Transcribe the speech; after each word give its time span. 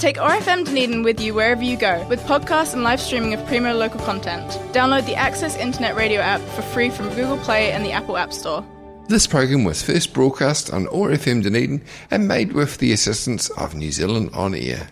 Take 0.00 0.16
RFM 0.16 0.64
Dunedin 0.64 1.02
with 1.02 1.20
you 1.20 1.34
wherever 1.34 1.62
you 1.62 1.76
go 1.76 2.02
with 2.08 2.22
podcasts 2.22 2.72
and 2.72 2.82
live 2.82 3.02
streaming 3.02 3.34
of 3.34 3.46
premier 3.46 3.74
local 3.74 4.00
content. 4.00 4.50
Download 4.72 5.04
the 5.04 5.14
Access 5.14 5.58
Internet 5.58 5.94
Radio 5.94 6.22
app 6.22 6.40
for 6.40 6.62
free 6.62 6.88
from 6.88 7.10
Google 7.10 7.36
Play 7.36 7.70
and 7.70 7.84
the 7.84 7.92
Apple 7.92 8.16
App 8.16 8.32
Store. 8.32 8.64
This 9.08 9.26
program 9.26 9.62
was 9.62 9.82
first 9.82 10.14
broadcast 10.14 10.72
on 10.72 10.86
OAR 10.86 11.10
FM 11.10 11.42
Dunedin 11.42 11.82
and 12.10 12.26
made 12.26 12.54
with 12.54 12.78
the 12.78 12.92
assistance 12.92 13.50
of 13.50 13.74
New 13.74 13.92
Zealand 13.92 14.30
On 14.32 14.54
Air. 14.54 14.88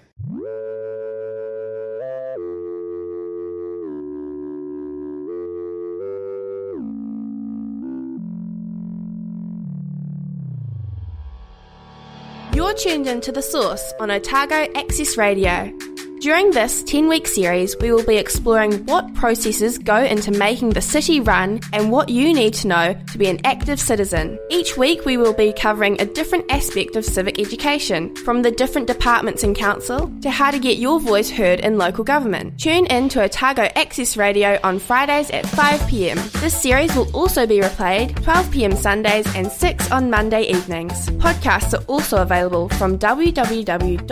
Tuned 12.79 13.09
into 13.09 13.33
The 13.33 13.43
Source 13.43 13.93
on 13.99 14.09
Otago 14.09 14.69
Access 14.77 15.17
Radio. 15.17 15.77
During 16.21 16.51
this 16.51 16.83
10 16.83 17.07
week 17.07 17.29
series, 17.29 17.77
we 17.79 17.93
will 17.93 18.03
be 18.03 18.17
exploring 18.17 18.85
what 18.87 19.15
processes 19.15 19.79
go 19.79 19.99
into 20.03 20.33
making 20.33 20.71
the 20.71 20.81
city 20.81 21.21
run 21.21 21.61
and 21.73 21.93
what 21.93 22.09
you 22.09 22.35
need 22.35 22.55
to 22.55 22.67
know 22.67 22.97
to 23.13 23.19
be 23.19 23.29
an 23.29 23.39
active 23.45 23.79
citizen. 23.79 24.37
Each 24.51 24.77
week, 24.77 25.05
we 25.05 25.17
will 25.17 25.33
be 25.33 25.53
covering 25.53 26.01
a 26.01 26.05
different 26.05 26.51
aspect 26.51 26.97
of 26.97 27.05
civic 27.05 27.39
education, 27.39 28.17
from 28.17 28.43
the 28.43 28.51
different 28.51 28.89
departments 28.89 29.45
in 29.45 29.55
council 29.55 30.13
to 30.23 30.29
how 30.29 30.51
to 30.51 30.59
get 30.59 30.79
your 30.79 30.99
voice 30.99 31.31
heard 31.31 31.61
in 31.61 31.79
local 31.79 32.03
government. 32.03 32.59
Tune 32.59 32.87
in 32.87 33.09
to 33.11 33.23
Otago 33.23 33.71
Access 33.77 34.17
Radio 34.17 34.59
on 34.65 34.81
Fridays 34.81 35.31
at 35.31 35.45
5pm. 35.45 36.33
This 36.41 36.61
series 36.61 36.97
will 36.97 37.15
also 37.15 37.47
be 37.47 37.61
replayed 37.61 38.11
12pm 38.23 38.77
Sundays 38.77 39.33
and 39.37 39.53
6 39.53 39.93
on 39.93 40.11
Monday 40.11 40.43
evenings. 40.51 41.11
Podcasts 41.11 41.79
are 41.79 41.85
also 41.85 42.23
available 42.23 42.69
from 42.71 42.99
www.oar.org 42.99 44.09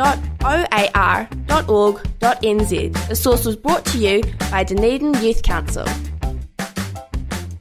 the 3.09 3.15
source 3.15 3.45
was 3.45 3.57
brought 3.57 3.85
to 3.87 3.99
you 3.99 4.23
by 4.51 4.65
Dunedin 4.65 5.15
Youth 5.23 5.43
Council. 5.43 5.87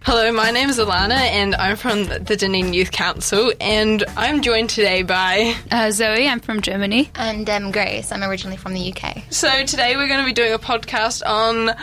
Hello, 0.01 0.31
my 0.31 0.51
name 0.51 0.69
is 0.69 0.77
Alana 0.77 1.15
and 1.15 1.55
I'm 1.55 1.75
from 1.75 2.05
the 2.05 2.19
Dunedin 2.19 2.73
Youth 2.73 2.91
Council 2.91 3.51
and 3.59 4.03
I'm 4.15 4.41
joined 4.41 4.69
today 4.69 5.01
by 5.01 5.55
uh, 5.71 5.89
Zoe, 5.89 6.27
I'm 6.27 6.39
from 6.39 6.61
Germany. 6.61 7.09
And 7.15 7.49
um, 7.49 7.71
Grace, 7.71 8.11
I'm 8.11 8.23
originally 8.23 8.57
from 8.57 8.73
the 8.73 8.93
UK. 8.93 9.23
So 9.31 9.65
today 9.65 9.95
we're 9.95 10.07
going 10.07 10.19
to 10.19 10.25
be 10.25 10.33
doing 10.33 10.53
a 10.53 10.59
podcast 10.59 11.25
on 11.25 11.75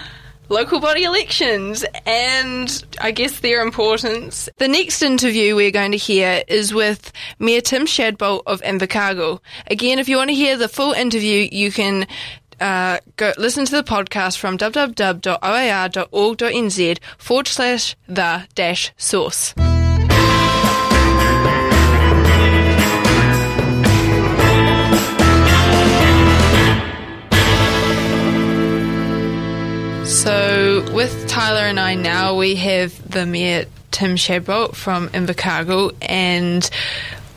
local 0.48 0.81
body 0.81 1.05
elections 1.05 1.85
and 2.07 2.85
I 3.01 3.11
guess 3.11 3.41
their 3.41 3.63
importance. 3.63 4.48
The 4.59 4.69
next 4.69 5.03
interview 5.03 5.57
we're 5.57 5.71
going 5.71 5.93
to 5.93 5.98
hear 5.98 6.45
is 6.47 6.73
with 6.75 7.11
Mayor 7.39 7.61
Tim 7.61 7.87
Shadbolt 7.87 8.43
of 8.47 8.61
Invercargill. 8.63 9.41
Again, 9.69 9.98
if 9.98 10.09
you 10.09 10.17
want 10.17 10.31
to 10.31 10.35
hear 10.35 10.57
the 10.57 10.69
full 10.69 10.93
interview, 10.93 11.48
you 11.51 11.73
can 11.73 12.07
uh, 12.63 12.99
go 13.17 13.33
listen 13.37 13.65
to 13.65 13.73
the 13.73 13.83
podcast 13.83 14.39
from 14.39 14.57
www.oar.org.nz 14.57 15.19
forward 17.19 17.49
slash 17.49 17.97
the 18.07 18.47
dash 18.55 18.93
source. 18.97 19.55
So, 30.05 30.85
with 30.93 31.27
Tyler 31.27 31.63
and 31.63 31.81
I 31.81 31.95
now, 31.95 32.37
we 32.37 32.55
have 32.57 33.11
the 33.11 33.27
Mayor 33.27 33.65
Tim 33.91 34.15
Shadbolt 34.17 34.77
from 34.77 35.09
Invercargill, 35.09 35.97
and 36.01 36.63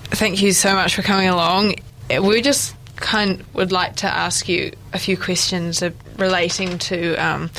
thank 0.05 0.41
you 0.41 0.51
so 0.51 0.75
much 0.75 0.93
for 0.95 1.01
coming 1.01 1.29
along. 1.29 1.75
We're 2.09 2.41
just 2.41 2.75
kind 2.95 3.43
would 3.53 3.71
like 3.71 3.97
to 3.97 4.07
ask 4.07 4.47
you 4.47 4.71
a 4.93 4.99
few 4.99 5.17
questions 5.17 5.83
relating 6.17 6.77
to 6.79 7.15
um, 7.15 7.49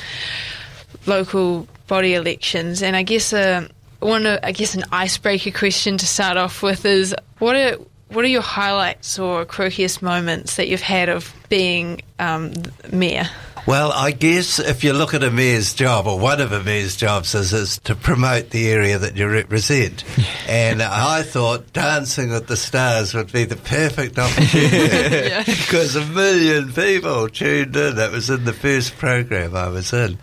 local 1.06 1.68
body 1.86 2.14
elections, 2.14 2.82
and 2.82 2.96
I 2.96 3.02
guess 3.02 3.32
a 3.32 3.68
one, 4.00 4.26
I 4.26 4.52
guess 4.52 4.74
an 4.74 4.84
icebreaker 4.92 5.50
question 5.50 5.98
to 5.98 6.06
start 6.06 6.36
off 6.36 6.62
with 6.62 6.84
is 6.84 7.14
what 7.38 7.56
are 7.56 7.76
what 8.08 8.24
are 8.24 8.28
your 8.28 8.42
highlights 8.42 9.18
or 9.18 9.44
croakiest 9.44 10.00
moments 10.00 10.56
that 10.56 10.68
you've 10.68 10.80
had 10.80 11.08
of 11.08 11.34
being 11.48 12.02
um, 12.18 12.52
mayor? 12.92 13.28
Well, 13.66 13.90
I 13.90 14.12
guess 14.12 14.60
if 14.60 14.84
you 14.84 14.92
look 14.92 15.12
at 15.12 15.24
a 15.24 15.30
mayor's 15.30 15.74
job, 15.74 16.06
or 16.06 16.20
one 16.20 16.40
of 16.40 16.52
a 16.52 16.62
mayor's 16.62 16.94
jobs 16.94 17.34
is, 17.34 17.52
is 17.52 17.78
to 17.80 17.96
promote 17.96 18.50
the 18.50 18.70
area 18.70 18.96
that 18.96 19.16
you 19.16 19.28
represent. 19.28 20.04
and 20.48 20.80
I 20.80 21.24
thought 21.24 21.72
Dancing 21.72 22.30
with 22.30 22.46
the 22.46 22.56
Stars 22.56 23.12
would 23.12 23.32
be 23.32 23.44
the 23.44 23.56
perfect 23.56 24.20
opportunity 24.20 25.28
yeah. 25.30 25.42
because 25.44 25.96
a 25.96 26.06
million 26.06 26.72
people 26.72 27.28
tuned 27.28 27.74
in. 27.74 27.96
That 27.96 28.12
was 28.12 28.30
in 28.30 28.44
the 28.44 28.52
first 28.52 28.96
program 28.98 29.56
I 29.56 29.68
was 29.68 29.92
in, 29.92 30.18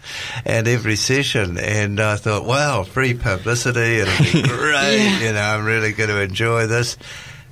and 0.46 0.66
every 0.66 0.96
session. 0.96 1.58
And 1.58 2.00
I 2.00 2.16
thought, 2.16 2.46
wow, 2.46 2.84
free 2.84 3.14
publicity, 3.14 3.98
it'll 3.98 4.24
be 4.24 4.48
great. 4.48 4.98
yeah. 5.00 5.20
You 5.20 5.34
know, 5.34 5.42
I'm 5.42 5.66
really 5.66 5.92
going 5.92 6.10
to 6.10 6.22
enjoy 6.22 6.68
this. 6.68 6.98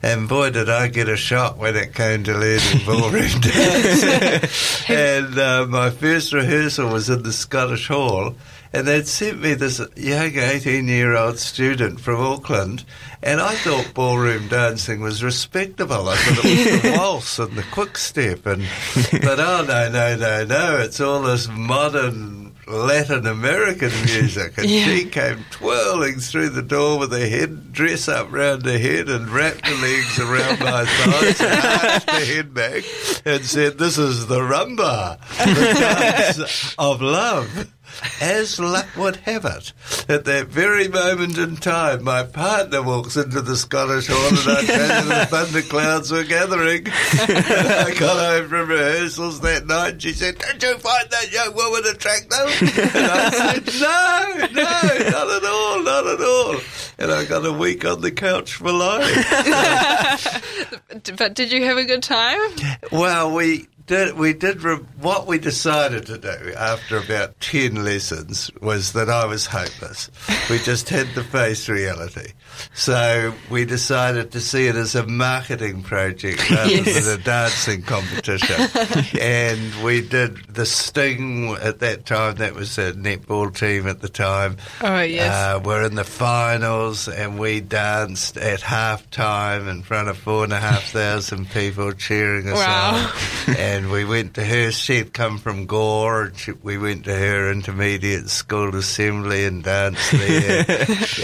And 0.04 0.28
boy, 0.28 0.50
did 0.50 0.68
I 0.70 0.88
get 0.88 1.10
a 1.10 1.16
shock 1.16 1.60
when 1.60 1.76
it 1.76 1.94
came 1.94 2.24
to 2.24 2.34
learning 2.34 2.82
ballroom 2.86 3.30
dance. 3.42 4.90
and 4.90 5.38
uh, 5.38 5.68
my 5.70 5.92
first 5.92 6.34
rehearsal 6.34 6.90
was 6.90 7.10
in 7.10 7.22
the 7.22 7.32
Scottish 7.32 7.88
Hall, 7.88 8.36
and 8.74 8.88
they'd 8.88 9.08
sent 9.08 9.42
me 9.42 9.54
this 9.54 9.80
young 9.96 10.36
18 10.36 10.88
year 10.88 11.16
old 11.16 11.38
student 11.38 12.00
from 12.00 12.20
Auckland, 12.20 12.84
and 13.22 13.40
I 13.40 13.54
thought 13.56 13.94
ballroom 13.94 14.48
dancing 14.48 15.02
was 15.02 15.24
respectable. 15.24 16.10
I 16.10 16.16
thought 16.16 16.46
it 16.46 16.74
was 16.74 16.82
the 16.82 16.92
waltz 16.98 17.40
and 17.40 17.56
the 17.56 17.64
quick 17.64 17.98
step, 17.98 18.48
and 18.48 18.66
but 19.12 19.40
oh 19.40 19.66
no, 19.68 19.90
no, 19.92 20.16
no, 20.16 20.46
no, 20.46 20.78
it's 20.78 21.00
all 21.00 21.22
this 21.22 21.48
modern 21.48 22.51
Latin 22.68 23.26
American 23.26 23.92
music, 24.06 24.58
and 24.58 24.70
yeah. 24.70 24.86
she 24.86 25.06
came 25.06 25.46
twirling 25.52 26.20
through 26.20 26.50
the 26.50 26.62
door 26.62 27.00
with 27.00 27.12
her 27.12 27.28
head 27.28 27.74
dress 27.74 28.08
up 28.08 28.32
round 28.32 28.66
her 28.66 28.78
head 28.78 29.10
and 29.10 29.30
wrapped 29.30 29.66
her 29.66 29.82
legs 29.82 30.20
around 30.20 30.60
my 30.60 30.86
thighs 30.86 31.42
and 31.42 31.66
arched 31.66 32.10
her 32.10 32.26
head 32.26 32.54
back 32.54 32.84
and 33.26 33.44
said, 33.46 33.78
"This 33.78 33.98
is 33.98 34.28
the 34.28 34.40
rumba, 34.40 35.20
the 35.38 35.74
dance 35.80 36.76
of 36.80 37.02
love." 37.02 37.72
As 38.20 38.60
luck 38.60 38.88
would 38.98 39.18
have 39.18 39.46
it, 39.46 39.74
at 40.10 40.26
that 40.26 40.48
very 40.48 40.88
moment 40.88 41.38
in 41.38 41.58
time, 41.58 42.04
my 42.04 42.24
partner 42.24 42.82
walks 42.82 43.18
into 43.18 43.42
the 43.42 43.56
Scottish 43.56 44.08
Hall 44.08 44.28
and 44.30 44.58
I 44.58 44.62
tell 44.66 45.04
you 45.04 45.10
the 45.10 45.26
thunderclouds 45.28 46.12
were 46.12 46.24
gathering. 46.24 46.88
I 46.88 47.96
got 47.98 48.18
home 48.18 48.50
from 48.50 48.70
rehearsals 48.70 49.42
that 49.42 49.66
night 49.66 49.94
and 49.94 50.02
she 50.02 50.14
said, 50.14 50.38
Did 50.38 50.64
you 50.64 50.78
find 50.78 51.10
that 51.10 51.32
young 51.32 51.56
woman 51.56 51.84
attractive? 51.86 52.32
And 52.32 53.06
I 53.12 53.30
said, 53.32 53.66
No, 53.82 54.62
no, 54.62 55.10
not 55.10 55.30
at 55.30 55.46
all, 55.46 55.84
not 55.84 56.08
at 56.08 56.22
all. 56.22 56.56
And 56.98 57.12
I 57.12 57.26
got 57.26 57.46
a 57.46 57.52
week 57.54 57.86
on 57.86 58.02
the 58.02 58.12
couch 58.12 58.54
for 58.54 58.72
life. 58.72 59.16
but 61.18 61.34
did 61.34 61.52
you 61.52 61.64
have 61.66 61.78
a 61.78 61.86
good 61.86 62.04
time? 62.04 62.40
Well, 62.92 63.34
we 63.34 63.68
did 63.92 64.18
we 64.18 64.32
did 64.32 64.64
re- 64.64 64.78
what 65.02 65.28
we 65.28 65.38
decided 65.38 66.06
to 66.06 66.18
do 66.18 66.54
after 66.58 66.96
about 66.96 67.38
ten 67.42 67.84
lessons 67.84 68.50
was 68.62 68.94
that 68.94 69.10
I 69.10 69.26
was 69.26 69.46
hopeless. 69.46 70.10
we 70.50 70.60
just 70.60 70.88
had 70.88 71.14
to 71.16 71.24
face 71.26 71.68
reality. 71.68 72.32
So 72.74 73.34
we 73.50 73.66
decided 73.66 74.32
to 74.32 74.40
see 74.40 74.68
it 74.68 74.76
as 74.76 74.96
a 74.96 75.06
marketing 75.06 75.84
project 75.84 76.50
rather 76.50 76.70
yes. 76.70 77.06
than 77.06 77.20
a 77.20 77.22
dancing 77.22 77.82
competition. 77.82 78.56
and 79.20 79.84
we 79.84 80.02
did 80.08 80.38
the 80.46 80.66
Sting 80.66 81.50
at 81.62 81.80
that 81.80 82.06
time. 82.06 82.36
That 82.36 82.54
was 82.54 82.78
a 82.78 82.94
netball 82.94 83.54
team 83.54 83.88
at 83.88 84.00
the 84.00 84.10
time. 84.10 84.56
Oh 84.80 85.02
yes, 85.02 85.34
uh, 85.34 85.60
we're 85.62 85.84
in 85.84 85.96
the 85.96 86.06
finals, 86.06 87.10
and 87.10 87.38
we 87.38 87.60
danced 87.60 88.38
at 88.38 88.62
half 88.62 89.10
time 89.10 89.68
in 89.68 89.82
front 89.82 90.08
of 90.08 90.18
four 90.18 90.46
and 90.46 90.54
a 90.54 90.60
half 90.60 90.92
thousand 90.92 91.50
people 91.50 91.92
cheering 91.92 92.48
us 92.48 92.56
wow. 92.56 93.12
on. 93.48 93.56
And 93.58 93.81
we 93.90 94.06
went 94.06 94.36
to 94.36 94.44
her. 94.44 94.72
She'd 94.72 95.14
come 95.14 95.38
from 95.38 95.66
Gore. 95.66 96.26
And 96.26 96.38
she, 96.38 96.52
we 96.52 96.78
went 96.78 97.06
to 97.06 97.16
her 97.16 97.52
intermediate 97.52 98.30
school 98.30 98.76
assembly 98.76 99.46
and 99.46 99.64
danced 99.64 100.12
there. 100.12 100.66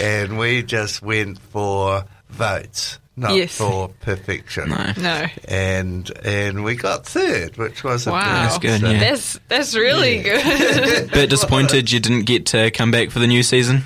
and 0.00 0.38
we 0.38 0.62
just 0.62 1.02
went 1.02 1.38
for 1.38 2.04
votes 2.30 2.98
not 3.18 3.34
yes. 3.34 3.56
for 3.58 3.88
perfection. 4.00 4.70
No. 4.70 4.92
no. 4.96 5.26
And 5.48 6.10
and 6.24 6.62
we 6.62 6.76
got 6.76 7.04
third, 7.04 7.56
which 7.56 7.82
was 7.82 8.06
wow. 8.06 8.20
That's 8.20 8.58
good. 8.58 8.80
Yeah. 8.80 9.00
That's 9.00 9.40
that's 9.48 9.74
really 9.74 10.24
yeah. 10.24 10.42
good. 10.42 11.10
Bit 11.12 11.30
disappointed 11.30 11.90
you 11.90 12.00
didn't 12.00 12.26
get 12.26 12.46
to 12.46 12.70
come 12.70 12.90
back 12.90 13.10
for 13.10 13.18
the 13.18 13.26
new 13.26 13.42
season. 13.42 13.82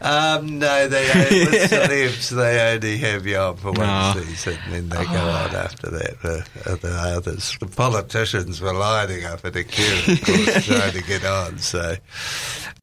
Um, 0.00 0.58
no, 0.58 0.88
they 0.88 1.06
celebs 1.68 2.30
they 2.30 2.74
only 2.74 2.98
have 2.98 3.26
you 3.26 3.36
on 3.36 3.56
for 3.56 3.72
one 3.72 3.88
oh. 3.88 4.14
season, 4.16 4.58
and 4.64 4.72
then 4.72 4.88
they 4.88 5.04
go 5.04 5.18
on 5.18 5.54
after 5.54 5.90
that. 5.90 6.22
The, 6.22 6.78
the 6.80 6.88
others, 6.90 7.56
the 7.58 7.66
politicians 7.66 8.60
were 8.60 8.74
lining 8.74 9.24
up 9.24 9.44
at 9.44 9.56
a 9.56 9.64
queue, 9.64 10.14
of 10.14 10.22
course, 10.24 10.66
trying 10.66 10.92
to 10.92 11.02
get 11.02 11.24
on. 11.24 11.58
So. 11.58 11.96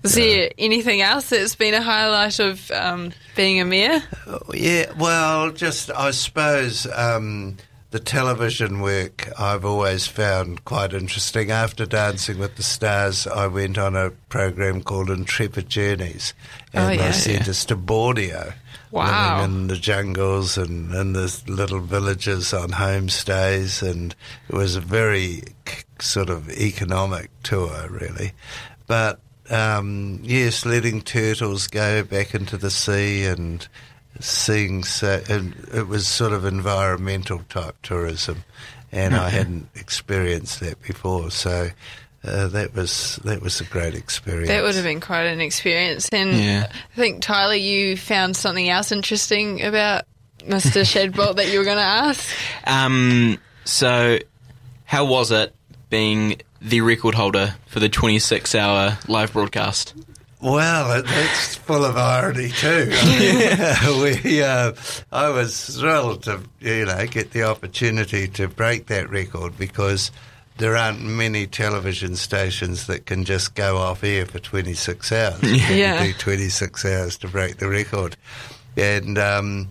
Is 0.04 0.16
there 0.16 0.52
anything 0.58 1.02
else 1.02 1.30
that's 1.30 1.56
been 1.56 1.74
a 1.74 1.82
highlight 1.82 2.40
of 2.40 2.70
um, 2.72 3.12
being 3.36 3.60
a 3.60 3.66
mayor? 3.66 4.02
Yeah, 4.54 4.92
well, 4.98 5.52
just 5.52 5.92
I 5.92 6.12
suppose 6.12 6.88
um, 6.94 7.58
the 7.92 8.00
television 8.00 8.82
work 8.82 9.30
I've 9.40 9.64
always 9.64 10.08
found 10.08 10.66
quite 10.66 10.94
interesting. 10.94 11.52
After 11.52 11.86
Dancing 11.86 12.38
with 12.38 12.56
the 12.56 12.64
Stars, 12.64 13.26
I 13.28 13.48
went 13.48 13.78
on 13.78 13.96
a 13.96 14.12
program 14.30 14.82
called 14.82 15.10
Intrepid 15.10 15.70
Journeys, 15.70 16.34
and 16.74 16.86
Oh, 16.86 16.90
yeah. 16.90 17.08
they 17.08 17.12
sent 17.14 17.48
us 17.48 17.64
to 17.66 17.76
Borneo. 17.76 18.54
Wow. 18.92 19.42
Living 19.42 19.56
in 19.62 19.68
the 19.68 19.76
jungles 19.76 20.58
and 20.58 20.94
in 20.94 21.14
the 21.14 21.42
little 21.48 21.82
villages 21.82 22.54
on 22.54 22.72
homestays, 22.72 23.82
and 23.82 24.16
it 24.50 24.56
was 24.56 24.76
a 24.76 24.82
very 24.82 25.44
sort 26.00 26.30
of 26.30 26.50
economic 26.50 27.30
tour, 27.44 27.88
really. 27.90 28.32
But 28.86 29.20
um, 29.50 30.20
yes, 30.24 30.66
letting 30.66 31.02
turtles 31.02 31.68
go 31.68 32.04
back 32.04 32.34
into 32.34 32.58
the 32.58 32.72
sea 32.72 33.26
and 33.26 33.66
seeing 34.20 34.84
so, 34.84 35.22
and 35.30 35.56
it 35.74 35.88
was 35.88 36.08
sort 36.08 36.34
of 36.34 36.46
environmental 36.46 37.40
type 37.50 37.76
tourism, 37.84 38.44
and 38.92 39.16
I 39.16 39.30
hadn't 39.30 39.70
experienced 39.76 40.60
that 40.62 40.82
before, 40.82 41.32
so. 41.32 41.70
Uh, 42.24 42.48
that 42.48 42.74
was 42.74 43.20
that 43.24 43.42
was 43.42 43.62
a 43.62 43.64
great 43.64 43.94
experience. 43.94 44.50
That 44.50 44.64
would 44.64 44.74
have 44.76 44.84
been 44.84 45.00
quite 45.00 45.28
an 45.28 45.40
experience. 45.40 46.10
And 46.12 46.34
Yeah. 46.34 46.68
I 46.70 46.96
think, 46.96 47.22
Tyler, 47.22 47.54
you 47.54 47.96
found 47.96 48.36
something 48.36 48.68
else 48.68 48.92
interesting 48.92 49.62
about 49.62 50.04
Mr. 50.40 50.82
Shadbolt 51.12 51.36
that 51.38 51.50
you 51.54 51.60
were 51.60 51.64
going 51.64 51.78
to 51.78 51.84
ask? 51.84 52.28
Um, 52.66 53.38
so, 53.66 54.18
how 54.84 55.06
was 55.06 55.32
it 55.32 55.54
being 55.90 56.42
the 56.60 56.82
record 56.82 57.16
holder 57.16 57.56
for 57.68 57.80
the 57.80 57.88
26 57.88 58.56
hour 58.56 58.98
live 59.08 59.32
broadcast? 59.32 59.94
Well, 60.40 60.92
it- 61.00 61.06
it's 61.08 61.56
full 61.56 61.84
of 61.84 61.98
irony 61.98 62.50
too. 62.50 62.90
we, 64.24 64.42
uh, 64.44 64.74
I 65.12 65.30
was 65.30 65.78
thrilled 65.80 66.24
to, 66.24 66.42
you 66.60 66.86
know, 66.86 67.06
get 67.08 67.32
the 67.32 67.44
opportunity 67.44 68.28
to 68.30 68.48
break 68.48 68.88
that 68.88 69.10
record 69.10 69.58
because 69.58 70.12
there 70.58 70.76
aren't 70.78 71.02
many 71.04 71.48
television 71.48 72.16
stations 72.16 72.88
that 72.88 73.06
can 73.06 73.26
just 73.26 73.56
go 73.56 73.78
off 73.78 74.04
air 74.04 74.26
for 74.26 74.40
26 74.40 75.12
hours. 75.12 75.40
Yeah. 75.72 76.04
do 76.04 76.14
26 76.14 76.86
hours 76.86 77.18
to 77.20 77.28
break 77.28 77.58
the 77.58 77.68
record, 77.70 78.16
and 78.76 79.18
um, 79.18 79.70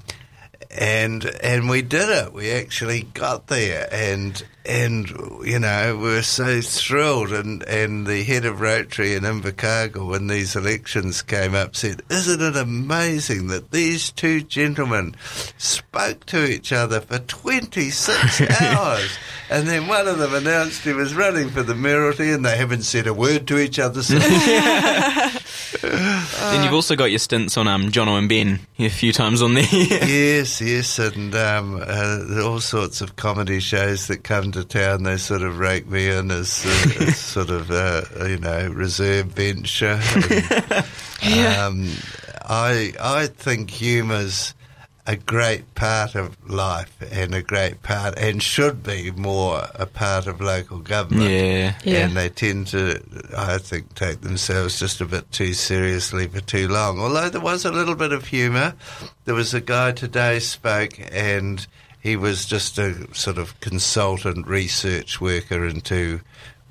and 0.70 1.24
and 1.42 1.68
we 1.68 1.82
did 1.82 2.08
it. 2.08 2.32
We 2.32 2.50
actually 2.52 3.02
got 3.14 3.46
there, 3.48 3.88
and 3.92 4.44
and 4.66 5.08
you 5.44 5.58
know 5.58 5.96
we 5.96 6.08
were 6.08 6.22
so 6.22 6.60
thrilled. 6.60 7.32
And 7.32 7.62
and 7.64 8.06
the 8.06 8.22
head 8.24 8.44
of 8.44 8.60
Rotary 8.60 9.14
in 9.14 9.22
Invercargill, 9.22 10.08
when 10.08 10.26
these 10.26 10.56
elections 10.56 11.22
came 11.22 11.54
up, 11.54 11.76
said, 11.76 12.02
"Isn't 12.10 12.42
it 12.42 12.56
amazing 12.56 13.46
that 13.48 13.70
these 13.70 14.10
two 14.10 14.42
gentlemen 14.42 15.14
spoke 15.56 16.26
to 16.26 16.44
each 16.44 16.72
other 16.72 17.00
for 17.00 17.18
twenty 17.18 17.90
six 17.90 18.40
hours?" 18.60 19.16
And 19.48 19.68
then 19.68 19.86
one 19.86 20.08
of 20.08 20.18
them 20.18 20.34
announced 20.34 20.82
he 20.82 20.92
was 20.92 21.14
running 21.14 21.50
for 21.50 21.62
the 21.62 21.74
mayoralty, 21.74 22.30
and 22.30 22.44
they 22.44 22.56
haven't 22.56 22.82
said 22.82 23.06
a 23.06 23.14
word 23.14 23.46
to 23.48 23.58
each 23.58 23.78
other 23.78 24.02
since. 24.02 24.24
then 25.80 26.64
you've 26.64 26.72
also 26.72 26.96
got 26.96 27.06
your 27.06 27.18
stints 27.18 27.56
on 27.56 27.68
um, 27.68 27.90
Jono 27.90 28.18
and 28.18 28.28
Ben 28.28 28.60
a 28.78 28.88
few 28.88 29.12
times 29.12 29.42
on 29.42 29.54
there. 29.54 29.66
yes, 29.72 30.60
yes, 30.60 30.98
and 30.98 31.34
um, 31.34 31.82
uh, 31.86 32.42
all 32.42 32.60
sorts 32.60 33.00
of 33.00 33.16
comedy 33.16 33.60
shows 33.60 34.06
that 34.08 34.24
come 34.24 34.52
to 34.52 34.64
town. 34.64 35.02
They 35.02 35.16
sort 35.16 35.42
of 35.42 35.58
rake 35.58 35.86
me 35.88 36.08
in 36.08 36.30
as, 36.30 36.64
uh, 36.64 37.04
as 37.04 37.16
sort 37.18 37.50
of 37.50 37.70
uh, 37.70 38.02
you 38.26 38.38
know 38.38 38.68
reserve 38.68 39.26
venture. 39.26 40.00
And, 41.22 41.56
um, 41.56 41.90
I 42.44 42.92
I 43.00 43.26
think 43.26 43.70
humour's 43.70 44.52
a 45.06 45.16
great 45.16 45.74
part 45.76 46.16
of 46.16 46.36
life 46.50 46.92
and 47.12 47.34
a 47.34 47.42
great 47.42 47.82
part 47.82 48.18
and 48.18 48.42
should 48.42 48.82
be 48.82 49.10
more 49.12 49.68
a 49.74 49.86
part 49.86 50.26
of 50.26 50.40
local 50.40 50.78
government. 50.78 51.30
Yeah. 51.30 51.74
Yeah. 51.84 52.06
And 52.06 52.16
they 52.16 52.28
tend 52.28 52.66
to, 52.68 53.00
I 53.36 53.58
think, 53.58 53.94
take 53.94 54.22
themselves 54.22 54.80
just 54.80 55.00
a 55.00 55.04
bit 55.04 55.30
too 55.30 55.52
seriously 55.52 56.26
for 56.26 56.40
too 56.40 56.66
long. 56.66 56.98
Although 56.98 57.28
there 57.28 57.40
was 57.40 57.64
a 57.64 57.70
little 57.70 57.94
bit 57.94 58.12
of 58.12 58.26
humour. 58.26 58.74
There 59.24 59.34
was 59.34 59.54
a 59.54 59.60
guy 59.60 59.92
today 59.92 60.40
spoke 60.40 60.98
and 61.12 61.64
he 62.00 62.16
was 62.16 62.46
just 62.46 62.78
a 62.78 63.14
sort 63.14 63.38
of 63.38 63.58
consultant 63.60 64.46
research 64.46 65.20
worker 65.20 65.66
into 65.66 66.20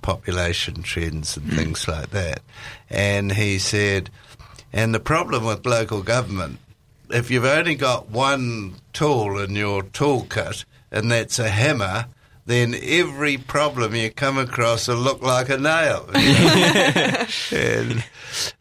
population 0.02 0.84
trends 0.84 1.38
and 1.38 1.50
hmm. 1.50 1.56
things 1.56 1.88
like 1.88 2.12
that. 2.12 2.42
And 2.90 3.32
he 3.32 3.60
said, 3.60 4.10
and 4.74 4.94
the 4.94 5.00
problem 5.00 5.46
with 5.46 5.66
local 5.66 6.04
government, 6.04 6.60
if 7.10 7.30
you've 7.32 7.46
only 7.46 7.76
got 7.76 8.10
one 8.10 8.76
tool 8.94 9.40
in 9.40 9.56
your 9.56 9.84
toolkit, 9.84 10.66
and 10.92 11.12
that's 11.12 11.40
a 11.40 11.50
hammer, 11.50 12.06
then 12.46 12.76
every 12.82 13.38
problem 13.38 13.96
you 13.96 14.12
come 14.12 14.38
across 14.38 14.88
will 14.88 14.96
look 14.98 15.22
like 15.22 15.50
a 15.50 15.58
nail. 15.58 16.08
you 16.16 16.22
know? 16.22 17.26
and 17.52 18.04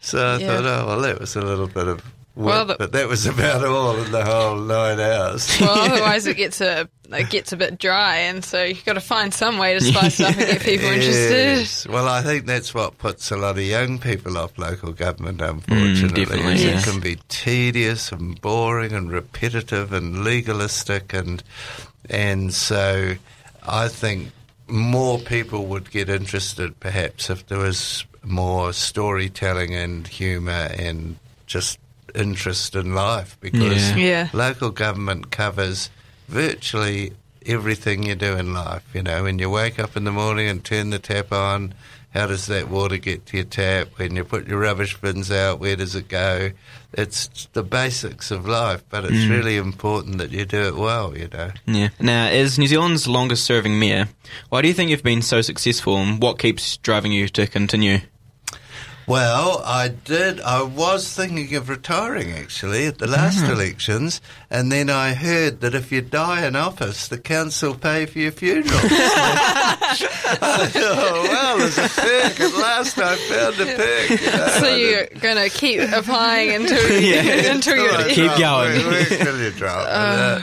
so 0.01 0.27
I 0.27 0.39
Yeah. 0.39 0.47
thought, 0.47 0.65
oh, 0.65 0.87
well, 0.87 1.01
that 1.03 1.21
was 1.21 1.37
a 1.37 1.43
little 1.43 1.67
bit 1.69 1.87
of 1.89 2.03
work, 2.35 2.47
Well, 2.47 2.65
the- 2.67 2.77
but 2.79 2.93
that 2.93 3.09
was 3.09 3.27
about 3.27 3.65
all 3.65 3.97
in 4.03 4.11
the 4.13 4.25
whole 4.25 4.57
nine 4.57 4.99
hours. 5.01 5.57
Well, 5.61 5.71
otherwise 5.93 6.27
it 6.27 6.37
gets 6.37 6.61
a 6.61 6.89
it 7.13 7.31
gets 7.31 7.53
a 7.53 7.57
bit 7.57 7.79
dry, 7.79 8.17
and 8.17 8.45
so 8.45 8.65
you've 8.65 8.85
got 8.85 8.95
to 8.95 9.01
find 9.01 9.33
some 9.33 9.59
way 9.59 9.75
to 9.75 9.81
spice 9.81 10.19
it 10.19 10.27
up 10.27 10.37
and 10.37 10.47
get 10.47 10.63
people 10.63 10.87
interested. 10.89 11.93
Well, 11.93 12.09
I 12.09 12.23
think 12.23 12.47
that's 12.47 12.75
what 12.75 12.99
puts 12.99 13.31
a 13.31 13.37
lot 13.37 13.57
of 13.59 13.63
young 13.65 13.99
people 14.01 14.37
off 14.37 14.57
local 14.59 14.93
government, 14.93 15.39
mm, 15.39 15.49
unfortunately. 15.51 16.25
definitely, 16.25 16.55
is 16.55 16.65
yes. 16.65 16.87
It 16.87 16.91
can 16.91 17.01
be 17.01 17.17
tedious 17.29 18.11
and 18.11 18.41
boring 18.41 18.93
and 18.93 19.13
repetitive 19.13 19.93
and 19.93 20.25
legalistic, 20.25 21.13
and 21.13 21.43
and 22.11 22.53
so 22.53 23.15
I 23.63 23.89
think 23.89 24.31
more 24.67 25.19
people 25.19 25.67
would 25.67 25.91
get 25.91 26.09
interested 26.09 26.81
perhaps 26.81 27.29
if 27.31 27.47
there 27.47 27.59
was 27.59 28.05
more 28.25 28.73
storytelling 28.73 29.75
and 29.75 30.07
humour 30.09 30.71
and 30.79 31.17
just 31.47 31.79
interest 32.15 32.75
in 32.75 32.95
life 32.95 33.37
because 33.41 33.91
Yeah. 33.91 33.97
Yeah. 33.97 34.29
local 34.33 34.71
government 34.71 35.31
covers 35.31 35.91
virtually 36.29 37.13
everything 37.47 38.05
you 38.05 38.15
do 38.15 38.37
in 38.37 38.55
life. 38.55 38.83
You 38.95 39.03
know, 39.03 39.25
when 39.25 39.39
you 39.39 39.51
wake 39.51 39.79
up 39.79 39.97
in 39.97 40.05
the 40.05 40.13
morning 40.13 40.49
and 40.49 40.65
turn 40.65 40.91
the 40.91 40.99
tap 40.99 41.33
on, 41.33 41.75
how 42.15 42.29
does 42.29 42.47
that 42.47 42.71
water 42.71 42.97
get 42.97 43.27
to 43.27 43.39
your 43.39 43.45
tap? 43.45 43.89
When 43.97 44.15
you 44.15 44.25
put 44.25 44.47
your 44.47 44.61
rubbish 44.61 44.97
bins 44.97 45.33
out, 45.33 45.59
where 45.59 45.75
does 45.75 45.97
it 45.97 46.09
go? 46.09 46.53
It's 46.93 47.49
the 47.55 47.65
basics 47.65 48.31
of 48.31 48.47
life, 48.47 48.85
but 48.89 49.05
it's 49.05 49.15
mm. 49.15 49.31
really 49.31 49.57
important 49.57 50.19
that 50.19 50.31
you 50.31 50.45
do 50.45 50.63
it 50.63 50.77
well, 50.77 51.17
you 51.19 51.29
know. 51.33 51.51
Yeah. 51.67 51.89
Now, 51.99 52.29
as 52.29 52.57
New 52.57 52.69
Zealand's 52.69 53.09
longest 53.09 53.45
serving 53.45 53.81
mayor, 53.81 54.09
why 54.49 54.63
do 54.63 54.69
you 54.69 54.75
think 54.75 54.91
you've 54.91 55.03
been 55.03 55.23
so 55.23 55.41
successful 55.41 55.97
and 55.97 56.23
what 56.23 56.39
keeps 56.39 56.77
driving 56.77 57.11
you 57.11 57.29
to 57.31 57.49
continue? 57.49 57.99
Well, 59.07 59.61
I 59.65 59.89
did. 59.89 60.41
I 60.41 60.63
was 60.63 61.13
thinking 61.15 61.55
of 61.57 61.69
retiring 61.69 62.33
actually 62.33 62.87
at 62.87 62.99
the 62.99 63.07
last 63.07 63.39
Mm-hmm. 63.39 63.53
elections, 63.53 64.21
and 64.51 64.71
then 64.73 64.89
I 64.89 65.13
heard 65.15 65.61
that 65.61 65.75
if 65.75 65.93
you 65.93 66.01
die 66.01 66.47
in 66.47 66.57
office, 66.57 67.09
the 67.09 67.19
council 67.19 67.75
pay 67.75 68.07
for 68.07 68.19
your 68.19 68.33
funeral. 68.33 68.71
I 68.83 70.71
oh, 70.75 71.27
well, 71.29 71.59
there's 71.59 71.79
a 71.79 71.89
perk. 71.89 72.41
At 72.41 72.55
last, 72.55 72.99
I 72.99 73.17
found 73.17 73.61
a 73.61 73.77
perk. 73.77 74.11
You 74.21 74.27
know? 74.39 74.47
So 74.61 74.75
you're 74.77 75.07
going 75.21 75.37
to 75.51 75.55
keep 75.57 75.81
applying 75.81 76.53
until 76.55 77.01
Yeah. 77.01 77.53
until 77.55 77.77
you're 77.77 77.91
Right, 77.93 78.11
Keep 78.11 78.29
right, 78.31 78.39
going. 78.41 78.87
Where, 78.87 79.05
where 79.05 79.25
till 79.25 79.41
you 79.41 79.51
drop? 79.51 79.87
Uh, 79.89 80.41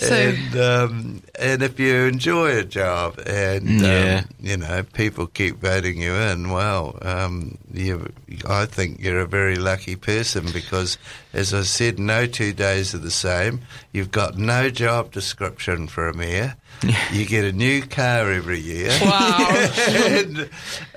so- 0.00 0.14
and 0.14 0.56
um, 0.60 1.22
and 1.38 1.62
if 1.62 1.78
you 1.80 1.94
enjoy 2.04 2.56
a 2.58 2.64
job 2.64 3.18
and 3.26 3.80
Yeah. 3.80 4.22
um, 4.24 4.34
you 4.40 4.56
know 4.56 4.82
people 4.92 5.26
keep 5.26 5.58
voting 5.60 6.00
you 6.00 6.14
in, 6.14 6.50
well, 6.50 6.98
um, 7.02 7.58
you, 7.72 8.10
I 8.48 8.66
think 8.66 9.00
you're 9.00 9.20
a 9.20 9.26
very 9.26 9.56
lucky 9.56 9.96
person 9.96 10.46
because, 10.52 10.98
as 11.32 11.52
I 11.54 11.62
said, 11.62 11.98
no 11.98 12.26
two 12.26 12.52
days 12.52 12.94
are 12.94 12.98
the 12.98 13.10
same. 13.10 13.60
You've 13.92 14.10
got 14.10 14.36
no 14.38 14.70
job 14.70 15.12
description 15.12 15.86
for 15.86 16.08
a 16.08 16.14
mayor. 16.14 16.56
You 17.12 17.26
get 17.26 17.44
a 17.44 17.52
new 17.52 17.82
car 17.82 18.30
every 18.32 18.58
year. 18.60 18.88
Wow. 19.02 19.48
and, 19.88 20.48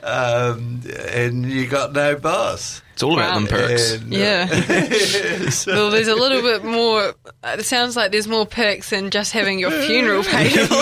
um, 0.01 0.81
and 1.09 1.45
you 1.45 1.67
got 1.67 1.91
no 1.91 2.15
boss. 2.15 2.81
It's 2.93 3.03
all 3.03 3.13
about 3.17 3.31
Wow. 3.33 3.39
them 3.39 3.47
perks. 3.47 3.91
And, 3.93 4.13
uh, 4.13 4.17
Yeah. 4.17 5.49
so- 5.49 5.71
Well, 5.73 5.89
there's 5.89 6.07
a 6.07 6.15
little 6.15 6.41
bit 6.41 6.63
more. 6.63 7.13
It 7.43 7.65
sounds 7.65 7.95
like 7.97 8.11
there's 8.11 8.27
more 8.29 8.45
perks 8.45 8.91
than 8.91 9.09
just 9.09 9.33
having 9.33 9.59
your 9.59 9.71
funeral 9.71 10.23
paid 10.23 10.51
for. 10.51 10.75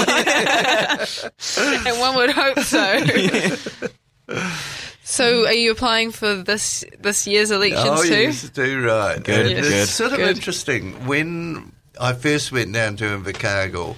and 1.89 1.99
one 1.99 2.15
would 2.17 2.29
hope 2.31 2.59
so. 2.59 2.99
so, 5.03 5.45
are 5.47 5.53
you 5.53 5.71
applying 5.71 6.11
for 6.11 6.35
this 6.35 6.83
this 6.99 7.25
year's 7.27 7.51
elections 7.51 7.85
oh, 7.89 8.03
too? 8.03 8.09
yes, 8.21 8.49
do 8.49 8.85
right. 8.85 9.23
Good, 9.23 9.47
And 9.47 9.59
it's 9.59 9.69
good. 9.69 9.87
sort 9.87 10.11
of 10.11 10.17
Good. 10.17 10.37
interesting. 10.37 11.05
When 11.07 11.71
I 11.99 12.13
first 12.13 12.51
went 12.51 12.73
down 12.73 12.97
to 12.97 13.05
Invercargill, 13.05 13.95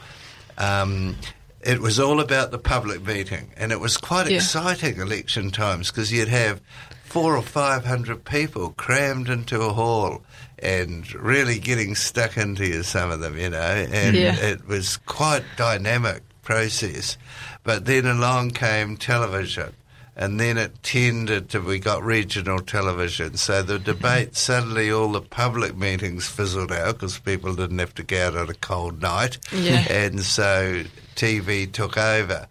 um, 0.58 1.16
it 1.62 1.80
was 1.80 2.00
all 2.00 2.20
about 2.20 2.52
the 2.52 2.58
public 2.60 3.06
meeting, 3.06 3.52
and 3.58 3.72
it 3.72 3.80
was 3.80 3.98
quite 3.98 4.30
Yeah. 4.30 4.38
exciting 4.38 5.00
election 5.00 5.52
times 5.52 5.90
because 5.92 6.12
you'd 6.12 6.28
have 6.28 6.62
four 7.06 7.36
or 7.38 7.42
five 7.44 7.86
hundred 7.86 8.26
people 8.26 8.72
crammed 8.78 9.30
into 9.30 9.62
a 9.62 9.74
hall, 9.74 10.24
and 10.60 11.14
really 11.16 11.60
getting 11.60 11.94
stuck 11.96 12.38
into 12.38 12.66
you, 12.66 12.84
some 12.84 13.12
of 13.12 13.20
them, 13.20 13.38
you 13.38 13.50
know, 13.50 13.58
and 13.60 14.16
Yeah. 14.16 14.36
it 14.36 14.68
was 14.68 14.98
quite 15.06 15.44
dynamic 15.58 16.22
process. 16.42 17.18
But 17.64 17.86
then 17.86 18.06
along 18.06 18.52
came 18.52 18.98
television. 18.98 19.74
And 20.15 20.39
then 20.39 20.60
it 20.60 20.84
tended 20.84 21.50
to, 21.50 21.60
we 21.60 21.79
got 21.79 22.03
regional 22.03 22.60
television. 22.60 23.36
So 23.38 23.63
the 23.63 23.79
debate, 23.79 24.36
suddenly 24.36 24.91
all 24.91 25.12
the 25.12 25.22
public 25.22 25.75
meetings 25.75 26.27
fizzled 26.27 26.72
out 26.72 26.96
because 26.96 27.17
people 27.17 27.55
didn't 27.55 27.79
have 27.79 27.96
to 27.96 28.03
go 28.03 28.27
out 28.27 28.38
on 28.38 28.50
a 28.50 28.53
cold 28.53 29.01
night. 29.01 29.39
Yeah. 29.51 29.86
And 29.93 30.22
so 30.22 30.84
TV 31.15 31.72
took 31.72 31.98
over. 31.98 32.48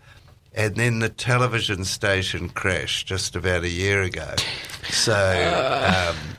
And 0.55 0.77
then 0.77 0.99
the 0.99 1.09
television 1.09 1.85
station 1.85 2.49
crashed 2.49 3.07
just 3.07 3.37
about 3.37 3.63
a 3.63 3.69
year 3.69 4.03
ago. 4.03 4.35
So 4.91 6.15
um, 6.15 6.37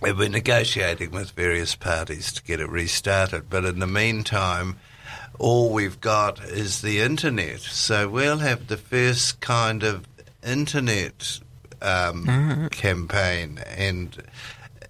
we 0.00 0.12
we're 0.12 0.28
negotiating 0.28 1.10
with 1.10 1.32
various 1.32 1.74
parties 1.74 2.32
to 2.32 2.42
get 2.42 2.60
it 2.60 2.68
restarted. 2.68 3.50
But 3.50 3.64
in 3.64 3.80
the 3.80 3.86
meantime, 3.86 4.78
all 5.38 5.70
we've 5.72 6.00
got 6.00 6.42
is 6.44 6.82
the 6.82 7.00
internet. 7.00 7.60
So 7.60 8.08
we'll 8.08 8.38
have 8.38 8.68
the 8.68 8.76
first 8.76 9.40
kind 9.40 9.82
of 9.82 10.06
internet 10.44 11.40
um, 11.80 12.68
campaign, 12.70 13.58
and 13.76 14.22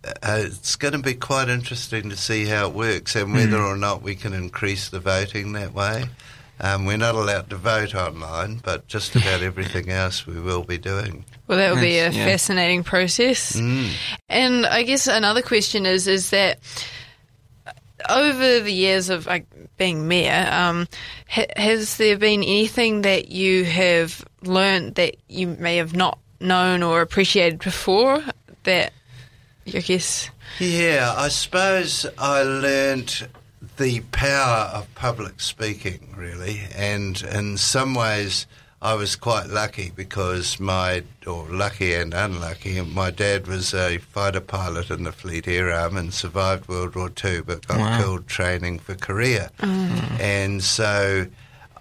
uh, 0.05 0.39
it's 0.45 0.77
going 0.77 0.93
to 0.93 0.99
be 0.99 1.15
quite 1.15 1.49
interesting 1.49 2.11
to 2.11 2.17
see 2.17 2.47
how 2.47 2.69
it 2.69 2.75
works 2.75 3.17
and 3.17 3.33
whether 3.33 3.61
or 3.61 3.77
not 3.77 4.03
we 4.03 4.15
can 4.15 4.33
increase 4.33 4.89
the 4.89 5.01
voting 5.01 5.53
that 5.53 5.73
way. 5.73 6.05
Um, 6.61 6.85
we're 6.87 6.97
not 6.97 7.17
allowed 7.17 7.51
to 7.51 7.57
vote 7.57 7.95
online, 7.95 8.61
but 8.63 8.87
just 8.87 9.17
about 9.17 9.43
everything 9.43 9.91
else 9.91 10.27
we 10.27 10.41
will 10.41 10.63
be 10.63 10.79
doing. 10.79 11.25
Well, 11.49 11.59
that 11.59 11.75
will 11.75 11.81
be 11.81 11.99
a 11.99 12.11
yeah. 12.11 12.25
fascinating 12.25 12.85
process. 12.85 13.57
And 14.29 14.67
I 14.67 14.85
guess 14.85 15.09
another 15.09 15.43
question 15.43 15.87
is 15.87 16.07
is 16.07 16.31
that 16.31 16.61
over 18.09 18.61
the 18.61 18.73
years 18.73 19.11
of 19.11 19.27
like, 19.27 19.47
being 19.77 20.09
mayor, 20.09 20.49
um, 20.51 20.87
ha- 21.29 21.47
has 21.57 21.97
there 21.97 22.19
been 22.19 22.43
anything 22.43 23.03
that 23.03 23.31
you 23.31 23.65
have 23.65 24.25
learned 24.43 24.97
that 24.97 25.17
you 25.29 25.47
may 25.47 25.77
have 25.77 25.95
not 25.95 26.19
known 26.41 26.83
or 26.83 27.01
appreciated 27.01 27.59
before 27.61 28.23
that 28.65 28.93
I 29.67 29.81
guess? 29.81 30.29
Yeah, 30.59 31.15
I 31.17 31.29
suppose 31.29 32.05
I 32.19 32.43
learnt 32.43 33.23
the 33.77 34.01
power 34.13 34.71
of 34.75 34.93
public 34.95 35.41
speaking, 35.41 36.15
really, 36.17 36.63
and 36.77 37.21
in 37.23 37.57
some 37.57 37.95
ways 37.95 38.47
I 38.83 38.95
was 38.95 39.15
quite 39.15 39.47
lucky 39.47 39.93
because 39.95 40.59
my, 40.59 41.05
or 41.25 41.47
lucky 41.49 41.95
and 41.95 42.13
unlucky, 42.13 42.81
my 42.81 43.13
dad 43.13 43.47
was 43.47 43.73
a 43.73 43.99
fighter 43.99 44.41
pilot 44.41 44.91
in 44.91 45.05
the 45.05 45.13
Fleet 45.13 45.47
Air 45.47 45.71
Arm 45.71 45.97
and 45.97 46.13
survived 46.13 46.67
World 46.69 46.97
War 46.97 47.09
II, 47.25 47.43
but 47.43 47.65
got 47.69 47.79
Wow. 47.79 47.99
killed 47.99 48.27
training 48.27 48.81
for 48.81 48.95
Korea, 48.97 49.51
and 49.61 50.63
so. 50.63 51.27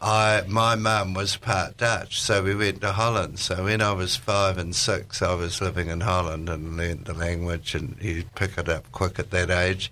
I, 0.03 0.41
my 0.47 0.73
mum 0.73 1.13
was 1.13 1.35
part 1.37 1.77
Dutch, 1.77 2.19
so 2.19 2.41
we 2.41 2.55
went 2.55 2.81
to 2.81 2.91
Holland. 2.91 3.37
So 3.37 3.65
when 3.65 3.83
I 3.83 3.91
was 3.91 4.15
five 4.15 4.57
and 4.57 4.75
six, 4.75 5.21
I 5.21 5.35
was 5.35 5.61
living 5.61 5.89
in 5.89 6.01
Holland 6.01 6.49
and 6.49 6.75
learnt 6.75 7.05
the 7.05 7.13
language, 7.13 7.75
and 7.75 7.95
you 8.01 8.23
pick 8.33 8.57
it 8.57 8.67
up 8.67 8.91
quick 8.93 9.19
at 9.19 9.29
that 9.29 9.51
age. 9.51 9.91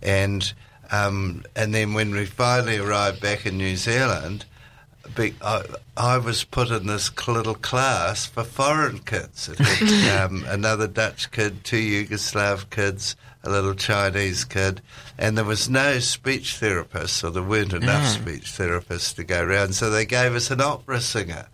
And 0.00 0.52
um, 0.92 1.44
and 1.56 1.74
then 1.74 1.92
when 1.92 2.12
we 2.12 2.24
finally 2.24 2.78
arrived 2.78 3.20
back 3.20 3.46
in 3.46 3.58
New 3.58 3.74
Zealand, 3.76 4.44
be, 5.14 5.34
I, 5.42 5.62
I 5.96 6.18
was 6.18 6.44
put 6.44 6.70
in 6.70 6.86
this 6.86 7.10
little 7.26 7.54
class 7.54 8.26
for 8.26 8.44
foreign 8.44 9.00
kids. 9.00 9.48
It 9.48 9.58
had 9.58 10.20
um, 10.30 10.44
another 10.46 10.86
Dutch 10.86 11.30
kid, 11.30 11.64
two 11.64 11.76
Yugoslav 11.76 12.70
kids, 12.70 13.16
a 13.44 13.50
little 13.50 13.74
Chinese 13.74 14.44
kid, 14.44 14.80
and 15.16 15.38
there 15.38 15.44
was 15.44 15.68
no 15.68 16.00
speech 16.00 16.56
therapist, 16.56 17.22
or 17.22 17.30
there 17.30 17.42
weren't 17.42 17.72
enough 17.72 18.04
mm. 18.04 18.22
speech 18.22 18.52
therapists 18.52 19.14
to 19.14 19.24
go 19.24 19.42
around. 19.42 19.74
So 19.74 19.90
they 19.90 20.04
gave 20.04 20.34
us 20.34 20.50
an 20.50 20.60
opera 20.60 21.00
singer. 21.00 21.46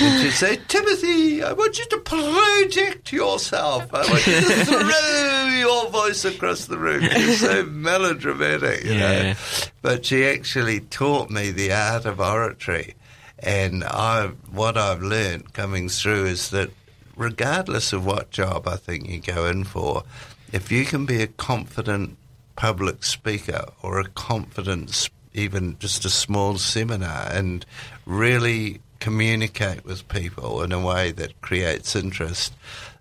and 0.00 0.22
she'd 0.22 0.32
say, 0.32 0.56
Timothy, 0.68 1.42
I 1.42 1.52
want 1.52 1.78
you 1.78 1.86
to 1.86 1.98
project 1.98 3.12
yourself. 3.12 3.92
I 3.92 3.98
want 4.10 4.26
you 4.26 4.40
to 4.40 4.64
throw 4.64 5.48
your 5.58 5.90
voice 5.90 6.24
across 6.24 6.66
the 6.66 6.78
room. 6.78 7.00
It's 7.02 7.40
so 7.40 7.64
melodramatic, 7.68 8.84
you 8.84 8.98
know. 8.98 9.34
But 9.82 10.06
she 10.06 10.24
actually 10.24 10.80
taught 10.80 11.30
me 11.30 11.50
the 11.50 11.72
art 11.72 12.04
of 12.04 12.20
oratory. 12.20 12.94
And 13.40 13.84
I, 13.84 14.28
what 14.50 14.78
I've 14.78 15.02
learned 15.02 15.52
coming 15.52 15.88
through 15.88 16.26
is 16.26 16.50
that 16.50 16.70
regardless 17.16 17.92
of 17.92 18.06
what 18.06 18.30
job 18.30 18.66
I 18.66 18.76
think 18.76 19.08
you 19.08 19.20
go 19.20 19.46
in 19.46 19.64
for, 19.64 20.04
if 20.54 20.70
you 20.70 20.84
can 20.84 21.04
be 21.04 21.20
a 21.20 21.26
confident 21.26 22.16
public 22.54 23.02
speaker 23.02 23.64
or 23.82 23.98
a 23.98 24.08
confident, 24.10 25.10
even 25.32 25.76
just 25.80 26.04
a 26.04 26.08
small 26.08 26.58
seminar, 26.58 27.28
and 27.32 27.66
really 28.06 28.80
communicate 29.00 29.84
with 29.84 30.06
people 30.06 30.62
in 30.62 30.70
a 30.70 30.78
way 30.78 31.10
that 31.10 31.40
creates 31.40 31.96
interest, 31.96 32.54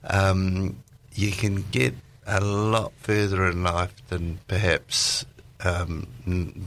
um, 0.05 0.81
you 1.13 1.31
can 1.31 1.63
get 1.69 1.93
a 2.25 2.41
lot 2.41 2.91
further 2.97 3.47
in 3.47 3.63
life 3.63 4.01
than 4.07 4.39
perhaps 4.47 5.23
um, 5.63 6.07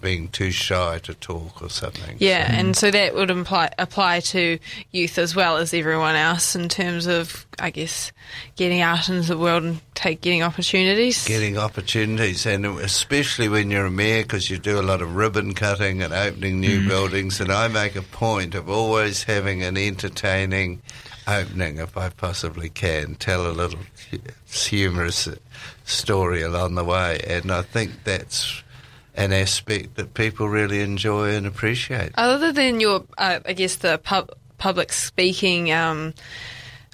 being 0.00 0.28
too 0.28 0.50
shy 0.50 0.98
to 1.00 1.14
talk 1.14 1.62
or 1.62 1.68
something. 1.68 2.16
yeah, 2.18 2.50
and 2.50 2.76
so 2.76 2.90
that 2.90 3.14
would 3.14 3.30
imply 3.30 3.70
apply 3.78 4.20
to 4.20 4.58
youth 4.92 5.18
as 5.18 5.36
well 5.36 5.56
as 5.56 5.74
everyone 5.74 6.16
else 6.16 6.56
in 6.56 6.68
terms 6.68 7.06
of 7.06 7.46
I 7.58 7.70
guess 7.70 8.12
getting 8.56 8.80
out 8.80 9.08
into 9.08 9.28
the 9.28 9.38
world 9.38 9.64
and 9.64 9.80
take 9.94 10.20
getting 10.20 10.42
opportunities. 10.42 11.26
Getting 11.26 11.58
opportunities, 11.58 12.46
and 12.46 12.66
especially 12.66 13.48
when 13.48 13.70
you're 13.70 13.86
a 13.86 13.90
mayor, 13.90 14.22
because 14.22 14.50
you 14.50 14.58
do 14.58 14.80
a 14.80 14.82
lot 14.82 15.02
of 15.02 15.14
ribbon 15.14 15.54
cutting 15.54 16.02
and 16.02 16.12
opening 16.12 16.60
new 16.60 16.86
buildings. 16.86 17.40
And 17.40 17.52
I 17.52 17.68
make 17.68 17.96
a 17.96 18.02
point 18.02 18.54
of 18.54 18.68
always 18.68 19.24
having 19.24 19.62
an 19.62 19.76
entertaining 19.76 20.82
opening, 21.26 21.78
if 21.78 21.96
I 21.96 22.08
possibly 22.10 22.68
can, 22.68 23.16
tell 23.16 23.46
a 23.46 23.52
little 23.52 23.80
humorous 24.48 25.28
story 25.84 26.42
along 26.42 26.74
the 26.74 26.84
way. 26.84 27.20
And 27.26 27.50
I 27.50 27.62
think 27.62 28.04
that's 28.04 28.62
an 29.16 29.32
aspect 29.32 29.96
that 29.96 30.14
people 30.14 30.48
really 30.48 30.80
enjoy 30.80 31.34
and 31.34 31.46
appreciate. 31.46 32.12
Other 32.16 32.52
than 32.52 32.80
your, 32.80 33.04
uh, 33.18 33.40
I 33.44 33.52
guess, 33.54 33.76
the 33.76 33.98
pub- 33.98 34.30
public 34.58 34.92
speaking 34.92 35.72
um, 35.72 36.14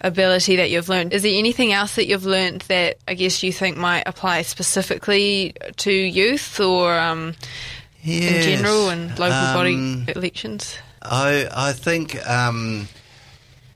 ability 0.00 0.56
that 0.56 0.70
you've 0.70 0.88
learned, 0.88 1.12
is 1.12 1.22
there 1.22 1.36
anything 1.36 1.72
else 1.72 1.96
that 1.96 2.06
you've 2.06 2.26
learned 2.26 2.62
that 2.62 2.98
I 3.08 3.14
guess 3.14 3.42
you 3.42 3.52
think 3.52 3.76
might 3.76 4.04
apply 4.06 4.42
specifically 4.42 5.54
to 5.76 5.92
youth 5.92 6.60
or 6.60 6.98
um, 6.98 7.34
in 8.04 8.42
general 8.42 8.88
and 8.88 9.10
local 9.18 9.32
Um, 9.32 9.54
body 9.54 10.12
elections? 10.16 10.78
I 11.02 11.48
I 11.52 11.72
think 11.72 12.24
um, 12.28 12.88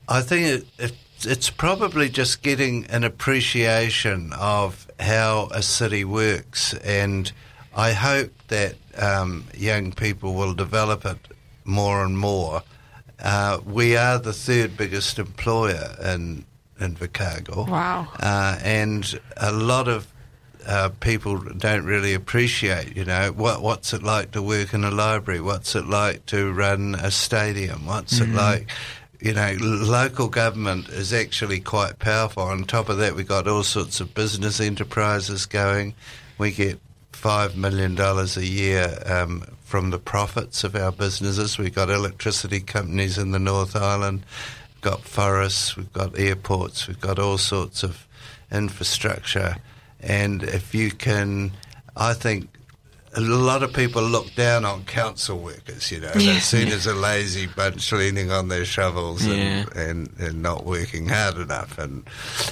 I 0.07 0.21
think 0.21 0.47
it, 0.47 0.67
it, 0.79 0.93
it's 1.25 1.49
probably 1.49 2.09
just 2.09 2.41
getting 2.41 2.85
an 2.87 3.03
appreciation 3.03 4.31
of 4.33 4.87
how 4.99 5.49
a 5.51 5.61
city 5.61 6.05
works, 6.05 6.73
and 6.75 7.31
I 7.77 7.91
hope 7.91 8.31
that 8.47 8.75
um, 8.97 9.45
young 9.55 9.91
people 9.91 10.33
will 10.33 10.55
develop 10.55 11.05
it 11.05 11.19
more 11.63 12.03
and 12.03 12.17
more. 12.17 12.63
Uh, 13.19 13.59
we 13.65 13.95
are 13.95 14.17
the 14.17 14.33
third 14.33 14.75
biggest 14.75 15.19
employer 15.19 15.95
in 16.03 16.43
Invercargill. 16.79 17.69
Wow. 17.69 18.07
Uh, 18.19 18.57
and 18.63 19.19
a 19.37 19.51
lot 19.51 19.87
of 19.87 20.07
uh, 20.65 20.89
people 21.01 21.37
don't 21.37 21.85
really 21.85 22.15
appreciate, 22.15 22.97
you 22.97 23.05
know, 23.05 23.31
what 23.31 23.61
what's 23.61 23.93
it 23.93 24.01
like 24.01 24.31
to 24.31 24.41
work 24.41 24.73
in 24.73 24.83
a 24.83 24.91
library? 24.91 25.39
What's 25.39 25.75
it 25.75 25.85
like 25.85 26.25
to 26.27 26.51
run 26.51 26.95
a 26.95 27.11
stadium? 27.11 27.85
What's 27.85 28.19
it 28.19 28.29
like? 28.29 28.69
You 29.19 29.33
know, 29.33 29.55
local 29.59 30.27
government 30.27 30.89
is 30.89 31.11
actually 31.11 31.59
quite 31.59 31.97
powerful. 31.97 32.43
On 32.43 32.65
top 32.65 32.89
of 32.89 32.97
that, 32.97 33.15
we've 33.15 33.27
got 33.27 33.47
all 33.47 33.63
sorts 33.63 33.99
of 33.99 34.13
business 34.13 34.59
enterprises 34.59 35.47
going. 35.47 35.95
We 36.37 36.51
get 36.51 36.79
five 37.17 37.57
million 37.57 37.95
dollars 37.95 38.37
a 38.37 38.45
year 38.45 38.95
um, 39.07 39.41
from 39.63 39.89
the 39.89 39.97
profits 39.97 40.63
of 40.63 40.75
our 40.75 40.91
businesses. 40.91 41.57
We've 41.57 41.73
got 41.73 41.89
electricity 41.89 42.59
companies 42.59 43.17
in 43.17 43.31
the 43.31 43.39
North 43.39 43.75
Island, 43.75 44.23
we've 44.75 44.81
got 44.81 45.01
forests, 45.01 45.75
we've 45.75 45.91
got 45.93 46.17
airports, 46.17 46.87
we've 46.87 47.01
got 47.01 47.17
all 47.17 47.39
sorts 47.39 47.81
of 47.83 48.05
infrastructure. 48.51 49.55
And 49.99 50.43
if 50.43 50.75
you 50.75 50.91
can, 50.91 51.51
I 51.95 52.13
think 52.13 52.49
a 53.15 53.21
lot 53.21 53.63
of 53.63 53.73
people 53.73 54.03
look 54.03 54.35
down 54.35 54.63
on 54.63 54.85
council 54.85 55.39
workers, 55.39 55.91
you 55.91 55.99
know, 55.99 56.11
they're 56.13 56.39
seen 56.39 56.67
as 56.67 56.85
a 56.85 56.93
lazy 56.93 57.47
bunch 57.47 57.91
leaning 57.91 58.31
on 58.31 58.49
their 58.49 58.63
shovels 58.65 59.25
Yeah. 59.25 59.33
and, 59.33 59.75
and, 59.75 60.09
and 60.19 60.41
not 60.43 60.65
working 60.65 61.07
hard 61.09 61.37
enough. 61.37 61.79
And 61.79 62.07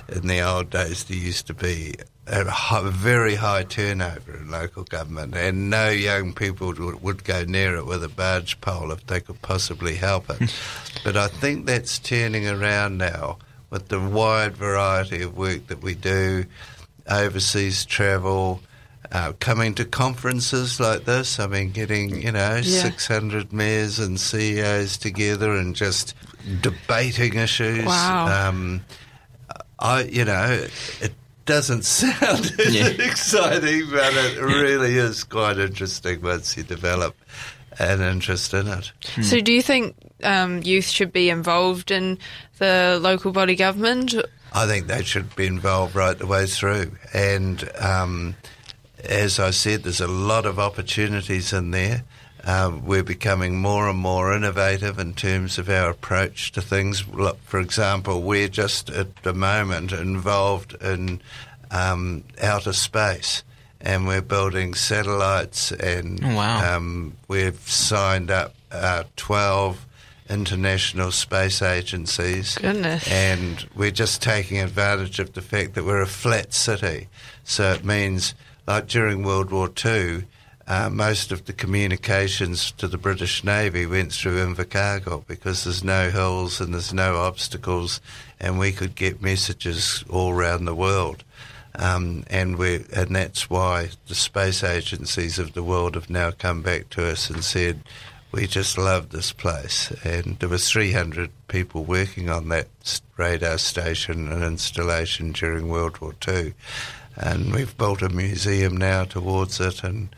in 0.10 0.26
the 0.28 0.42
old 0.42 0.72
days, 0.72 1.04
there 1.04 1.18
used 1.18 1.46
to 1.48 1.54
be 1.54 1.94
a 2.28 2.44
hi- 2.50 2.90
very 2.90 3.36
high 3.36 3.64
turnover 3.64 4.36
in 4.38 4.50
local 4.50 4.84
government, 4.84 5.36
and 5.36 5.70
no 5.70 5.90
young 5.90 6.34
people 6.34 6.68
would, 6.68 7.02
would 7.02 7.24
go 7.24 7.44
near 7.46 7.76
it 7.76 7.86
with 7.86 8.04
a 8.04 8.10
barge 8.10 8.60
pole 8.62 8.92
if 8.92 9.06
they 9.08 9.20
could 9.20 9.42
possibly 9.42 9.96
help 9.96 10.30
it. 10.30 10.54
but 11.04 11.16
I 11.16 11.28
think 11.28 11.66
that's 11.66 12.00
turning 12.00 12.48
around 12.48 12.98
now 12.98 13.38
with 13.70 13.90
the 13.90 14.00
wide 14.00 14.56
variety 14.58 15.22
of 15.22 15.38
work 15.38 15.68
that 15.68 15.82
we 15.84 15.94
do. 15.96 16.46
overseas 17.10 17.86
travel, 17.86 18.62
uh, 19.12 19.34
coming 19.40 19.76
to 19.76 19.86
conferences 19.86 20.80
like 20.80 21.06
this. 21.06 21.40
I 21.40 21.46
mean, 21.48 21.70
getting 21.72 22.22
you 22.22 22.32
know 22.32 22.56
Yeah. 22.56 22.82
600 22.82 23.54
mayors 23.54 24.00
and 24.00 24.20
CEOs 24.20 24.98
together 24.98 25.54
and 25.54 25.76
just 25.76 26.16
debating 26.62 27.36
issues. 27.36 27.86
Wow. 27.86 28.50
Um, 28.50 28.82
I, 29.78 30.04
you 30.04 30.26
know, 30.26 30.66
it 31.02 31.14
doesn't 31.46 31.84
sound 31.86 32.54
Yeah. 32.70 32.88
exciting, 32.88 33.84
but 33.92 34.14
it 34.14 34.42
really 34.42 34.96
is 34.96 35.24
quite 35.24 35.58
interesting 35.58 36.22
once 36.22 36.56
you 36.58 36.64
develop 36.64 37.16
an 37.80 38.02
interest 38.02 38.54
in 38.54 38.68
it. 38.68 38.92
So, 39.22 39.42
do 39.42 39.52
you 39.52 39.62
think 39.62 39.96
um, 40.24 40.62
youth 40.64 40.88
should 40.88 41.12
be 41.12 41.30
involved 41.30 41.92
in 41.92 42.18
the 42.58 42.98
local 43.02 43.32
body 43.32 43.56
government? 43.56 44.16
I 44.54 44.66
think 44.66 44.88
they 44.88 45.04
should 45.04 45.36
be 45.36 45.46
involved 45.46 45.96
right 45.96 46.18
the 46.18 46.26
way 46.28 46.46
through. 46.46 46.92
And 47.14 47.70
um, 47.80 48.36
as 49.04 49.40
I 49.40 49.52
said, 49.52 49.84
there's 49.84 50.00
a 50.00 50.08
lot 50.08 50.46
of 50.46 50.58
opportunities 50.60 51.52
in 51.52 51.72
there. 51.72 52.04
Um, 52.46 52.86
we're 52.86 53.04
becoming 53.04 53.58
more 53.60 53.90
and 53.90 53.98
more 53.98 54.32
innovative 54.34 55.00
in 55.00 55.14
terms 55.16 55.58
of 55.58 55.68
our 55.70 55.90
approach 55.90 56.52
to 56.52 56.62
things. 56.62 57.08
Look, 57.08 57.40
for 57.44 57.60
example, 57.60 58.22
we're 58.22 58.48
just 58.50 58.90
at 58.92 59.16
the 59.24 59.34
moment 59.34 59.92
involved 59.92 60.76
in 60.82 61.22
um, 61.72 62.24
outer 62.42 62.74
space. 62.74 63.44
And 63.82 64.08
we're 64.08 64.22
building 64.22 64.74
satellites, 64.74 65.72
and 65.72 66.20
Oh, 66.24 66.36
wow. 66.36 66.76
um, 66.78 67.14
we've 67.28 67.60
signed 67.70 68.32
up 68.32 68.56
uh, 68.72 69.04
12 69.16 69.86
international 70.28 71.12
space 71.12 71.62
agencies. 71.62 72.58
Goodness. 72.58 73.08
And 73.12 73.64
we're 73.76 73.92
just 73.92 74.24
taking 74.24 74.58
advantage 74.60 75.20
of 75.20 75.34
the 75.34 75.42
fact 75.42 75.76
that 75.76 75.84
we're 75.86 76.02
a 76.02 76.08
flat 76.08 76.52
city. 76.54 77.10
So 77.44 77.74
it 77.74 77.86
means, 77.86 78.34
like 78.66 78.88
during 78.88 79.22
World 79.24 79.52
War 79.52 79.70
II, 79.86 80.24
uh, 80.68 80.90
most 80.90 81.32
of 81.32 81.46
the 81.46 81.54
communications 81.54 82.72
to 82.72 82.88
the 82.88 82.98
British 82.98 83.44
Navy 83.44 83.86
went 83.86 84.12
through 84.12 84.44
Invercargill 84.44 85.28
because 85.28 85.64
there's 85.64 85.84
no 85.84 86.10
hills 86.10 86.60
and 86.60 86.74
there's 86.74 86.94
no 86.94 87.18
obstacles, 87.18 88.02
and 88.40 88.58
we 88.58 88.72
could 88.72 88.96
get 88.96 89.22
messages 89.22 90.04
all 90.10 90.32
around 90.32 90.66
the 90.66 90.76
world. 90.76 91.24
Um, 91.78 92.24
and 92.30 92.58
we 92.58 92.86
and 92.96 93.16
that's 93.16 93.50
why 93.50 93.90
the 94.08 94.16
space 94.16 94.64
agencies 94.64 95.38
of 95.40 95.54
the 95.54 95.64
world 95.64 95.96
have 95.96 96.10
now 96.10 96.32
come 96.32 96.62
back 96.62 96.90
to 96.92 97.06
us 97.12 97.30
and 97.30 97.44
said, 97.44 97.82
we 98.36 98.48
just 98.48 98.78
love 98.78 99.10
this 99.10 99.32
place. 99.32 99.92
And 100.04 100.38
there 100.40 100.50
was 100.50 100.70
300 100.70 101.30
people 101.48 101.86
working 101.86 102.30
on 102.30 102.50
that 102.50 102.68
radar 103.16 103.58
station 103.58 104.30
and 104.30 104.44
installation 104.44 105.32
during 105.32 105.70
World 105.70 106.00
War 106.00 106.14
II. 106.28 106.54
And 107.16 107.54
we've 107.54 107.78
built 107.78 108.02
a 108.02 108.10
museum 108.10 108.76
now 108.76 109.06
towards 109.06 109.62
it. 109.62 109.86
And 109.86 110.10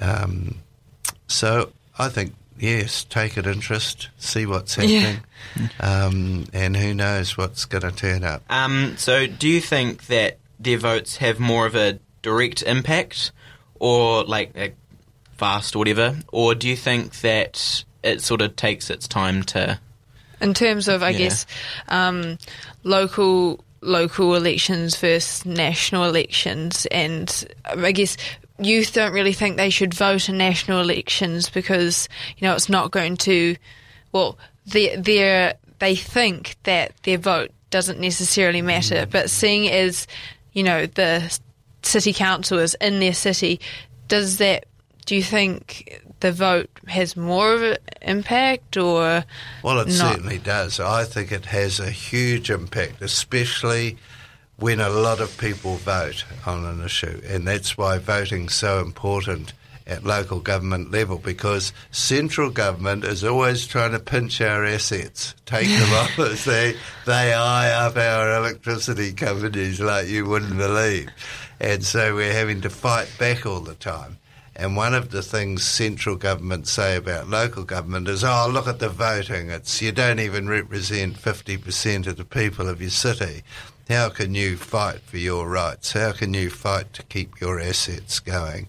um, 0.00 0.56
so 1.28 1.70
I 1.98 2.08
think, 2.08 2.34
yes, 2.58 3.04
take 3.04 3.36
an 3.36 3.46
interest, 3.46 4.08
see 4.18 4.46
what's 4.46 4.74
happening. 4.74 5.20
yeah. 5.58 5.68
Um, 5.80 6.46
and 6.52 6.76
who 6.76 6.94
knows 6.94 7.36
what's 7.36 7.64
going 7.64 7.82
to 7.82 7.92
turn 7.92 8.24
up. 8.24 8.42
Um, 8.50 8.94
so, 8.96 9.26
do 9.26 9.48
you 9.48 9.60
think 9.60 10.06
that 10.06 10.38
their 10.58 10.78
votes 10.78 11.16
have 11.16 11.38
more 11.40 11.66
of 11.66 11.74
a 11.74 11.98
direct 12.22 12.62
impact, 12.62 13.32
or 13.78 14.24
like 14.24 14.52
a 14.56 14.72
fast 15.38 15.74
or 15.74 15.78
whatever, 15.80 16.16
or 16.32 16.54
do 16.54 16.68
you 16.68 16.76
think 16.76 17.20
that 17.22 17.84
it 18.02 18.20
sort 18.22 18.42
of 18.42 18.56
takes 18.56 18.90
its 18.90 19.08
time 19.08 19.42
to? 19.44 19.78
in 20.42 20.54
terms 20.54 20.88
of, 20.88 21.02
I 21.02 21.10
Yeah. 21.10 21.18
guess, 21.18 21.46
um, 21.88 22.38
local 22.82 23.62
local 23.82 24.34
elections 24.34 24.96
versus 24.96 25.44
national 25.46 26.04
elections, 26.04 26.86
and 26.90 27.44
I 27.64 27.92
guess 27.92 28.16
youth 28.60 28.92
don't 28.92 29.12
really 29.12 29.32
think 29.32 29.56
they 29.56 29.70
should 29.70 29.94
vote 29.94 30.28
in 30.28 30.38
national 30.38 30.80
elections 30.80 31.50
because 31.50 32.08
you 32.36 32.46
know 32.46 32.54
it's 32.54 32.68
not 32.68 32.90
going 32.90 33.16
to. 33.18 33.56
Well, 34.12 34.38
they 34.66 34.96
they 34.96 35.52
they 35.78 35.96
think 35.96 36.56
that 36.64 36.92
their 37.02 37.18
vote 37.18 37.50
doesn't 37.70 38.00
necessarily 38.00 38.62
matter, 38.62 39.06
mm. 39.06 39.10
but 39.10 39.30
seeing 39.30 39.68
as 39.68 40.06
you 40.52 40.62
know 40.62 40.86
the 40.86 41.38
city 41.82 42.12
council 42.12 42.58
is 42.58 42.76
in 42.80 43.00
their 43.00 43.14
city, 43.14 43.60
does 44.08 44.38
that? 44.38 44.66
Do 45.06 45.16
you 45.16 45.22
think 45.22 46.02
the 46.20 46.30
vote 46.30 46.70
has 46.86 47.16
more 47.16 47.52
of 47.54 47.62
an 47.62 47.76
impact, 48.02 48.76
or 48.76 49.24
Well, 49.62 49.80
it 49.80 49.88
not? 49.88 50.14
certainly 50.14 50.38
does. 50.38 50.78
I 50.78 51.04
think 51.04 51.32
it 51.32 51.46
has 51.46 51.80
a 51.80 51.90
huge 51.90 52.50
impact, 52.50 53.02
especially 53.02 53.96
when 54.60 54.78
a 54.78 54.90
lot 54.90 55.20
of 55.20 55.36
people 55.38 55.76
vote 55.76 56.24
on 56.46 56.64
an 56.64 56.84
issue. 56.84 57.20
And 57.26 57.48
that's 57.48 57.76
why 57.76 57.98
voting's 57.98 58.54
so 58.54 58.80
important 58.80 59.54
at 59.86 60.04
local 60.04 60.38
government 60.38 60.90
level 60.90 61.18
because 61.18 61.72
central 61.90 62.50
government 62.50 63.02
is 63.02 63.24
always 63.24 63.66
trying 63.66 63.90
to 63.90 63.98
pinch 63.98 64.40
our 64.40 64.64
assets, 64.64 65.34
take 65.46 65.66
them 65.66 65.92
off 65.94 66.18
us. 66.18 66.44
They, 66.44 66.76
they 67.06 67.32
eye 67.32 67.72
up 67.72 67.96
our 67.96 68.36
electricity 68.36 69.12
companies 69.12 69.80
like 69.80 70.06
you 70.06 70.26
wouldn't 70.26 70.56
believe. 70.56 71.08
And 71.58 71.84
so 71.84 72.14
we're 72.14 72.32
having 72.32 72.60
to 72.60 72.70
fight 72.70 73.12
back 73.18 73.46
all 73.46 73.60
the 73.60 73.74
time. 73.74 74.18
And 74.54 74.76
one 74.76 74.94
of 74.94 75.10
the 75.10 75.22
things 75.22 75.64
central 75.64 76.16
government 76.16 76.68
say 76.68 76.96
about 76.96 77.28
local 77.28 77.64
government 77.64 78.08
is, 78.08 78.22
oh, 78.22 78.48
look 78.52 78.66
at 78.68 78.78
the 78.78 78.90
voting. 78.90 79.48
It's 79.48 79.80
you 79.80 79.90
don't 79.90 80.20
even 80.20 80.48
represent 80.48 81.16
50% 81.16 82.06
of 82.06 82.16
the 82.16 82.24
people 82.26 82.68
of 82.68 82.80
your 82.80 82.90
city. 82.90 83.42
How 83.90 84.08
can 84.08 84.36
you 84.36 84.56
fight 84.56 85.00
for 85.00 85.18
your 85.18 85.48
rights? 85.48 85.94
How 85.94 86.12
can 86.12 86.32
you 86.32 86.48
fight 86.48 86.92
to 86.92 87.02
keep 87.02 87.40
your 87.40 87.58
assets 87.58 88.20
going? 88.20 88.68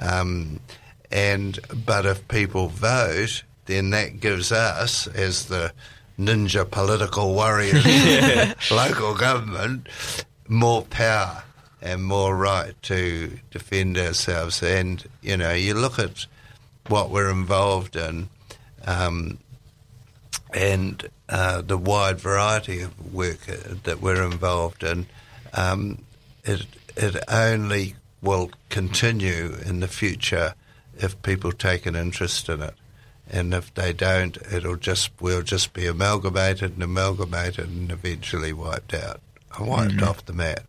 Um, 0.00 0.58
and 1.10 1.58
but 1.84 2.06
if 2.06 2.26
people 2.28 2.68
vote, 2.68 3.42
then 3.66 3.90
that 3.90 4.20
gives 4.20 4.52
us, 4.52 5.06
as 5.06 5.48
the 5.48 5.70
ninja 6.18 6.70
political 6.70 7.34
warriors, 7.34 7.84
local 8.70 9.14
government, 9.14 9.86
more 10.48 10.80
power 10.80 11.42
and 11.82 12.02
more 12.02 12.34
right 12.34 12.72
to 12.84 13.38
defend 13.50 13.98
ourselves. 13.98 14.62
And 14.62 15.04
you 15.20 15.36
know, 15.36 15.52
you 15.52 15.74
look 15.74 15.98
at 15.98 16.24
what 16.88 17.10
we're 17.10 17.30
involved 17.30 17.96
in, 17.96 18.30
um, 18.86 19.36
and 20.54 21.08
uh, 21.28 21.60
the 21.60 21.76
wide 21.76 22.20
variety 22.20 22.80
of 22.80 23.12
work 23.12 23.48
uh, 23.48 23.74
that 23.82 24.00
we're 24.00 24.24
involved 24.24 24.84
in. 24.84 25.06
Um, 25.52 26.04
it 26.44 26.66
it 26.96 27.16
only 27.28 27.96
will 28.22 28.50
continue 28.68 29.56
in 29.66 29.80
the 29.80 29.88
future 29.88 30.54
if 30.96 31.20
people 31.22 31.52
take 31.52 31.86
an 31.86 31.96
interest 31.96 32.48
in 32.48 32.62
it. 32.62 32.74
And 33.30 33.52
if 33.52 33.74
they 33.74 33.92
don't, 33.92 34.36
it'll 34.52 34.76
just 34.76 35.10
we'll 35.20 35.42
just 35.42 35.72
be 35.72 35.86
amalgamated 35.86 36.74
and 36.74 36.82
amalgamated 36.82 37.66
and 37.68 37.90
eventually 37.90 38.52
wiped 38.52 38.94
out, 38.94 39.20
wiped 39.58 40.02
off 40.02 40.24
the 40.24 40.32
map. 40.32 40.60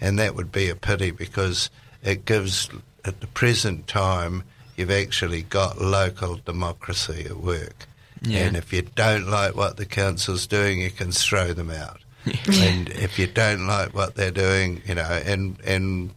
And 0.00 0.18
that 0.18 0.34
would 0.34 0.52
be 0.52 0.68
a 0.68 0.76
pity 0.76 1.10
because 1.10 1.70
it 2.02 2.24
gives, 2.24 2.70
at 3.04 3.20
the 3.20 3.26
present 3.26 3.86
time, 3.86 4.44
you've 4.76 4.90
actually 4.90 5.42
got 5.42 5.80
local 5.80 6.36
democracy 6.36 7.26
at 7.28 7.36
work. 7.36 7.86
Yeah. 8.24 8.46
And 8.46 8.56
if 8.56 8.72
you 8.72 8.82
don't 8.82 9.28
like 9.28 9.54
what 9.54 9.76
the 9.76 9.86
council's 9.86 10.46
doing, 10.46 10.80
you 10.80 10.90
can 10.90 11.12
throw 11.12 11.52
them 11.52 11.70
out. 11.70 12.00
and 12.46 12.88
if 12.88 13.18
you 13.18 13.26
don't 13.26 13.66
like 13.66 13.94
what 13.94 14.14
they're 14.14 14.30
doing, 14.30 14.80
you 14.86 14.94
know, 14.94 15.02
and 15.26 15.58
and 15.64 16.10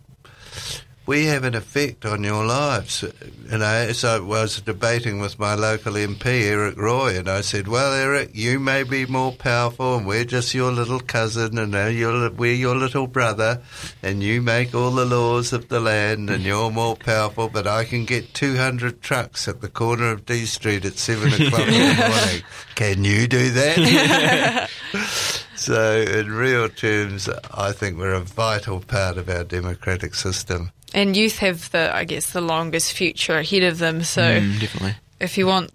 we 1.08 1.26
have 1.26 1.46
an 1.46 1.56
effect 1.56 2.06
on 2.06 2.24
your 2.24 2.46
lives. 2.46 3.04
You 3.50 3.58
know, 3.58 3.91
so 3.93 4.17
I 4.17 4.20
was 4.20 4.60
debating 4.60 5.20
with 5.20 5.39
my 5.39 5.56
local 5.56 5.93
MP, 5.93 6.43
Eric 6.43 6.78
Roy, 6.78 7.17
and 7.17 7.30
I 7.30 7.41
said, 7.41 7.70
"Well, 7.70 7.93
Eric, 7.93 8.32
you 8.34 8.60
may 8.60 8.84
be 8.84 9.06
more 9.06 9.32
powerful, 9.32 9.96
and 9.96 10.06
we're 10.06 10.26
just 10.26 10.54
your 10.54 10.72
little 10.72 11.00
cousin, 11.00 11.58
and 11.58 11.98
you're, 11.98 12.30
we're 12.32 12.54
your 12.54 12.76
little 12.76 13.08
brother, 13.08 13.62
and 14.04 14.22
you 14.22 14.41
make 14.41 14.76
all 14.76 14.91
the 14.91 15.06
laws 15.06 15.54
of 15.54 15.70
the 15.70 15.80
land, 15.80 16.30
and 16.30 16.43
you're 16.43 16.70
more 16.70 16.98
powerful. 16.98 17.48
But 17.48 17.67
I 17.67 17.86
can 17.86 18.04
get 18.04 18.34
200 18.34 19.02
trucks 19.02 19.48
at 19.48 19.62
the 19.62 19.70
corner 19.70 20.12
of 20.12 20.26
Dee 20.26 20.46
Street 20.46 20.84
at 20.84 20.98
seven 20.98 21.32
o'clock 21.41 21.67
in 21.67 21.96
the 21.96 22.10
morning. 22.10 22.43
Can 22.76 23.04
you 23.06 23.28
do 23.28 23.50
that?" 23.52 24.70
So, 25.58 26.02
in 26.02 26.32
real 26.32 26.70
terms, 26.70 27.28
I 27.52 27.72
think 27.72 27.98
we're 27.98 28.13
a 28.13 28.22
vital 28.22 28.80
part 28.80 29.17
of 29.17 29.28
our 29.28 29.43
democratic 29.43 30.13
system. 30.13 30.72
And 30.93 31.15
youth 31.17 31.39
have 31.39 31.69
the, 31.71 31.93
I 31.95 32.04
guess, 32.06 32.32
the 32.32 32.41
longest 32.41 32.93
future 32.93 33.38
ahead 33.38 33.63
of 33.63 33.78
them. 33.80 34.04
So 34.04 34.21
Mm, 34.21 34.60
definitely. 34.60 34.95
if 35.19 35.38
you 35.38 35.45
want, 35.47 35.71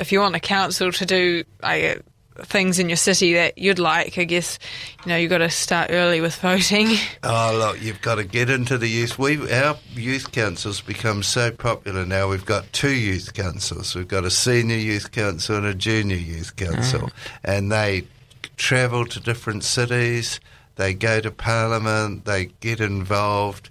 if 0.00 0.10
you 0.12 0.20
want 0.20 0.34
a 0.36 0.40
council 0.40 0.90
to 0.92 1.06
do 1.06 1.44
I, 1.62 1.96
things 2.44 2.78
in 2.78 2.88
your 2.88 2.96
city 2.96 3.34
that 3.34 3.58
you'd 3.58 3.78
like, 3.78 4.16
I 4.16 4.24
guess, 4.24 4.58
you 5.04 5.10
know, 5.10 5.16
you've 5.16 5.28
got 5.30 5.38
to 5.38 5.50
start 5.50 5.90
early 5.92 6.20
with 6.22 6.34
voting. 6.36 6.88
Oh, 7.24 7.54
look, 7.56 7.80
you've 7.82 8.00
got 8.00 8.16
to 8.16 8.24
get 8.24 8.48
into 8.50 8.78
the 8.78 8.88
youth. 8.88 9.18
We, 9.18 9.52
our 9.52 9.76
youth 9.94 10.32
councils 10.32 10.80
become 10.80 11.22
so 11.22 11.50
popular 11.52 12.04
now. 12.06 12.28
We've 12.28 12.44
got 12.44 12.72
two 12.72 12.90
youth 12.94 13.34
councils. 13.34 13.94
We've 13.94 14.08
got 14.08 14.24
a 14.24 14.30
senior 14.30 14.76
youth 14.76 15.12
council 15.12 15.56
and 15.56 15.66
a 15.66 15.74
junior 15.74 16.16
youth 16.16 16.56
council, 16.56 17.10
and 17.44 17.70
they 17.70 18.08
travel 18.56 19.04
to 19.06 19.20
different 19.20 19.62
cities. 19.62 20.40
They 20.76 20.94
go 20.94 21.20
to 21.20 21.30
Parliament, 21.30 22.24
they 22.24 22.46
get 22.60 22.80
involved 22.80 23.68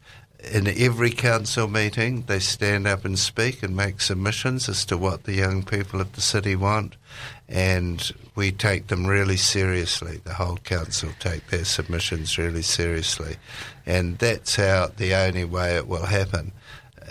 in 0.52 0.68
every 0.68 1.12
council 1.12 1.68
meeting. 1.68 2.24
They 2.28 2.40
stand 2.40 2.88
up 2.88 3.06
and 3.06 3.18
speak 3.18 3.62
and 3.64 3.76
make 3.76 4.02
submissions 4.02 4.68
as 4.70 4.86
to 4.86 4.98
what 4.98 5.24
the 5.24 5.34
young 5.34 5.64
people 5.64 6.02
of 6.02 6.14
the 6.14 6.22
city 6.22 6.56
want. 6.56 6.96
And 7.48 8.12
we 8.36 8.52
take 8.52 8.88
them 8.88 9.06
really 9.06 9.38
seriously. 9.38 10.22
The 10.24 10.34
whole 10.34 10.58
council 10.58 11.10
take 11.20 11.48
their 11.48 11.66
submissions 11.66 12.38
really 12.38 12.62
seriously. 12.62 13.36
And 13.86 14.18
that's 14.18 14.56
how 14.56 14.92
the 14.96 15.14
only 15.14 15.44
way 15.46 15.76
it 15.76 15.88
will 15.88 16.06
happen. 16.06 16.54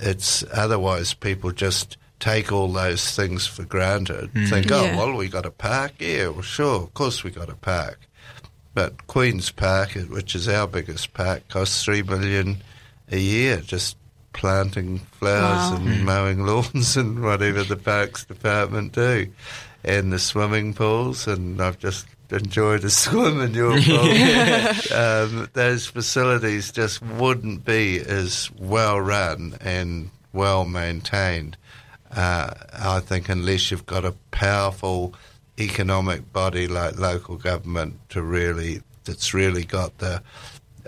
It's 0.02 0.42
otherwise 0.52 1.12
people 1.14 1.52
just 1.52 1.96
take 2.20 2.52
all 2.52 2.68
those 2.72 3.14
things 3.14 3.46
for 3.46 3.64
granted. 3.64 4.32
Mm. 4.32 4.48
Think, 4.48 4.72
oh, 4.72 4.84
Yeah. 4.84 4.96
well, 4.96 5.16
we 5.16 5.28
got 5.28 5.46
a 5.46 5.50
park? 5.50 5.92
Yeah, 5.98 6.28
well, 6.28 6.42
sure, 6.42 6.82
of 6.82 6.94
course 6.94 7.22
we 7.22 7.30
got 7.30 7.48
a 7.50 7.54
park. 7.54 7.98
But 8.72 9.06
Queen's 9.08 9.50
Park, 9.50 9.92
which 10.08 10.34
is 10.34 10.48
our 10.48 10.66
biggest 10.66 11.12
park, 11.12 11.48
costs 11.48 11.84
three 11.84 12.02
million 12.02 12.62
a 13.10 13.18
year 13.18 13.58
just 13.58 13.96
planting 14.32 14.98
flowers 14.98 15.70
Wow. 15.72 15.76
and 15.76 16.04
mowing 16.04 16.46
lawns 16.46 16.96
and 16.96 17.22
whatever 17.22 17.62
the 17.64 17.76
parks 17.76 18.24
department 18.24 18.92
do, 18.92 19.26
and 19.84 20.12
the 20.12 20.18
swimming 20.18 20.72
pools. 20.74 21.26
And 21.26 21.60
I've 21.60 21.78
just 21.78 22.06
enjoyed 22.30 22.84
a 22.84 22.90
swim 23.02 23.40
in 23.40 23.54
your 23.54 23.80
pool. 23.80 24.94
um, 24.96 25.48
those 25.52 25.86
facilities 25.86 26.70
just 26.70 27.02
wouldn't 27.02 27.64
be 27.64 27.98
as 28.00 28.50
well 28.58 29.00
run 29.00 29.56
and 29.60 30.10
well 30.32 30.64
maintained. 30.64 31.56
Uh, 32.14 32.52
I 32.72 33.00
think 33.00 33.28
unless 33.28 33.70
you've 33.70 33.86
got 33.86 34.04
a 34.04 34.14
powerful 34.30 35.14
economic 35.58 36.32
body 36.32 36.66
like 36.66 36.98
local 36.98 37.36
government 37.36 37.98
to 38.10 38.22
really 38.22 38.80
that's 39.04 39.34
really 39.34 39.64
got 39.64 39.98
the 39.98 40.22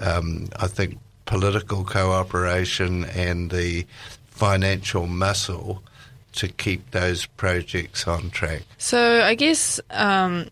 um, 0.00 0.48
I 0.56 0.66
think 0.66 0.98
political 1.26 1.84
cooperation 1.84 3.04
and 3.04 3.50
the 3.50 3.86
financial 4.26 5.06
muscle 5.06 5.82
to 6.32 6.48
keep 6.48 6.90
those 6.92 7.26
projects 7.26 8.08
on 8.08 8.30
track. 8.30 8.62
So 8.78 9.22
I 9.22 9.34
guess 9.34 9.80
um, 9.90 10.48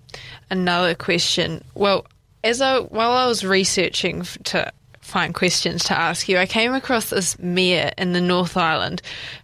another 0.51 0.95
question. 0.95 1.65
Well, 1.75 2.07
as 2.45 2.61
I 2.61 2.81
while 2.81 3.13
I 3.13 3.27
was 3.27 3.45
researching 3.45 4.23
to 4.45 4.73
find 5.01 5.35
questions 5.35 5.85
to 5.85 5.99
ask 5.99 6.29
you, 6.29 6.39
I 6.39 6.47
came 6.47 6.73
across 6.73 7.11
this 7.11 7.39
mayor 7.39 7.91
in 7.99 8.13
the 8.13 8.21
North 8.21 8.57
Island 8.57 9.03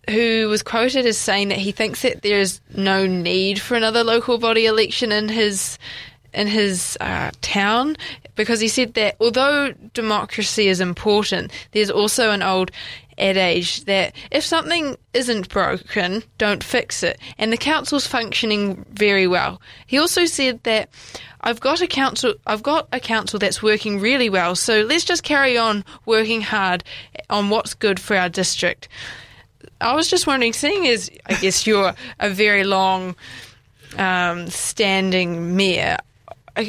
who 0.09 0.49
was 0.49 0.62
quoted 0.62 1.07
as 1.07 1.19
saying 1.19 1.49
that 1.49 1.59
he 1.59 1.73
thinks 1.73 2.03
that 2.03 2.23
there 2.23 2.39
is 2.39 2.61
no 2.75 3.07
need 3.07 3.61
for 3.61 3.75
another 3.75 4.05
local 4.05 4.39
body 4.39 4.67
election 4.67 5.11
in 5.11 5.29
his 5.29 5.79
in 6.37 6.46
his 6.46 6.96
uh, 7.01 7.33
town 7.40 7.96
because 8.37 8.61
he 8.61 8.68
said 8.68 8.94
that 8.94 9.16
although 9.18 9.72
democracy 9.94 10.68
is 10.68 10.81
important, 10.81 11.51
there's 11.72 11.90
also 11.90 12.31
an 12.31 12.42
old 12.42 12.70
adage 13.18 13.85
that 13.87 14.14
if 14.31 14.44
something 14.44 14.96
isn't 15.14 15.49
broken, 15.49 16.22
don't 16.37 16.62
fix 16.62 17.03
it. 17.03 17.18
And 17.38 17.51
the 17.51 17.57
council's 17.57 18.07
functioning 18.07 18.85
very 18.92 19.27
well. 19.27 19.61
He 19.87 19.99
also 19.99 20.27
said 20.27 20.62
that 20.64 20.90
I've 21.40 21.61
got 21.61 21.81
a 21.81 21.87
council 21.87 22.35
I've 22.46 22.62
got 22.62 22.88
a 22.92 23.01
council 23.01 23.38
that's 23.38 23.62
working 23.62 24.01
really 24.01 24.29
well, 24.29 24.55
so 24.55 24.83
let's 24.83 25.05
just 25.05 25.22
carry 25.22 25.57
on 25.57 25.85
working 26.05 26.42
hard 26.42 26.85
on 27.31 27.51
what's 27.51 27.72
good 27.72 27.99
for 27.99 28.16
our 28.16 28.29
district. 28.29 28.88
I 29.81 29.94
was 29.94 30.09
just 30.09 30.27
wondering, 30.27 30.53
seeing 30.53 30.87
as 30.87 31.11
I 31.27 31.35
guess 31.35 31.66
you're 31.66 31.94
a 32.20 32.31
very 32.31 32.64
long 32.64 33.16
um, 33.96 34.49
standing 34.49 35.57
mayor, 35.57 35.99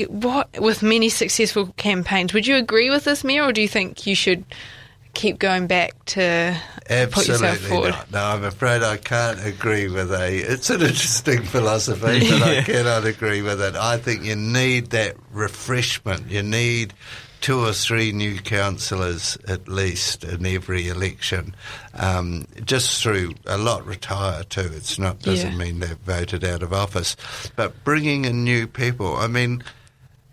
what 0.09 0.49
with 0.59 0.83
many 0.83 1.09
successful 1.09 1.73
campaigns, 1.77 2.33
would 2.33 2.47
you 2.47 2.55
agree 2.55 2.89
with 2.89 3.05
this 3.05 3.23
mayor, 3.23 3.43
or 3.43 3.53
do 3.53 3.61
you 3.61 3.67
think 3.67 4.05
you 4.05 4.15
should 4.15 4.43
keep 5.13 5.39
going 5.39 5.65
back 5.65 5.93
to 6.05 6.55
put 6.85 7.27
yourself 7.27 7.41
Absolutely 7.43 7.67
forward? 7.69 7.89
not. 7.91 8.11
No, 8.11 8.23
I'm 8.23 8.43
afraid 8.43 8.83
I 8.83 8.97
can't 8.97 9.43
agree 9.45 9.87
with 9.87 10.11
a. 10.11 10.37
It's 10.37 10.69
an 10.69 10.81
interesting 10.81 11.43
philosophy, 11.43 12.29
but 12.29 12.41
I 12.43 12.61
cannot 12.63 13.05
agree 13.05 13.41
with 13.41 13.61
it. 13.61 13.75
I 13.75 13.97
think 13.97 14.23
you 14.23 14.35
need 14.35 14.91
that 14.91 15.15
refreshment. 15.31 16.29
You 16.29 16.43
need 16.43 16.93
two 17.41 17.59
or 17.59 17.73
three 17.73 18.11
new 18.11 18.39
councillors 18.39 19.37
at 19.47 19.67
least 19.67 20.23
in 20.23 20.45
every 20.45 20.87
election. 20.87 21.55
Um, 21.93 22.47
just 22.65 23.01
through 23.01 23.33
a 23.45 23.57
lot 23.57 23.85
retire 23.85 24.43
too. 24.43 24.69
It's 24.73 24.97
not 24.99 25.19
doesn't 25.21 25.51
Yeah. 25.53 25.57
mean 25.57 25.79
they're 25.79 25.95
voted 26.05 26.43
out 26.43 26.63
of 26.63 26.73
office, 26.73 27.15
but 27.55 27.83
bringing 27.83 28.25
in 28.25 28.43
new 28.43 28.67
people. 28.67 29.15
I 29.17 29.27
mean. 29.27 29.63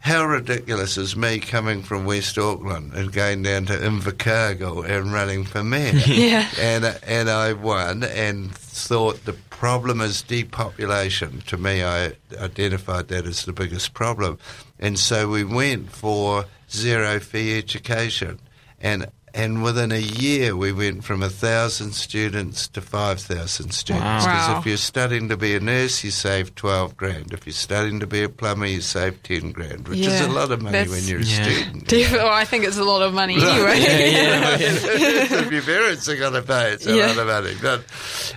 How 0.00 0.26
ridiculous 0.26 0.98
is 0.98 1.16
me 1.16 1.38
coming 1.38 1.82
from 1.82 2.04
West 2.04 2.36
Auckland 2.36 2.92
and 2.92 3.10
going 3.10 3.42
down 3.42 3.64
to 3.64 3.72
Invercargill 3.72 4.84
and 4.86 5.10
running 5.10 5.46
for 5.46 5.64
mayor? 5.64 5.94
Yeah. 6.06 6.46
And 6.60 6.84
and 7.06 7.30
I 7.30 7.54
won 7.54 8.04
and 8.04 8.54
thought 8.54 9.24
the 9.24 9.32
problem 9.48 10.02
is 10.02 10.20
depopulation. 10.20 11.42
To 11.46 11.56
me, 11.56 11.82
I 11.82 12.12
identified 12.38 13.08
that 13.08 13.24
as 13.24 13.46
the 13.46 13.54
biggest 13.54 13.94
problem, 13.94 14.38
and 14.78 14.98
so 14.98 15.26
we 15.28 15.42
went 15.42 15.90
for 15.90 16.44
zero 16.70 17.20
fee 17.20 17.56
education, 17.58 18.40
and 18.80 19.06
and 19.36 19.64
within 19.64 19.90
a 19.90 19.98
year 19.98 20.54
we 20.54 20.70
went 20.70 21.02
from 21.02 21.20
a 21.20 21.28
thousand 21.28 21.92
students 21.92 22.68
to 22.68 22.80
five 22.80 23.18
thousand 23.20 23.72
students. 23.72 24.24
Because 24.26 24.46
Wow. 24.48 24.58
if 24.60 24.66
you're 24.66 24.76
studying 24.76 25.28
to 25.28 25.36
be 25.36 25.56
a 25.56 25.60
nurse, 25.60 26.04
you 26.04 26.12
save 26.12 26.54
twelve 26.54 26.96
grand. 26.96 27.32
If 27.32 27.44
you're 27.44 27.52
studying 27.52 27.98
to 27.98 28.06
be 28.06 28.22
a 28.22 28.28
plumber, 28.28 28.66
you 28.66 28.80
save 28.80 29.20
ten 29.24 29.50
grand, 29.50 29.88
which 29.88 30.06
is 30.06 30.20
a 30.20 30.28
lot 30.28 30.52
of 30.52 30.62
money 30.62 30.86
when 30.88 31.02
you're 31.04 31.18
a 31.18 31.24
Yeah. 31.24 31.42
student. 31.42 31.88
Definitely, 31.88 32.18
well, 32.18 32.32
I 32.32 32.44
think 32.44 32.64
it's 32.64 32.78
a 32.78 32.84
lot 32.84 33.02
of 33.02 33.12
money 33.12 33.34
anyway. 33.34 33.74
if 34.60 35.50
your 35.50 35.62
parents 35.62 36.08
are 36.08 36.16
going 36.16 36.34
to 36.34 36.42
pay, 36.42 36.70
it's 36.72 36.86
a 36.86 36.94
Yeah. 36.96 37.06
lot 37.08 37.18
of 37.18 37.26
money. 37.26 37.56
But 37.60 37.84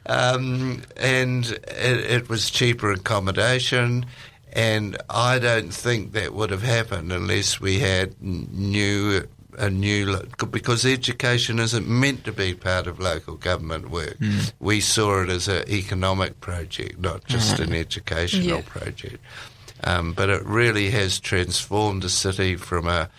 um, 0.07 0.81
and 0.97 1.45
it, 1.45 2.11
it 2.11 2.29
was 2.29 2.49
cheaper 2.49 2.91
accommodation, 2.91 4.07
and 4.57 4.97
I 5.09 5.37
don't 5.39 5.71
think 5.71 6.13
that 6.13 6.33
would 6.33 6.49
have 6.49 6.63
happened 6.63 7.11
unless 7.13 7.61
we 7.61 7.79
had 7.79 8.15
new 8.21 9.27
a 9.59 9.69
new 9.71 10.21
because 10.51 10.85
education 10.85 11.57
isn't 11.57 11.87
meant 11.87 12.23
to 12.25 12.31
be 12.31 12.53
part 12.53 12.85
of 12.85 12.99
local 12.99 13.35
government 13.37 13.89
work. 13.89 14.15
We 14.59 14.81
saw 14.81 15.21
it 15.23 15.29
as 15.29 15.47
an 15.47 15.67
economic 15.69 16.41
project, 16.41 16.99
not 16.99 17.25
just 17.25 17.59
an 17.59 17.73
educational 17.73 18.57
Yeah. 18.57 18.61
project. 18.67 19.17
Um, 19.83 20.13
but 20.13 20.29
it 20.29 20.43
really 20.45 20.89
has 20.91 21.19
transformed 21.19 22.01
the 22.03 22.09
city 22.09 22.55
from 22.55 22.87
a 22.87 23.09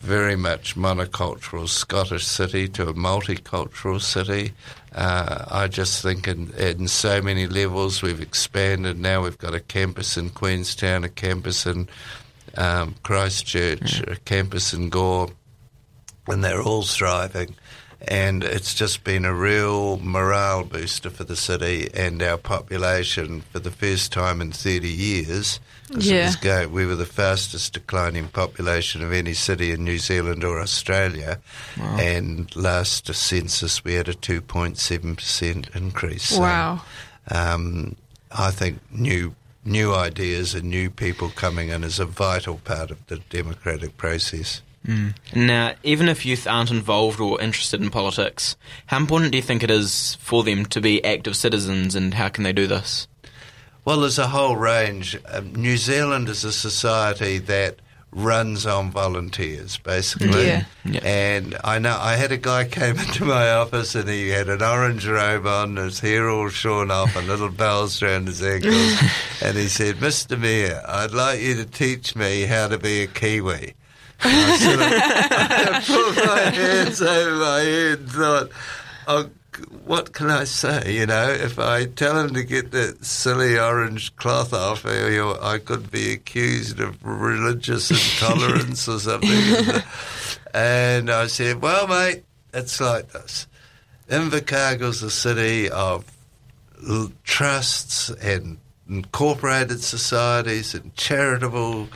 very 0.00 0.36
much 0.36 0.76
monocultural 0.76 1.68
Scottish 1.68 2.26
city 2.26 2.68
to 2.68 2.88
a 2.88 2.94
multicultural 2.94 4.00
city. 4.00 4.52
Uh, 4.94 5.44
I 5.50 5.68
just 5.68 6.02
think 6.02 6.28
in, 6.28 6.52
in 6.54 6.88
so 6.88 7.20
many 7.20 7.46
levels 7.46 8.02
we've 8.02 8.20
expanded. 8.20 8.98
Now 8.98 9.22
we've 9.22 9.38
got 9.38 9.54
a 9.54 9.60
campus 9.60 10.16
in 10.16 10.30
Queenstown, 10.30 11.04
a 11.04 11.08
campus 11.08 11.66
in 11.66 11.88
um, 12.56 12.94
Christchurch, 13.02 14.00
a 14.00 14.16
campus 14.24 14.72
in 14.72 14.88
Gore, 14.88 15.30
and 16.28 16.42
they're 16.42 16.62
all 16.62 16.82
thriving. 16.82 17.54
And 18.06 18.44
it's 18.44 18.74
just 18.74 19.04
been 19.04 19.24
a 19.24 19.32
real 19.34 19.98
morale 19.98 20.64
booster 20.64 21.08
for 21.10 21.24
the 21.24 21.34
city 21.36 21.88
and 21.94 22.22
our 22.22 22.36
population 22.36 23.40
for 23.52 23.58
the 23.58 23.70
first 23.70 24.12
time 24.12 24.40
in 24.40 24.52
30 24.52 24.88
years. 24.88 25.60
Yeah. 25.90 26.26
was 26.26 26.36
go, 26.36 26.68
we 26.68 26.84
were 26.84 26.96
the 26.96 27.06
fastest 27.06 27.72
declining 27.72 28.28
population 28.28 29.02
of 29.02 29.12
any 29.12 29.34
city 29.34 29.70
in 29.70 29.84
New 29.84 29.98
Zealand 29.98 30.44
or 30.44 30.60
Australia. 30.60 31.38
And 31.76 32.54
last 32.56 33.12
census, 33.14 33.84
we 33.84 33.94
had 33.94 34.08
a 34.08 34.14
2.7% 34.14 35.74
increase. 35.76 36.24
So, 36.24 36.40
Wow. 36.40 36.82
um, 37.30 37.96
I 38.30 38.50
think 38.50 38.80
new 38.92 39.34
new 39.64 39.92
ideas 39.92 40.54
and 40.54 40.64
new 40.70 40.88
people 40.88 41.28
coming 41.30 41.70
in 41.70 41.82
is 41.82 41.98
a 41.98 42.04
vital 42.04 42.58
part 42.58 42.90
of 42.92 43.04
the 43.08 43.16
democratic 43.30 43.96
process. 43.96 44.62
Now, 45.34 45.74
even 45.82 46.08
if 46.08 46.24
youth 46.24 46.46
aren't 46.46 46.70
involved 46.70 47.20
or 47.20 47.40
interested 47.40 47.80
in 47.80 47.90
politics, 47.90 48.56
how 48.86 48.98
important 48.98 49.32
do 49.32 49.38
you 49.38 49.42
think 49.42 49.62
it 49.62 49.70
is 49.70 50.16
for 50.20 50.44
them 50.44 50.66
to 50.66 50.80
be 50.80 51.04
active 51.04 51.36
citizens, 51.36 51.94
and 51.94 52.14
how 52.14 52.28
can 52.28 52.44
they 52.44 52.52
do 52.52 52.66
this? 52.66 53.08
Well, 53.84 54.00
there's 54.00 54.18
a 54.18 54.28
whole 54.28 54.56
range. 54.56 55.16
Um, 55.28 55.54
New 55.54 55.76
Zealand 55.76 56.28
is 56.28 56.44
a 56.44 56.52
society 56.52 57.38
that 57.38 57.80
runs 58.16 58.66
on 58.66 58.90
volunteers, 58.90 59.76
basically. 59.78 60.46
Yeah. 60.46 60.64
Yeah. 60.84 61.00
And 61.04 61.56
I 61.62 61.78
know 61.78 61.96
I 62.00 62.16
had 62.16 62.32
a 62.32 62.36
guy 62.36 62.64
came 62.68 62.98
into 62.98 63.24
my 63.24 63.50
office 63.50 63.94
and 63.94 64.08
he 64.08 64.30
had 64.30 64.48
an 64.48 64.62
orange 64.62 65.06
robe 65.06 65.46
on, 65.46 65.76
his 65.76 66.00
hair 66.00 66.28
all 66.28 66.48
shorn 66.48 66.90
off, 66.90 67.14
and 67.14 67.28
little 67.28 67.50
bells 67.64 68.02
around 68.02 68.26
his 68.26 68.42
ankles. 68.42 68.98
and 69.42 69.56
he 69.56 69.68
said, 69.68 69.96
"Mr. 69.96 70.38
Mayor, 70.38 70.82
I'd 70.86 71.12
like 71.12 71.40
you 71.40 71.54
to 71.56 71.66
teach 71.66 72.16
me 72.16 72.42
how 72.42 72.68
to 72.68 72.78
be 72.78 73.02
a 73.02 73.06
Kiwi." 73.06 73.74
I 74.22 74.58
sort 74.58 74.74
of 74.74 76.14
I 76.14 76.14
put 76.14 76.26
my 76.26 76.50
hands 76.50 77.02
over 77.02 77.36
my 77.36 77.60
head 77.60 77.98
and 77.98 78.10
thought, 78.10 78.50
"Oh 79.06 79.30
what 79.84 80.12
can 80.12 80.30
I 80.30 80.44
say? 80.44 80.94
You 80.94 81.06
know, 81.06 81.30
if 81.30 81.58
I 81.58 81.86
tell 81.86 82.18
him 82.18 82.34
to 82.34 82.42
get 82.42 82.72
that 82.72 83.04
silly 83.04 83.58
orange 83.58 84.14
cloth 84.16 84.52
off, 84.52 84.84
I 84.84 85.58
could 85.58 85.90
be 85.90 86.12
accused 86.12 86.80
of 86.80 87.02
religious 87.04 87.90
intolerance 88.20 88.88
or 88.88 88.98
something. 88.98 89.82
and 90.52 91.10
I 91.10 91.26
said, 91.28 91.62
well, 91.62 91.86
mate, 91.86 92.24
it's 92.52 92.80
like 92.80 93.12
this. 93.12 93.46
Invercargill's 94.08 95.02
a 95.02 95.10
city 95.10 95.70
of 95.70 96.04
trusts 97.24 98.10
and 98.10 98.58
incorporated 98.88 99.82
societies 99.82 100.74
and 100.74 100.94
charitable 100.94 101.88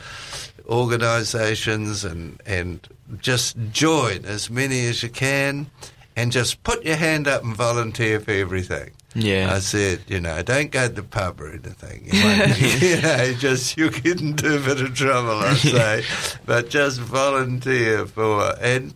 organisations 0.67 2.05
and, 2.05 2.41
and 2.47 2.87
just 3.21 3.57
join 3.71 4.25
as 4.25 4.51
many 4.51 4.87
as 4.87 5.03
you 5.03 5.09
can 5.09 5.71
and 6.17 6.33
just 6.33 6.63
put 6.63 6.85
your 6.85 6.97
hand 6.97 7.27
up 7.27 7.43
and 7.43 7.57
volunteer 7.57 8.21
for 8.21 8.33
everything. 8.33 8.91
Yeah. 9.15 9.53
I 9.53 9.59
said, 9.59 10.03
you 10.07 10.21
know, 10.21 10.41
don't 10.43 10.71
go 10.71 10.87
to 10.87 10.95
the 10.95 11.03
pub 11.03 11.41
or 11.41 11.51
anything. 11.51 12.05
You, 12.05 12.89
you 12.97 13.03
know, 13.03 13.33
just 13.35 13.77
you 13.77 13.91
get 13.91 14.21
into 14.21 14.57
a 14.57 14.61
bit 14.61 14.81
of 14.81 14.95
trouble, 14.95 15.31
I 15.31 15.55
say, 15.55 16.05
but 16.47 16.71
just 16.71 17.01
volunteer 17.01 18.07
for. 18.07 18.55
And 18.61 18.95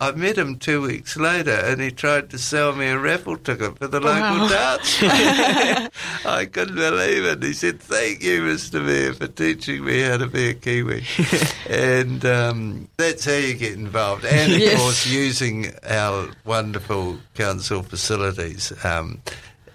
I 0.00 0.10
met 0.12 0.36
him 0.36 0.58
two 0.58 0.82
weeks 0.82 1.16
later, 1.16 1.52
and 1.52 1.80
he 1.80 1.90
tried 1.92 2.30
to 2.30 2.38
sell 2.38 2.72
me 2.74 2.86
a 2.86 2.98
raffle 2.98 3.36
ticket 3.36 3.78
for 3.78 3.86
the 3.86 4.00
local 4.00 4.48
dance. 4.48 4.98
I 6.26 6.46
couldn't 6.50 6.74
believe 6.74 7.24
it. 7.24 7.42
He 7.42 7.52
said, 7.52 7.80
"Thank 7.80 8.22
you, 8.22 8.42
Mister 8.42 8.80
Mayor, 8.80 9.12
for 9.14 9.28
teaching 9.28 9.84
me 9.84 10.00
how 10.00 10.16
to 10.16 10.26
be 10.26 10.48
a 10.48 10.54
Kiwi." 10.54 11.04
and 11.70 12.24
um, 12.26 12.88
that's 12.96 13.24
how 13.24 13.32
you 13.34 13.54
get 13.54 13.74
involved. 13.74 14.24
And 14.24 14.52
of 14.54 14.58
Yes. 14.58 14.80
course, 14.80 15.06
using 15.06 15.72
our 15.88 16.30
wonderful 16.44 17.18
council 17.34 17.82
facilities. 17.82 18.72
Um, 18.84 19.22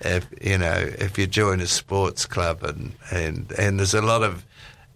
if 0.02 0.28
you 0.42 0.58
know, 0.58 0.74
if 1.00 1.18
you 1.18 1.28
join 1.28 1.62
a 1.62 1.68
sports 1.68 2.26
club, 2.26 2.64
and 2.64 2.92
and 3.12 3.52
and 3.58 3.80
there's 3.80 3.94
a 3.94 4.02
lot 4.02 4.24
of 4.24 4.44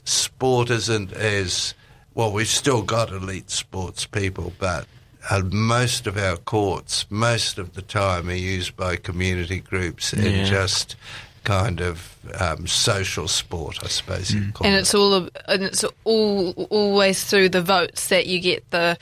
sport 0.04 0.70
isn't 0.70 1.14
as 1.14 1.74
well. 2.16 2.32
We've 2.34 2.48
still 2.48 2.82
got 2.82 3.12
elite 3.12 3.50
sports 3.50 4.06
people, 4.06 4.52
but 4.60 4.88
uh, 5.30 5.42
most 5.52 6.08
of 6.08 6.18
our 6.18 6.38
courts, 6.38 7.06
most 7.10 7.58
of 7.58 7.74
the 7.74 7.82
time, 7.82 8.30
are 8.30 8.34
used 8.34 8.76
by 8.76 8.96
community 8.96 9.60
groups 9.60 10.14
Yeah. 10.14 10.24
and 10.26 10.48
just 10.48 10.96
kind 11.44 11.80
of 11.80 12.16
um, 12.40 12.66
social 12.66 13.28
sport, 13.28 13.78
I 13.84 13.88
suppose 13.88 14.32
you'd 14.34 14.54
call 14.56 14.66
and 14.66 14.76
it. 14.76 14.80
it's 14.80 14.96
all 14.96 15.14
and 15.48 15.64
it's 15.64 15.86
all 16.04 16.52
always 16.72 17.24
through 17.24 17.50
the 17.50 17.62
votes 17.62 18.08
that 18.10 18.26
you 18.26 18.40
get 18.40 18.68
the 18.72 18.98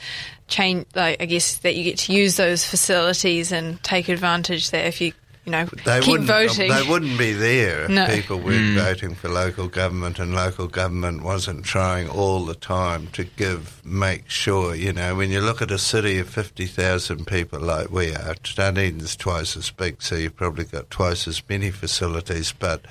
change. 0.46 0.84
Like 0.94 1.22
I 1.22 1.24
guess 1.24 1.56
that 1.58 1.74
you 1.74 1.84
get 1.84 1.98
to 2.00 2.12
use 2.12 2.36
those 2.36 2.66
facilities 2.66 3.50
and 3.50 3.82
take 3.82 4.10
advantage. 4.10 4.70
That 4.72 4.84
if 4.86 5.00
you 5.00 5.12
you 5.44 5.52
know 5.52 5.64
They 5.84 6.00
keep 6.00 6.10
wouldn't, 6.10 6.30
um, 6.30 6.46
voting, 6.48 6.70
They 6.70 6.82
wouldn't 6.88 7.18
be 7.18 7.32
there 7.32 7.84
if 7.84 7.90
No. 7.90 8.06
people 8.06 8.38
weren't 8.40 8.78
voting 8.78 9.14
for 9.14 9.28
local 9.28 9.68
government 9.68 10.18
and 10.18 10.34
local 10.34 10.68
government 10.68 11.22
wasn't 11.22 11.64
trying 11.64 12.08
all 12.08 12.44
the 12.46 12.54
time 12.54 13.08
to 13.12 13.24
give, 13.24 13.80
make 13.84 14.28
sure, 14.30 14.74
you 14.74 14.92
know, 14.92 15.14
when 15.14 15.30
you 15.30 15.40
look 15.40 15.60
at 15.60 15.70
a 15.70 15.78
city 15.78 16.18
of 16.18 16.28
50,000 16.28 17.26
people 17.26 17.60
like 17.60 17.90
we 17.90 18.14
are, 18.14 18.34
Dunedin's 18.42 19.16
twice 19.16 19.56
as 19.56 19.70
big, 19.70 20.02
so 20.02 20.16
you've 20.16 20.36
probably 20.36 20.64
got 20.64 20.90
twice 20.90 21.28
as 21.28 21.42
many 21.48 21.70
facilities. 21.70 22.52
But, 22.58 22.82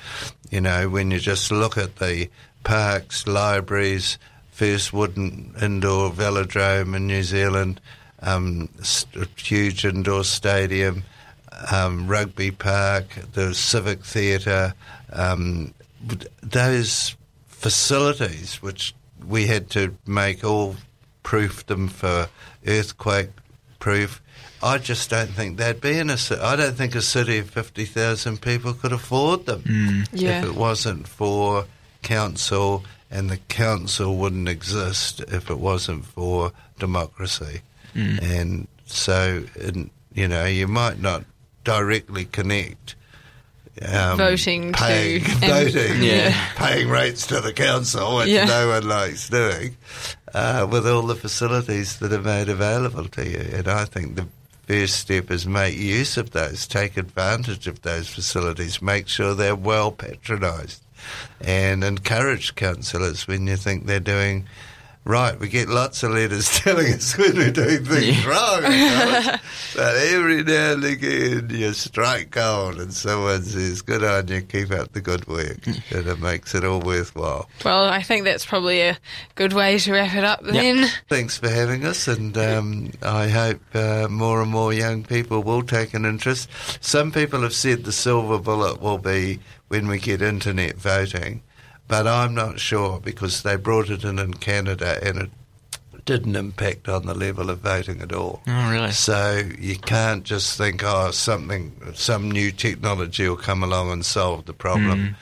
you 0.51 0.61
know, 0.61 0.89
when 0.89 1.09
you 1.11 1.19
just 1.19 1.51
look 1.51 1.77
at 1.77 1.95
the 1.97 2.29
parks, 2.63 3.25
libraries, 3.27 4.17
first 4.51 4.93
wooden 4.93 5.55
indoor 5.61 6.11
velodrome 6.11 6.95
in 6.95 7.07
New 7.07 7.23
Zealand, 7.23 7.81
um, 8.21 8.69
st- 8.81 9.27
huge 9.37 9.83
indoor 9.83 10.23
stadium, 10.23 11.03
um, 11.71 12.07
rugby 12.07 12.51
park, 12.51 13.05
the 13.33 13.53
civic 13.53 14.03
theatre, 14.03 14.73
um, 15.11 15.73
those 16.41 17.15
facilities 17.47 18.61
which 18.61 18.93
we 19.25 19.47
had 19.47 19.69
to 19.71 19.95
make 20.05 20.43
all 20.43 20.75
proof 21.23 21.65
them 21.65 21.87
for 21.87 22.27
earthquake 22.67 23.29
proof. 23.79 24.21
I 24.61 24.77
just 24.77 25.09
don't 25.09 25.29
think 25.29 25.57
they'd 25.57 25.79
be 25.81 25.97
in 25.97 26.09
a 26.09 26.17
city. 26.17 26.41
I 26.41 26.55
don't 26.55 26.75
think 26.75 26.95
a 26.95 27.01
city 27.01 27.37
of 27.39 27.49
50,000 27.49 28.41
people 28.41 28.73
could 28.73 28.91
afford 28.93 29.45
them 29.45 30.05
Yeah. 30.13 30.39
if 30.39 30.45
it 30.45 30.55
wasn't 30.55 31.07
for 31.07 31.65
council, 32.01 32.83
and 33.09 33.29
the 33.29 33.37
council 33.37 34.15
wouldn't 34.17 34.47
exist 34.49 35.19
if 35.29 35.49
it 35.49 35.59
wasn't 35.59 36.05
for 36.05 36.51
democracy. 36.79 37.61
And 37.95 38.67
so, 38.87 39.43
in, 39.55 39.91
you 40.13 40.27
know, 40.27 40.45
you 40.45 40.67
might 40.67 40.99
not 40.99 41.23
directly 41.63 42.25
connect 42.25 42.95
um, 43.81 44.17
Voting 44.17 44.71
to- 44.71 44.77
paying, 44.79 45.23
and- 45.41 45.41
voting, 45.73 46.03
Yeah. 46.03 46.47
paying 46.55 46.89
rates 46.89 47.25
to 47.27 47.41
the 47.41 47.51
council, 47.53 48.17
which 48.17 48.27
Yeah. 48.29 48.45
no 48.45 48.67
one 48.67 48.87
likes 48.87 49.29
doing, 49.29 49.75
uh, 50.33 50.67
with 50.69 50.87
all 50.87 51.01
the 51.01 51.15
facilities 51.15 51.97
that 51.97 52.13
are 52.13 52.21
made 52.21 52.49
available 52.49 53.07
to 53.09 53.27
you. 53.27 53.49
And 53.51 53.67
I 53.67 53.85
think 53.85 54.15
the 54.15 54.27
first 54.67 54.97
step 54.99 55.31
is 55.31 55.47
make 55.47 55.75
use 55.75 56.17
of 56.17 56.31
those, 56.31 56.67
take 56.67 56.97
advantage 56.97 57.65
of 57.65 57.81
those 57.81 58.07
facilities, 58.07 58.79
make 58.79 59.07
sure 59.07 59.33
they're 59.33 59.55
well 59.55 59.91
patronised, 59.91 60.81
and 61.41 61.83
encourage 61.83 62.53
councillors 62.53 63.27
when 63.27 63.47
you 63.47 63.57
think 63.57 63.87
they're 63.87 63.99
doing. 63.99 64.45
Right, 65.05 65.37
we 65.37 65.49
get 65.49 65.67
lots 65.67 66.01
of 66.03 66.11
letters 66.11 66.49
telling 66.59 66.93
us 66.93 67.17
when 67.17 67.35
we're 67.35 67.51
doing 67.51 67.83
things 67.83 68.25
wrong, 68.25 68.61
but 69.75 69.95
every 69.97 70.43
now 70.43 70.73
and 70.73 70.83
again 70.85 71.49
you 71.49 71.73
strike 71.73 72.31
gold 72.31 72.79
and 72.79 72.93
someone 72.93 73.43
says, 73.43 73.81
good 73.81 74.01
on 74.01 74.29
you, 74.29 74.41
keep 74.41 74.71
up 74.71 74.93
the 74.93 75.01
good 75.01 75.27
work, 75.27 75.67
and 75.67 76.07
it 76.07 76.19
makes 76.19 76.55
it 76.55 76.63
all 76.63 76.79
worthwhile. 76.79 77.49
well, 77.65 77.83
I 77.83 78.01
think 78.01 78.23
that's 78.23 78.45
probably 78.45 78.79
a 78.79 78.97
good 79.35 79.51
way 79.51 79.77
to 79.77 79.91
wrap 79.91 80.15
it 80.15 80.23
up. 80.23 80.41
Then 80.41 80.89
Thanks 81.09 81.37
for 81.37 81.49
having 81.49 81.83
us, 81.83 82.07
and 82.07 82.37
um, 82.37 82.91
I 83.01 83.27
hope 83.27 83.61
uh, 83.73 84.07
more 84.09 84.41
and 84.41 84.51
more 84.51 84.71
young 84.71 85.03
people 85.03 85.43
will 85.43 85.63
take 85.63 85.93
an 85.93 86.05
interest. 86.05 86.49
Some 86.79 87.11
people 87.11 87.41
have 87.41 87.53
said 87.53 87.83
the 87.83 87.91
silver 87.91 88.39
bullet 88.39 88.81
will 88.81 88.99
be 88.99 89.39
when 89.67 89.87
we 89.89 89.99
get 89.99 90.21
internet 90.21 90.77
voting, 90.77 91.41
but 91.87 92.07
I'm 92.07 92.33
not 92.33 92.59
sure 92.59 92.99
because 92.99 93.43
they 93.43 93.55
brought 93.55 93.89
it 93.89 94.03
in 94.03 94.19
in 94.19 94.33
Canada 94.35 94.99
and 95.03 95.17
it 95.17 95.29
didn't 96.05 96.35
impact 96.35 96.89
on 96.89 97.05
the 97.05 97.13
level 97.13 97.49
of 97.49 97.59
voting 97.59 98.01
at 98.01 98.11
all. 98.11 98.41
Oh, 98.47 98.71
really? 98.71 98.91
So 98.91 99.41
you 99.59 99.77
can't 99.77 100.23
just 100.23 100.57
think, 100.57 100.83
oh, 100.83 101.11
something, 101.11 101.73
some 101.93 102.29
new 102.29 102.51
technology 102.51 103.27
will 103.27 103.37
come 103.37 103.63
along 103.63 103.91
and 103.91 104.05
solve 104.05 104.45
the 104.45 104.53
problem. 104.53 105.07
Hmm. 105.07 105.13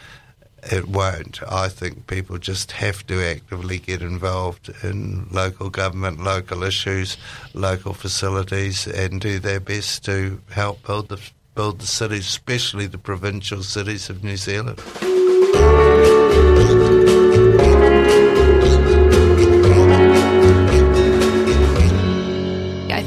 It 0.75 0.87
won't. 0.87 1.41
I 1.51 1.69
think 1.69 2.05
people 2.05 2.37
just 2.37 2.71
have 2.73 3.05
to 3.07 3.23
actively 3.23 3.79
get 3.79 4.03
involved 4.03 4.69
in 4.83 5.27
local 5.31 5.71
government, 5.71 6.23
local 6.23 6.61
issues, 6.61 7.17
local 7.55 7.95
facilities, 7.95 8.85
and 8.85 9.19
do 9.19 9.39
their 9.39 9.59
best 9.59 10.05
to 10.05 10.39
help 10.51 10.85
build 10.85 11.09
the 11.09 11.19
build 11.55 11.79
the 11.79 11.87
cities, 11.87 12.27
especially 12.27 12.85
the 12.85 12.99
provincial 12.99 13.63
cities 13.63 14.09
of 14.09 14.23
New 14.23 14.37
Zealand. 14.37 14.79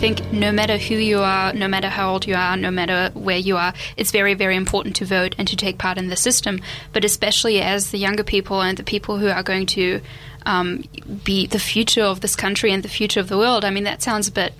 Think 0.04 0.30
no 0.34 0.52
matter 0.52 0.76
who 0.76 0.96
you 0.96 1.20
are, 1.20 1.54
no 1.54 1.66
matter 1.66 1.88
how 1.88 2.12
old 2.12 2.26
you 2.26 2.34
are, 2.34 2.58
no 2.58 2.70
matter 2.70 3.10
where 3.14 3.38
you 3.38 3.56
are, 3.56 3.72
it's 3.96 4.10
very, 4.10 4.34
very 4.34 4.54
important 4.54 4.94
to 4.96 5.06
vote 5.06 5.34
and 5.38 5.48
to 5.48 5.56
take 5.56 5.78
part 5.78 5.96
in 5.96 6.08
the 6.08 6.16
system. 6.16 6.60
But 6.92 7.06
especially 7.06 7.62
as 7.62 7.90
the 7.90 7.96
younger 7.96 8.22
people 8.22 8.60
and 8.60 8.76
the 8.76 8.82
people 8.82 9.16
who 9.16 9.28
are 9.28 9.42
going 9.42 9.64
to 9.78 10.02
um, 10.44 10.84
be 11.24 11.46
the 11.46 11.58
future 11.58 12.02
of 12.02 12.20
this 12.20 12.36
country 12.36 12.70
and 12.70 12.82
the 12.82 12.88
future 12.88 13.18
of 13.18 13.30
the 13.30 13.38
world. 13.38 13.64
I 13.64 13.70
mean, 13.70 13.84
that 13.84 14.02
sounds 14.02 14.28
a 14.28 14.32
bit. 14.32 14.52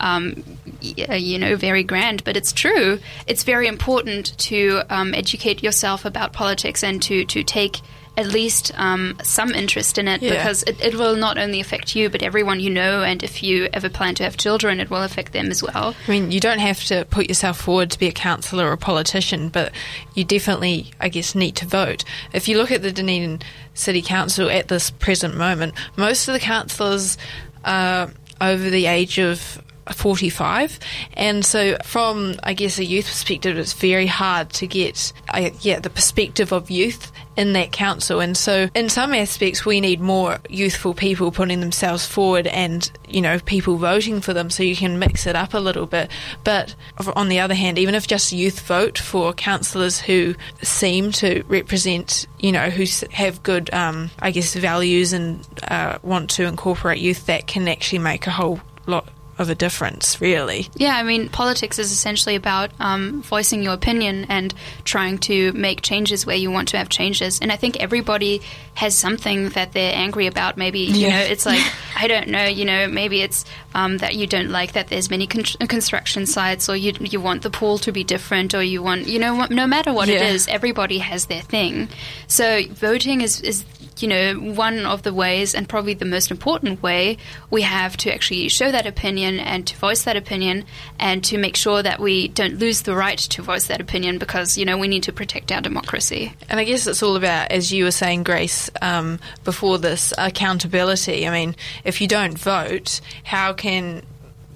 Um, 0.00 0.42
you 0.80 1.38
know, 1.38 1.56
very 1.56 1.82
grand, 1.82 2.24
but 2.24 2.36
it's 2.36 2.52
true. 2.52 2.98
It's 3.26 3.44
very 3.44 3.66
important 3.66 4.36
to 4.50 4.82
um, 4.88 5.12
educate 5.12 5.62
yourself 5.62 6.06
about 6.06 6.32
politics 6.32 6.82
and 6.82 7.02
to, 7.02 7.24
to 7.26 7.42
take 7.42 7.80
at 8.16 8.26
least 8.26 8.72
um, 8.78 9.16
some 9.22 9.50
interest 9.50 9.98
in 9.98 10.08
it 10.08 10.22
Yeah. 10.22 10.30
because 10.30 10.62
it, 10.62 10.80
it 10.80 10.94
will 10.94 11.16
not 11.16 11.36
only 11.38 11.60
affect 11.60 11.94
you 11.94 12.08
but 12.08 12.22
everyone 12.22 12.60
you 12.60 12.70
know 12.70 13.02
and 13.02 13.22
if 13.22 13.42
you 13.42 13.68
ever 13.72 13.88
plan 13.88 14.14
to 14.16 14.22
have 14.24 14.36
children 14.36 14.80
it 14.80 14.88
will 14.90 15.02
affect 15.02 15.32
them 15.32 15.50
as 15.50 15.62
well 15.62 15.94
I 16.06 16.10
mean, 16.10 16.30
you 16.30 16.40
don't 16.40 16.58
have 16.60 16.82
to 16.84 17.04
put 17.10 17.28
yourself 17.28 17.60
forward 17.60 17.90
to 17.90 17.98
be 17.98 18.06
a 18.06 18.12
councillor 18.12 18.66
or 18.68 18.72
a 18.72 18.78
politician, 18.78 19.48
but 19.50 19.72
you 20.14 20.24
definitely, 20.24 20.90
I 21.00 21.08
guess, 21.08 21.34
need 21.34 21.56
to 21.56 21.66
vote. 21.66 22.04
If 22.32 22.48
you 22.48 22.56
look 22.56 22.70
at 22.70 22.82
the 22.82 22.90
Dunedin 22.92 23.42
City 23.74 24.00
Council 24.02 24.48
at 24.50 24.68
this 24.68 24.90
present 24.90 25.36
moment, 25.36 25.74
most 25.96 26.28
of 26.28 26.34
the 26.34 26.40
councillors 26.40 27.18
are 27.64 28.10
over 28.40 28.70
the 28.70 28.86
age 28.86 29.18
of 29.18 29.62
45 29.92 30.80
and 31.14 31.44
so 31.44 31.76
from 31.84 32.34
i 32.42 32.52
guess 32.54 32.78
a 32.78 32.84
youth 32.84 33.06
perspective 33.06 33.56
it's 33.56 33.72
very 33.72 34.06
hard 34.06 34.50
to 34.50 34.66
get 34.66 35.12
uh, 35.28 35.50
yeah 35.60 35.78
the 35.78 35.88
perspective 35.90 36.52
of 36.52 36.70
youth 36.72 37.12
in 37.36 37.52
that 37.54 37.72
council. 37.72 38.20
And 38.20 38.36
so 38.36 38.68
in 38.74 38.88
some 38.88 39.12
aspects 39.12 39.64
we 39.64 39.80
need 39.80 40.00
more 40.00 40.38
youthful 40.48 40.94
people 40.94 41.30
putting 41.30 41.60
themselves 41.60 42.06
forward 42.06 42.46
and 42.46 42.90
you 43.08 43.20
know 43.20 43.38
people 43.40 43.76
voting 43.76 44.20
for 44.20 44.32
them 44.32 44.50
so 44.50 44.62
you 44.62 44.76
can 44.76 44.98
mix 44.98 45.26
it 45.26 45.36
up 45.36 45.54
a 45.54 45.58
little 45.58 45.86
bit. 45.86 46.10
But 46.44 46.74
on 47.14 47.28
the 47.28 47.40
other 47.40 47.54
hand 47.54 47.78
even 47.78 47.94
if 47.94 48.06
just 48.06 48.32
youth 48.32 48.60
vote 48.60 48.98
for 48.98 49.32
councillors 49.32 50.00
who 50.00 50.34
seem 50.62 51.12
to 51.12 51.42
represent 51.48 52.26
you 52.38 52.52
know 52.52 52.70
who 52.70 52.84
have 53.10 53.42
good 53.42 53.72
um, 53.72 54.10
i 54.18 54.30
guess 54.30 54.54
values 54.54 55.12
and 55.12 55.46
uh, 55.68 55.98
want 56.02 56.30
to 56.30 56.44
incorporate 56.44 56.98
youth 56.98 57.26
that 57.26 57.46
can 57.46 57.68
actually 57.68 57.98
make 57.98 58.26
a 58.26 58.30
whole 58.30 58.60
lot 58.86 59.08
of 59.38 59.50
a 59.50 59.54
difference, 59.54 60.20
really. 60.20 60.68
Yeah, 60.76 60.96
I 60.96 61.02
mean, 61.02 61.28
politics 61.28 61.78
is 61.78 61.92
essentially 61.92 62.36
about 62.36 62.70
um, 62.80 63.22
voicing 63.22 63.62
your 63.62 63.74
opinion 63.74 64.24
and 64.30 64.54
trying 64.84 65.18
to 65.18 65.52
make 65.52 65.82
changes 65.82 66.24
where 66.24 66.36
you 66.36 66.50
want 66.50 66.68
to 66.68 66.78
have 66.78 66.88
changes. 66.88 67.38
And 67.40 67.52
I 67.52 67.56
think 67.56 67.76
everybody 67.78 68.40
has 68.74 68.96
something 68.96 69.50
that 69.50 69.72
they're 69.72 69.94
angry 69.94 70.26
about. 70.26 70.56
Maybe 70.56 70.80
you 70.80 71.06
Yeah. 71.06 71.10
know, 71.18 71.24
it's 71.26 71.44
like 71.44 71.60
I 71.96 72.08
don't 72.08 72.28
know. 72.28 72.44
You 72.44 72.64
know, 72.64 72.88
maybe 72.88 73.20
it's 73.20 73.44
um, 73.74 73.98
that 73.98 74.14
you 74.14 74.26
don't 74.26 74.48
like 74.50 74.72
that 74.72 74.88
there's 74.88 75.10
many 75.10 75.26
con- 75.26 75.44
construction 75.68 76.26
sites, 76.26 76.68
or 76.68 76.76
you 76.76 76.94
you 77.00 77.20
want 77.20 77.42
the 77.42 77.50
pool 77.50 77.78
to 77.78 77.92
be 77.92 78.04
different, 78.04 78.54
or 78.54 78.62
you 78.62 78.82
want 78.82 79.06
you 79.06 79.18
know 79.18 79.44
no 79.50 79.66
matter 79.66 79.92
what 79.92 80.08
it 80.08 80.20
Yeah. 80.20 80.28
is, 80.28 80.48
everybody 80.48 80.98
has 80.98 81.26
their 81.26 81.42
thing. 81.42 81.88
So 82.26 82.62
voting 82.70 83.20
is 83.20 83.40
is 83.42 83.64
you 83.98 84.08
know, 84.08 84.34
one 84.34 84.84
of 84.84 85.02
the 85.02 85.14
ways, 85.14 85.54
and 85.54 85.68
probably 85.68 85.94
the 85.94 86.04
most 86.04 86.30
important 86.30 86.82
way, 86.82 87.18
we 87.50 87.62
have 87.62 87.96
to 87.98 88.12
actually 88.12 88.48
show 88.48 88.70
that 88.70 88.86
opinion 88.86 89.38
and 89.38 89.66
to 89.66 89.76
voice 89.76 90.02
that 90.02 90.16
opinion 90.16 90.64
and 90.98 91.24
to 91.24 91.38
make 91.38 91.56
sure 91.56 91.82
that 91.82 92.00
we 92.00 92.28
don't 92.28 92.58
lose 92.58 92.82
the 92.82 92.94
right 92.94 93.18
to 93.18 93.42
voice 93.42 93.68
that 93.68 93.80
opinion 93.80 94.18
because, 94.18 94.58
you 94.58 94.64
know, 94.64 94.76
we 94.76 94.88
need 94.88 95.02
to 95.04 95.12
protect 95.12 95.50
our 95.50 95.60
democracy. 95.60 96.32
And 96.48 96.60
I 96.60 96.64
guess 96.64 96.86
it's 96.86 97.02
all 97.02 97.16
about, 97.16 97.50
as 97.50 97.72
you 97.72 97.84
were 97.84 97.90
saying, 97.90 98.24
Grace, 98.24 98.70
um, 98.82 99.18
before 99.44 99.78
this, 99.78 100.12
accountability. 100.18 101.26
I 101.26 101.30
mean, 101.30 101.56
if 101.84 102.00
you 102.00 102.08
don't 102.08 102.38
vote, 102.38 103.00
how 103.24 103.52
can 103.52 104.02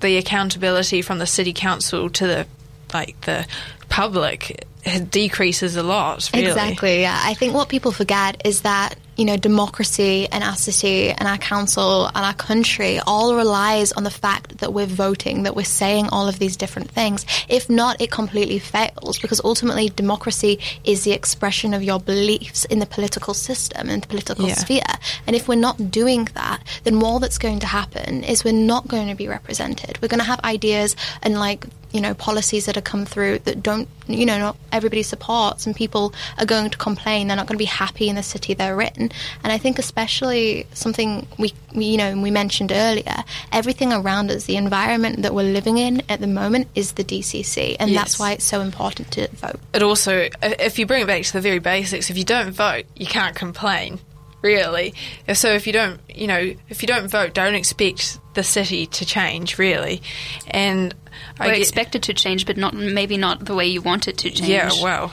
the 0.01 0.17
accountability 0.17 1.03
from 1.03 1.19
the 1.19 1.27
city 1.27 1.53
council 1.53 2.09
to 2.11 2.27
the 2.27 2.47
like 2.93 3.21
the 3.23 3.47
public 3.89 4.67
it 4.85 5.11
decreases 5.11 5.77
a 5.77 5.83
lot? 5.83 6.31
Really. 6.33 6.47
Exactly, 6.47 7.01
yeah. 7.03 7.21
I 7.23 7.35
think 7.35 7.55
what 7.55 7.69
people 7.69 7.93
forget 7.93 8.41
is 8.45 8.63
that, 8.63 8.97
you 9.17 9.25
know, 9.25 9.37
democracy 9.37 10.27
and 10.33 10.43
our 10.43 10.57
city 10.57 11.11
and 11.11 11.29
our 11.29 11.37
council 11.39 12.07
and 12.07 12.25
our 12.25 12.35
country 12.35 12.99
all 13.07 13.35
relies 13.37 13.93
on 13.93 14.05
the 14.05 14.11
fact 14.11 14.59
that 14.59 14.73
we're 14.73 14.87
voting, 14.87 15.43
that 15.43 15.55
we're 15.55 15.65
saying 15.65 16.09
all 16.11 16.29
of 16.29 16.39
these 16.39 16.57
different 16.57 16.91
things. 16.91 17.27
If 17.49 17.69
not, 17.69 18.01
it 18.01 18.11
completely 18.11 18.59
fails 18.59 19.19
because 19.19 19.41
ultimately 19.45 19.89
democracy 19.91 20.59
is 20.85 21.05
the 21.05 21.13
expression 21.13 21.75
of 21.75 21.83
your 21.83 22.01
beliefs 22.01 22.65
in 22.67 22.79
the 22.79 22.87
political 22.87 23.35
system 23.35 23.89
and 23.91 24.03
the 24.03 24.09
political 24.09 24.47
Yeah. 24.49 24.55
sphere. 24.55 24.83
And 25.27 25.37
if 25.37 25.49
we're 25.49 25.55
not 25.57 25.91
doing 25.91 26.29
that, 26.35 26.63
then 26.85 27.03
all 27.03 27.19
that's 27.19 27.39
going 27.39 27.59
to 27.61 27.67
happen 27.67 28.25
is 28.25 28.45
we're 28.45 28.53
not 28.53 28.89
going 28.89 29.09
to 29.09 29.15
be 29.15 29.29
represented. 29.29 29.99
We're 30.01 30.09
going 30.09 30.21
to 30.21 30.25
have 30.27 30.41
ideas 30.45 30.97
and 31.23 31.39
like, 31.39 31.67
you 31.93 32.01
know, 32.01 32.15
policies 32.15 32.67
that 32.67 32.75
have 32.77 32.85
come 32.85 33.05
through 33.05 33.41
that 33.41 33.63
don't, 33.63 33.89
you 34.07 34.27
know, 34.27 34.39
not 34.39 34.57
everybody 34.73 35.03
supports 35.03 35.67
and 35.67 35.75
people 35.75 36.15
are 36.39 36.47
going 36.47 36.71
to 36.71 36.79
complain. 36.79 37.29
They're 37.29 37.37
not 37.37 37.47
going 37.47 37.57
to 37.57 37.63
be 37.63 37.65
happy 37.65 38.09
in 38.09 38.17
the 38.17 38.23
city 38.23 38.55
they're 38.55 38.81
in. 38.81 39.11
And 39.43 39.53
I 39.53 39.59
think 39.59 39.79
especially 39.79 40.67
something 40.73 41.27
we, 41.39 41.53
we 41.75 41.87
you 41.87 41.97
know, 41.99 42.17
we 42.21 42.31
mentioned 42.31 42.73
earlier, 42.73 43.25
everything 43.53 43.93
around 43.93 44.31
us, 44.31 44.45
the 44.45 44.57
environment 44.57 45.23
that 45.23 45.35
we're 45.35 45.53
living 45.53 45.79
in 45.79 46.03
at 46.09 46.21
the 46.21 46.27
moment 46.27 46.69
is 46.75 46.93
the 46.93 47.05
DCC. 47.05 47.77
And 47.81 47.91
Yes. 47.91 48.01
that's 48.01 48.19
why 48.19 48.33
it's 48.33 48.45
so 48.45 48.61
important 48.61 49.11
to 49.13 49.29
vote. 49.37 49.61
It 49.73 49.83
also, 49.83 50.29
if 50.43 50.79
you 50.79 50.87
bring 50.87 51.03
it 51.03 51.07
back 51.07 51.23
to 51.23 51.33
the 51.33 51.41
very 51.41 51.59
basics, 51.59 52.11
if 52.11 52.17
you 52.17 52.25
don't 52.25 52.53
vote, 52.53 52.85
you 52.97 53.07
can't 53.07 53.35
complain. 53.35 53.99
Really. 54.43 54.95
So 55.35 55.53
if 55.53 55.67
you 55.67 55.73
don't, 55.73 56.01
you 56.09 56.27
know, 56.27 56.55
if 56.69 56.83
you 56.83 56.89
don't 56.89 57.09
vote, 57.09 57.35
don't 57.35 57.55
expect 57.55 58.19
the 58.35 58.43
city 58.43 58.87
to 58.87 59.05
change. 59.05 59.59
Really. 59.59 60.03
And 60.49 60.95
I 61.39 61.49
get- 61.49 61.59
expected 61.59 62.03
to 62.05 62.15
change, 62.15 62.47
but 62.47 62.57
not 62.57 62.75
maybe 62.75 63.17
not 63.17 63.45
the 63.45 63.55
way 63.55 63.67
you 63.67 63.83
want 63.83 64.09
it 64.09 64.19
to 64.19 64.31
change. 64.31 64.49
Yeah, 64.49 64.71
well, 64.83 65.13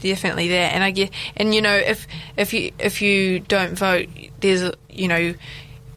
definitely 0.00 0.48
there. 0.48 0.70
And 0.72 0.84
I 0.84 0.90
get, 0.90 1.10
and 1.36 1.54
you 1.54 1.62
know, 1.62 1.74
if 1.74 2.06
if 2.36 2.52
you 2.52 2.72
if 2.78 3.02
you 3.02 3.40
don't 3.40 3.76
vote, 3.76 4.08
there's 4.40 4.70
you 4.88 5.08
know, 5.08 5.34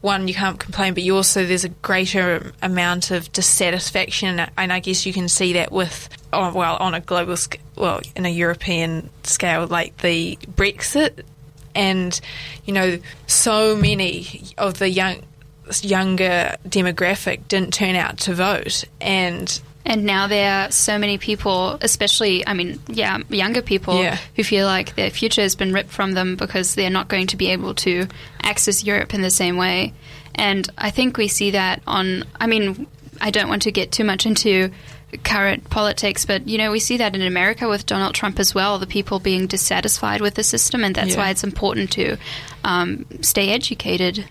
one 0.00 0.28
you 0.28 0.34
can't 0.34 0.58
complain, 0.58 0.94
but 0.94 1.02
you 1.02 1.16
also 1.16 1.44
there's 1.46 1.64
a 1.64 1.68
greater 1.68 2.52
amount 2.62 3.10
of 3.10 3.30
dissatisfaction, 3.32 4.40
and 4.56 4.72
I 4.72 4.80
guess 4.80 5.06
you 5.06 5.12
can 5.12 5.28
see 5.28 5.54
that 5.54 5.72
with, 5.72 6.08
oh, 6.32 6.52
well, 6.52 6.76
on 6.76 6.94
a 6.94 7.00
global, 7.00 7.36
well, 7.76 8.00
in 8.14 8.26
a 8.26 8.28
European 8.28 9.10
scale, 9.22 9.66
like 9.66 9.96
the 9.98 10.38
Brexit, 10.46 11.22
and 11.74 12.18
you 12.64 12.72
know, 12.72 12.98
so 13.26 13.76
many 13.76 14.42
of 14.58 14.78
the 14.78 14.88
young 14.90 15.16
younger 15.82 16.56
demographic 16.68 17.48
didn't 17.48 17.72
turn 17.72 17.94
out 17.96 18.18
to 18.18 18.34
vote, 18.34 18.84
and 19.00 19.60
And 19.86 20.04
now 20.04 20.26
there 20.28 20.50
are 20.50 20.70
so 20.70 20.96
many 20.98 21.18
people, 21.18 21.76
especially, 21.82 22.46
I 22.46 22.54
mean, 22.54 22.80
yeah, 22.88 23.18
younger 23.28 23.60
people 23.60 24.02
Yeah. 24.02 24.16
who 24.34 24.42
feel 24.42 24.66
like 24.66 24.94
their 24.94 25.10
future 25.10 25.42
has 25.42 25.54
been 25.56 25.74
ripped 25.74 25.90
from 25.90 26.12
them 26.12 26.36
because 26.36 26.74
they're 26.74 26.88
not 26.88 27.08
going 27.08 27.26
to 27.28 27.36
be 27.36 27.50
able 27.50 27.74
to 27.76 28.06
access 28.42 28.82
Europe 28.82 29.12
in 29.12 29.20
the 29.20 29.30
same 29.30 29.58
way. 29.58 29.92
And 30.34 30.66
I 30.78 30.90
think 30.90 31.18
we 31.18 31.28
see 31.28 31.50
that 31.50 31.82
on, 31.86 32.24
I 32.40 32.46
mean, 32.46 32.86
I 33.20 33.30
don't 33.30 33.50
want 33.50 33.62
to 33.62 33.72
get 33.72 33.92
too 33.92 34.04
much 34.04 34.24
into 34.24 34.70
current 35.22 35.68
politics, 35.70 36.24
but, 36.24 36.48
you 36.48 36.58
know, 36.58 36.70
we 36.70 36.80
see 36.80 36.96
that 36.98 37.14
in 37.14 37.22
America 37.22 37.68
with 37.68 37.86
Donald 37.86 38.14
Trump 38.14 38.38
as 38.38 38.54
well, 38.54 38.78
the 38.78 38.86
people 38.86 39.18
being 39.18 39.46
dissatisfied 39.46 40.20
with 40.20 40.34
the 40.34 40.42
system. 40.42 40.82
And 40.84 40.94
that's 40.94 41.10
Yeah. 41.10 41.18
why 41.18 41.30
it's 41.30 41.44
important 41.44 41.90
to 41.92 42.16
um, 42.64 43.06
stay 43.20 43.50
educated. 43.50 44.24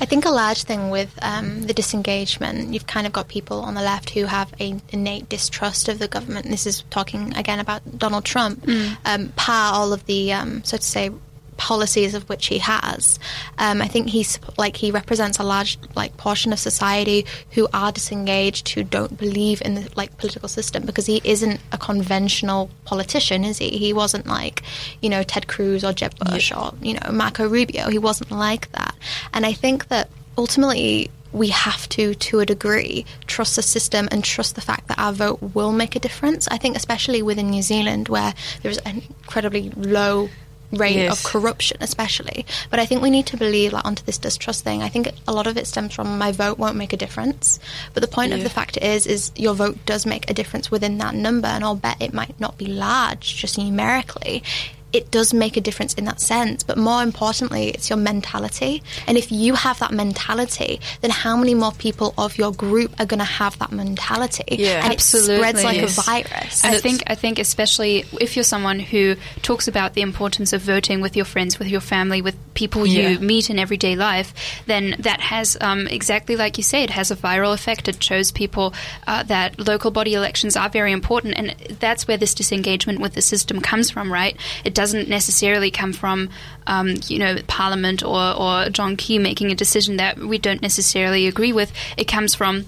I 0.00 0.06
think 0.06 0.24
a 0.24 0.30
large 0.30 0.62
thing 0.62 0.88
with 0.88 1.18
um, 1.20 1.62
the 1.66 1.74
disengagement, 1.74 2.72
you've 2.72 2.86
kind 2.86 3.06
of 3.06 3.12
got 3.12 3.28
people 3.28 3.60
on 3.60 3.74
the 3.74 3.82
left 3.82 4.10
who 4.10 4.24
have 4.24 4.52
a 4.58 4.74
innate 4.88 5.28
distrust 5.28 5.88
of 5.90 5.98
the 5.98 6.08
government. 6.08 6.46
This 6.48 6.66
is 6.66 6.82
talking 6.90 7.36
again 7.36 7.60
about 7.60 7.98
Donald 7.98 8.24
Trump, 8.24 8.66
um, 9.04 9.28
par 9.36 9.74
all 9.74 9.92
of 9.92 10.06
the, 10.06 10.32
um, 10.32 10.64
so 10.64 10.78
to 10.78 10.82
say, 10.82 11.10
policies 11.56 12.14
of 12.14 12.28
which 12.28 12.46
he 12.46 12.58
has. 12.58 13.18
Um, 13.58 13.80
I 13.82 13.88
think 13.88 14.08
he's 14.08 14.38
like 14.56 14.76
he 14.76 14.90
represents 14.90 15.38
a 15.38 15.42
large 15.42 15.78
like 15.94 16.16
portion 16.16 16.52
of 16.52 16.58
society 16.58 17.26
who 17.52 17.68
are 17.72 17.92
disengaged, 17.92 18.68
who 18.70 18.82
don't 18.82 19.16
believe 19.16 19.62
in 19.62 19.74
the 19.74 19.90
like 19.96 20.16
political 20.18 20.48
system 20.48 20.84
because 20.84 21.06
he 21.06 21.20
isn't 21.24 21.60
a 21.72 21.78
conventional 21.78 22.70
politician, 22.84 23.44
is 23.44 23.58
he? 23.58 23.70
He 23.70 23.92
wasn't 23.92 24.26
like 24.26 24.62
you 25.00 25.08
know 25.08 25.22
Ted 25.22 25.46
Cruz 25.46 25.84
or 25.84 25.92
Jeb 25.92 26.16
Bush 26.18 26.52
or 26.52 26.74
you 26.80 26.94
know 26.94 27.12
Marco 27.12 27.48
Rubio. 27.48 27.88
He 27.88 27.98
wasn't 27.98 28.30
like 28.30 28.70
that, 28.72 28.94
and 29.32 29.46
I 29.46 29.52
think 29.52 29.88
that 29.88 30.08
ultimately 30.38 31.10
we 31.32 31.48
have 31.48 31.88
to, 31.90 32.14
to 32.14 32.40
a 32.40 32.46
degree, 32.46 33.04
trust 33.26 33.56
the 33.56 33.62
system 33.62 34.08
and 34.10 34.24
trust 34.24 34.54
the 34.54 34.60
fact 34.60 34.88
that 34.88 34.98
our 34.98 35.12
vote 35.12 35.42
will 35.54 35.72
make 35.72 35.94
a 35.94 35.98
difference. 35.98 36.48
I 36.48 36.56
think, 36.56 36.76
especially 36.76 37.20
within 37.20 37.50
New 37.50 37.62
Zealand, 37.62 38.08
where 38.08 38.32
there's 38.62 38.78
an 38.78 39.02
incredibly 39.20 39.70
low 39.70 40.30
rate 40.72 40.96
Yes. 40.96 41.24
of 41.24 41.30
corruption, 41.30 41.78
especially. 41.80 42.44
But 42.70 42.80
I 42.80 42.86
think 42.86 43.02
we 43.02 43.10
need 43.10 43.26
to 43.26 43.36
believe, 43.36 43.72
like, 43.72 43.84
onto 43.84 44.02
this 44.04 44.18
distrust 44.18 44.64
thing. 44.64 44.82
I 44.82 44.88
think 44.88 45.10
a 45.26 45.32
lot 45.32 45.46
of 45.46 45.56
it 45.56 45.66
stems 45.66 45.94
from 45.94 46.18
my 46.18 46.32
vote 46.32 46.58
won't 46.58 46.76
make 46.76 46.92
a 46.92 46.96
difference. 46.96 47.58
But 47.94 48.00
the 48.00 48.08
point 48.08 48.32
of 48.32 48.42
the 48.42 48.50
fact 48.50 48.76
is, 48.78 49.06
is 49.06 49.30
your 49.36 49.54
vote 49.54 49.78
does 49.86 50.06
make 50.06 50.28
a 50.30 50.34
difference 50.34 50.70
within 50.70 50.98
that 50.98 51.14
number, 51.14 51.48
and 51.48 51.64
I'll 51.64 51.76
bet 51.76 52.00
it 52.00 52.12
might 52.12 52.38
not 52.40 52.58
be 52.58 52.66
large, 52.66 53.36
just 53.36 53.58
numerically. 53.58 54.42
It 54.92 55.10
does 55.10 55.34
make 55.34 55.56
a 55.56 55.60
difference 55.60 55.94
in 55.94 56.04
that 56.06 56.20
sense, 56.20 56.62
but 56.62 56.78
more 56.78 57.02
importantly, 57.02 57.68
it's 57.68 57.90
your 57.90 57.98
mentality. 57.98 58.82
And 59.06 59.18
if 59.18 59.30
you 59.30 59.54
have 59.54 59.78
that 59.80 59.92
mentality, 59.92 60.80
then 61.02 61.10
how 61.10 61.36
many 61.36 61.54
more 61.54 61.72
people 61.72 62.14
of 62.16 62.38
your 62.38 62.52
group 62.52 62.98
are 62.98 63.04
going 63.04 63.18
to 63.18 63.24
have 63.24 63.58
that 63.58 63.72
mentality? 63.72 64.44
Yeah. 64.58 64.82
and 64.84 64.92
Absolutely. 64.94 65.34
it 65.34 65.38
spreads 65.38 65.64
like 65.64 65.76
Yes. 65.76 65.98
a 65.98 66.02
virus. 66.02 66.64
I 66.64 66.78
think 66.78 67.02
I 67.08 67.14
think 67.14 67.38
especially 67.38 68.04
if 68.20 68.36
you're 68.36 68.44
someone 68.44 68.78
who 68.78 69.16
talks 69.42 69.68
about 69.68 69.94
the 69.94 70.00
importance 70.02 70.52
of 70.52 70.62
voting 70.62 71.00
with 71.00 71.16
your 71.16 71.24
friends, 71.24 71.58
with 71.58 71.68
your 71.68 71.80
family, 71.80 72.22
with 72.22 72.36
people 72.54 72.86
Yeah. 72.86 73.10
you 73.10 73.18
meet 73.18 73.50
in 73.50 73.58
everyday 73.58 73.96
life, 73.96 74.32
then 74.66 74.96
that 75.00 75.20
has 75.20 75.56
um, 75.60 75.86
exactly 75.88 76.36
like 76.36 76.56
you 76.56 76.64
say, 76.64 76.82
it 76.84 76.90
has 76.90 77.10
a 77.10 77.16
viral 77.16 77.52
effect. 77.52 77.88
It 77.88 78.02
shows 78.02 78.30
people 78.32 78.72
uh, 79.06 79.24
that 79.24 79.58
local 79.58 79.90
body 79.90 80.14
elections 80.14 80.56
are 80.56 80.68
very 80.70 80.92
important, 80.92 81.34
and 81.36 81.54
that's 81.80 82.06
where 82.08 82.16
this 82.16 82.34
disengagement 82.34 83.00
with 83.00 83.14
the 83.14 83.22
system 83.22 83.60
comes 83.60 83.90
from, 83.90 84.10
right? 84.12 84.36
It 84.64 84.74
doesn't 84.76 85.08
necessarily 85.08 85.70
come 85.70 85.94
from 85.94 86.28
um, 86.66 86.94
you 87.08 87.18
know 87.18 87.36
Parliament 87.46 88.04
or 88.04 88.36
or 88.36 88.68
John 88.68 88.96
Key 88.96 89.18
making 89.18 89.50
a 89.50 89.54
decision 89.54 89.96
that 89.96 90.18
we 90.18 90.38
don't 90.38 90.62
necessarily 90.62 91.26
agree 91.26 91.52
with. 91.52 91.72
It 91.96 92.06
comes 92.06 92.34
from 92.34 92.66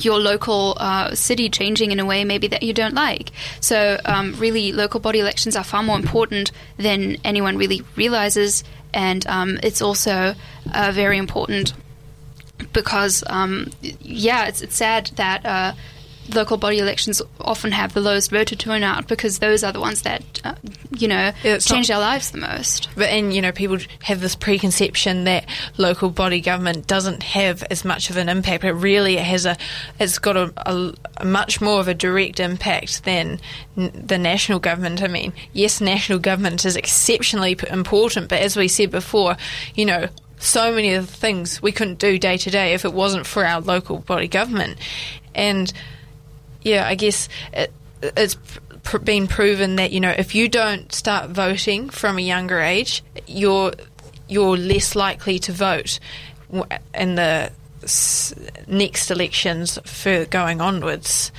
your 0.00 0.18
local 0.18 0.74
uh, 0.80 1.14
city 1.14 1.50
changing 1.50 1.90
in 1.92 2.00
a 2.00 2.06
way 2.06 2.24
maybe 2.24 2.48
that 2.48 2.62
you 2.62 2.72
don't 2.72 2.94
like. 2.94 3.30
So, 3.60 4.00
um, 4.06 4.34
really, 4.38 4.72
local 4.72 4.98
body 4.98 5.20
elections 5.20 5.54
are 5.54 5.62
far 5.62 5.82
more 5.82 5.96
important 5.96 6.50
than 6.78 7.18
anyone 7.22 7.58
really 7.58 7.82
realizes, 7.96 8.64
and 8.94 9.26
um, 9.26 9.58
it's 9.62 9.82
also 9.82 10.34
uh, 10.72 10.90
very 10.94 11.18
important 11.18 11.74
because 12.72 13.22
um, 13.26 13.70
yeah, 14.00 14.46
it's 14.46 14.62
it's 14.62 14.76
sad 14.76 15.10
that. 15.16 15.44
Uh, 15.44 15.72
local 16.34 16.56
body 16.56 16.78
elections 16.78 17.20
often 17.40 17.72
have 17.72 17.94
the 17.94 18.00
lowest 18.00 18.30
voter 18.30 18.54
turnout 18.56 19.08
because 19.08 19.38
those 19.40 19.64
are 19.64 19.72
the 19.72 19.80
ones 19.80 20.02
that 20.02 20.22
uh, 20.44 20.54
you 20.96 21.08
know 21.08 21.32
It's 21.42 21.64
change 21.66 21.88
not- 21.88 21.96
our 21.96 22.00
lives 22.00 22.30
the 22.30 22.38
most. 22.38 22.88
But 22.94 23.08
and 23.10 23.32
you 23.34 23.42
know, 23.42 23.52
people 23.52 23.78
have 24.02 24.20
this 24.20 24.34
preconception 24.36 25.24
that 25.24 25.46
local 25.78 26.10
body 26.10 26.40
government 26.40 26.86
doesn't 26.86 27.22
have 27.22 27.62
as 27.64 27.84
much 27.84 28.10
of 28.10 28.16
an 28.16 28.28
impact. 28.28 28.62
But 28.62 28.74
really, 28.74 29.16
it 29.16 29.24
has 29.24 29.46
a, 29.46 29.56
it's 29.98 30.18
got 30.18 30.36
a, 30.36 30.52
a, 30.64 30.94
a 31.18 31.24
much 31.24 31.60
more 31.60 31.80
of 31.80 31.88
a 31.88 31.94
direct 31.94 32.40
impact 32.40 33.04
than 33.04 33.40
n- 33.76 33.90
the 34.06 34.18
national 34.18 34.58
government. 34.60 35.02
I 35.02 35.08
mean, 35.08 35.32
yes, 35.52 35.80
national 35.80 36.18
government 36.20 36.64
is 36.64 36.76
exceptionally 36.76 37.56
important, 37.70 38.28
but 38.28 38.40
as 38.40 38.56
we 38.56 38.68
said 38.68 38.90
before, 38.90 39.36
you 39.74 39.86
know. 39.86 40.08
So 40.44 40.74
many 40.74 40.94
of 40.94 41.06
the 41.06 41.12
things 41.16 41.62
we 41.62 41.70
couldn't 41.70 42.00
do 42.00 42.18
day 42.18 42.36
to 42.36 42.50
day 42.50 42.74
if 42.74 42.84
it 42.84 42.92
wasn't 42.92 43.28
for 43.28 43.46
our 43.46 43.60
local 43.60 43.98
body 44.00 44.26
government, 44.26 44.76
and 45.36 45.72
yeah, 46.62 46.86
I 46.86 46.94
guess 46.94 47.28
it, 47.52 47.72
it's 48.02 48.36
pr- 48.82 48.98
been 48.98 49.26
proven 49.28 49.76
that 49.76 49.92
you 49.92 50.00
know 50.00 50.10
if 50.16 50.34
you 50.34 50.48
don't 50.48 50.92
start 50.92 51.30
voting 51.30 51.90
from 51.90 52.18
a 52.18 52.22
younger 52.22 52.60
age, 52.60 53.02
you're 53.26 53.72
you're 54.28 54.56
less 54.56 54.94
likely 54.96 55.38
to 55.40 55.52
vote 55.52 55.98
in 56.94 57.14
the 57.14 57.50
s- 57.82 58.34
next 58.66 59.10
elections 59.10 59.78
for 59.84 60.24
going 60.26 60.60
onwards. 60.60 61.32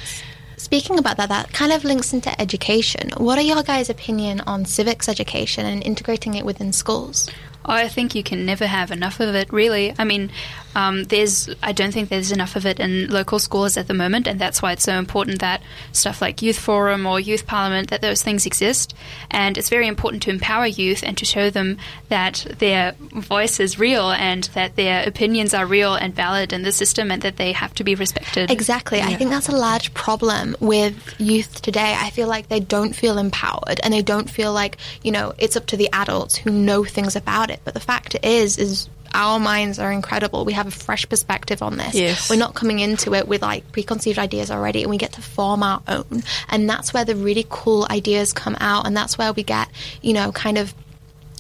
Speaking 0.58 0.98
about 0.98 1.18
that, 1.18 1.30
that 1.30 1.52
kind 1.52 1.72
of 1.72 1.84
links 1.84 2.14
into 2.14 2.40
education. 2.42 3.12
What 3.18 3.38
are 3.38 3.42
your 3.44 3.64
guys' 3.64 3.90
opinion 3.90 4.40
on 4.42 4.66
civics 4.66 5.10
education 5.10 5.66
and 5.66 5.84
integrating 5.84 6.36
it 6.36 6.46
within 6.46 6.72
schools? 6.72 7.30
I 7.66 7.88
think 7.90 8.16
you 8.16 8.24
can 8.24 8.46
never 8.46 8.66
have 8.66 8.90
enough 8.92 9.20
of 9.20 9.36
it, 9.36 9.52
really. 9.52 9.94
I 9.98 10.04
mean, 10.04 10.32
um, 10.76 11.04
there's, 11.06 11.50
I 11.62 11.72
don't 11.72 11.92
think 11.92 12.10
there's 12.10 12.32
enough 12.32 12.56
of 12.56 12.66
it 12.66 12.80
in 12.80 13.10
local 13.10 13.40
schools 13.40 13.78
at 13.78 13.88
the 13.88 13.94
moment, 13.94 14.28
and 14.28 14.40
that's 14.40 14.62
why 14.62 14.72
it's 14.72 14.84
so 14.84 14.98
important 14.98 15.40
that 15.40 15.62
stuff 15.92 16.22
like 16.22 16.42
Youth 16.42 16.58
Forum 16.60 17.06
or 17.06 17.20
Youth 17.20 17.46
Parliament, 17.46 17.90
that 17.90 18.02
those 18.02 18.22
things 18.22 18.46
exist. 18.46 18.94
And 19.32 19.58
it's 19.58 19.70
very 19.70 19.88
important 19.88 20.24
to 20.24 20.30
empower 20.30 20.66
youth 20.66 21.04
and 21.04 21.18
to 21.18 21.26
show 21.26 21.50
them 21.50 21.78
that 22.10 22.46
their 22.60 22.94
voice 23.00 23.60
is 23.60 23.80
real 23.80 24.12
and 24.12 24.44
that 24.54 24.76
their 24.76 25.08
opinions 25.08 25.54
are 25.54 25.66
real 25.66 25.96
and 25.96 26.16
valid 26.16 26.54
in 26.54 26.64
the 26.64 26.72
system 26.72 27.12
and 27.12 27.22
that 27.22 27.38
they 27.38 27.52
have 27.52 27.74
to 27.76 27.84
be 27.84 27.96
respected. 27.96 28.52
Exactly. 28.52 29.02
I 29.02 29.16
think 29.16 29.30
that's 29.30 29.50
a 29.50 29.56
large 29.56 29.94
problem 29.94 30.56
with 30.60 31.16
youth 31.20 31.62
today. 31.62 31.96
I 31.98 32.10
feel 32.10 32.28
like 32.28 32.48
they 32.48 32.60
don't 32.60 32.94
feel 32.94 33.18
empowered 33.18 33.80
and 33.84 33.94
they 33.94 34.02
don't 34.02 34.30
feel 34.30 34.54
like, 34.54 34.78
you 35.04 35.12
know, 35.12 35.34
it's 35.38 35.56
up 35.56 35.68
to 35.68 35.78
the 35.78 35.90
adults 35.94 36.36
who 36.36 36.52
know 36.52 36.84
things 36.84 37.16
about 37.16 37.50
it. 37.50 37.62
But 37.64 37.74
the 37.74 37.80
fact 37.80 38.16
is, 38.24 38.58
is 38.58 38.90
our 39.14 39.40
minds 39.40 39.80
are 39.80 39.92
incredible. 39.92 40.46
We 40.46 40.54
have 40.54 40.68
a 40.68 40.72
fresh 40.72 41.08
perspective 41.08 41.62
on 41.62 41.78
this. 41.78 41.94
Yes. 41.94 42.30
We're 42.30 42.36
not 42.38 42.56
coming 42.56 42.80
into 42.80 43.14
it 43.14 43.28
with 43.28 43.42
like 43.42 43.72
preconceived 43.72 44.20
ideas 44.20 44.52
already 44.52 44.82
and 44.82 44.90
we 44.90 44.98
get 44.98 45.14
to 45.14 45.22
form 45.22 45.64
our 45.64 45.82
own. 45.88 46.24
And 46.50 46.70
that's 46.70 46.94
where 46.94 47.06
the 47.06 47.16
really 47.16 47.46
cool 47.50 47.88
ideas 47.90 48.34
come 48.34 48.56
out 48.60 48.88
and 48.88 48.96
that's 48.96 49.18
where 49.18 49.34
we 49.34 49.44
get, 49.44 49.70
you 50.02 50.14
know, 50.14 50.32
kind 50.32 50.58
of 50.58 50.74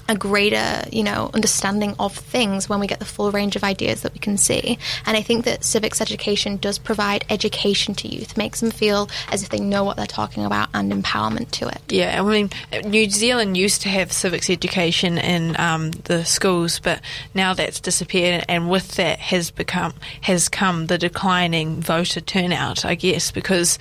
a 0.09 0.15
greater, 0.15 0.83
you 0.91 1.03
know, 1.03 1.29
understanding 1.33 1.95
of 1.99 2.13
things 2.13 2.67
when 2.67 2.79
we 2.79 2.87
get 2.87 2.99
the 2.99 3.05
full 3.05 3.31
range 3.31 3.55
of 3.55 3.63
ideas 3.63 4.01
that 4.01 4.13
we 4.13 4.19
can 4.19 4.37
see. 4.37 4.77
And 5.05 5.15
I 5.15 5.21
think 5.21 5.45
that 5.45 5.63
civics 5.63 6.01
education 6.01 6.57
does 6.57 6.77
provide 6.77 7.25
education 7.29 7.95
to 7.95 8.07
youth, 8.07 8.35
makes 8.35 8.59
them 8.59 8.71
feel 8.71 9.09
as 9.31 9.43
if 9.43 9.49
they 9.49 9.59
know 9.59 9.83
what 9.83 9.95
they're 9.97 10.05
talking 10.05 10.45
about 10.45 10.69
and 10.73 10.91
empowerment 10.91 11.51
to 11.51 11.67
it. 11.67 11.81
Yeah, 11.89 12.21
I 12.21 12.27
mean, 12.27 12.49
New 12.85 13.09
Zealand 13.09 13.55
used 13.55 13.81
to 13.83 13.89
have 13.89 14.11
civics 14.11 14.49
education 14.49 15.17
in 15.17 15.59
um, 15.59 15.91
the 15.91 16.25
schools, 16.25 16.79
but 16.79 17.01
now 17.33 17.53
that's 17.53 17.79
disappeared, 17.79 18.45
and 18.49 18.69
with 18.69 18.95
that 18.95 19.19
has 19.19 19.51
become 19.51 19.93
has 20.21 20.49
come 20.49 20.87
the 20.87 20.97
declining 20.97 21.81
voter 21.81 22.21
turnout, 22.21 22.85
I 22.85 22.95
guess, 22.95 23.31
because 23.31 23.79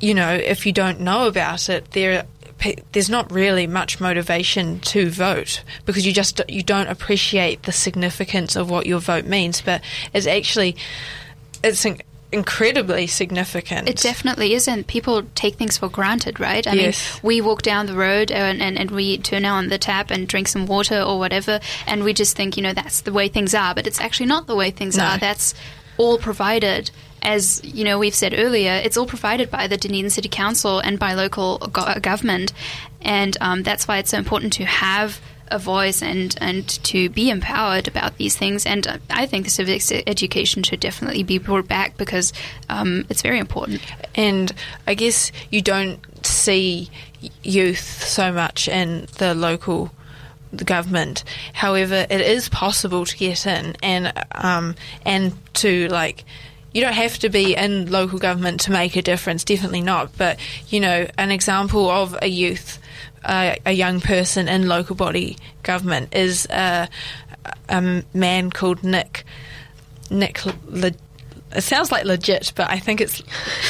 you 0.00 0.14
know 0.14 0.32
if 0.34 0.66
you 0.66 0.72
don't 0.72 1.00
know 1.00 1.26
about 1.26 1.68
it, 1.68 1.90
there 1.92 2.26
there's 2.92 3.10
not 3.10 3.30
really 3.30 3.66
much 3.66 4.00
motivation 4.00 4.80
to 4.80 5.10
vote 5.10 5.62
because 5.84 6.06
you 6.06 6.12
just 6.12 6.40
you 6.48 6.62
don't 6.62 6.88
appreciate 6.88 7.62
the 7.64 7.72
significance 7.72 8.56
of 8.56 8.70
what 8.70 8.86
your 8.86 8.98
vote 9.00 9.24
means, 9.26 9.60
but 9.60 9.82
it's 10.12 10.26
actually 10.26 10.76
it's. 11.62 11.84
In- 11.84 12.00
incredibly 12.32 13.06
significant 13.06 13.88
It 13.88 13.98
definitely 13.98 14.52
isn't. 14.54 14.88
People 14.88 15.22
take 15.36 15.54
things 15.54 15.78
for 15.78 15.88
granted, 15.88 16.40
right? 16.40 16.66
I 16.66 16.72
Yes. 16.72 17.14
mean, 17.14 17.20
we 17.22 17.40
walk 17.40 17.62
down 17.62 17.86
the 17.86 17.94
road 17.94 18.32
and, 18.32 18.60
and, 18.60 18.76
and 18.76 18.90
we 18.90 19.16
turn 19.18 19.44
on 19.44 19.68
the 19.68 19.78
tap 19.78 20.10
and 20.10 20.26
drink 20.26 20.48
some 20.48 20.66
water 20.66 21.00
or 21.00 21.20
whatever, 21.20 21.60
and 21.86 22.02
we 22.02 22.12
just 22.12 22.36
think, 22.36 22.56
you 22.56 22.64
know, 22.64 22.72
that's 22.72 23.02
the 23.02 23.12
way 23.12 23.28
things 23.28 23.54
are. 23.54 23.76
But 23.76 23.86
it's 23.86 24.00
actually 24.00 24.26
not 24.26 24.48
the 24.48 24.56
way 24.56 24.72
things 24.72 24.96
No. 24.96 25.04
are. 25.04 25.18
That's 25.18 25.54
all 25.98 26.18
provided. 26.18 26.90
As 27.26 27.60
you 27.64 27.82
know, 27.82 27.98
we've 27.98 28.14
said 28.14 28.34
earlier, 28.38 28.74
it's 28.84 28.96
all 28.96 29.04
provided 29.06 29.50
by 29.50 29.66
the 29.66 29.76
Dunedin 29.76 30.10
City 30.10 30.28
Council 30.28 30.78
and 30.78 30.96
by 30.96 31.14
local 31.14 31.58
go- 31.58 31.98
government, 32.00 32.52
and 33.02 33.36
um, 33.40 33.64
that's 33.64 33.88
why 33.88 33.98
it's 33.98 34.10
so 34.10 34.18
important 34.18 34.52
to 34.54 34.64
have 34.64 35.20
a 35.48 35.58
voice 35.58 36.02
and 36.02 36.36
and 36.40 36.68
to 36.84 37.08
be 37.08 37.30
empowered 37.30 37.88
about 37.88 38.16
these 38.16 38.36
things. 38.36 38.64
And 38.64 38.86
uh, 38.86 38.98
I 39.10 39.26
think 39.26 39.48
e- 39.58 40.02
education 40.06 40.62
should 40.62 40.78
definitely 40.80 41.24
be 41.24 41.38
brought 41.38 41.66
back 41.66 41.96
because 41.96 42.32
um, 42.68 43.04
it's 43.10 43.22
very 43.22 43.40
important. 43.40 43.80
and 44.14 44.52
I 44.86 44.94
guess 44.94 45.32
you 45.50 45.62
don't 45.62 45.98
see 46.24 46.90
youth 47.42 48.04
so 48.04 48.32
much 48.32 48.68
in 48.68 49.08
the 49.18 49.34
local 49.34 49.90
government. 50.64 51.24
However, 51.52 52.06
it 52.08 52.20
is 52.20 52.48
possible 52.48 53.04
to 53.04 53.16
get 53.16 53.46
in 53.46 53.74
and 53.82 54.12
um, 54.32 54.76
and 55.04 55.32
to 55.54 55.88
like. 55.88 56.24
You 56.76 56.82
don't 56.82 56.92
have 56.92 57.18
to 57.20 57.30
be 57.30 57.56
in 57.56 57.90
local 57.90 58.18
government 58.18 58.60
to 58.60 58.70
make 58.70 58.96
a 58.96 59.00
difference. 59.02 59.44
Definitely 59.44 59.80
not. 59.80 60.10
But 60.18 60.38
you 60.68 60.78
know, 60.78 61.06
an 61.16 61.30
example 61.30 61.88
of 61.88 62.14
a 62.20 62.26
youth, 62.26 62.78
uh, 63.24 63.54
a 63.64 63.72
young 63.72 64.02
person 64.02 64.46
in 64.46 64.68
local 64.68 64.94
body 64.94 65.38
government 65.62 66.14
is 66.14 66.44
a, 66.50 66.86
a 67.70 68.04
man 68.12 68.50
called 68.50 68.84
Nick. 68.84 69.24
Nick. 70.10 70.44
Le- 70.66 70.92
it 71.52 71.62
sounds 71.62 71.90
like 71.90 72.04
legit, 72.04 72.52
but 72.54 72.68
I 72.68 72.78
think 72.78 73.00
it's 73.00 73.22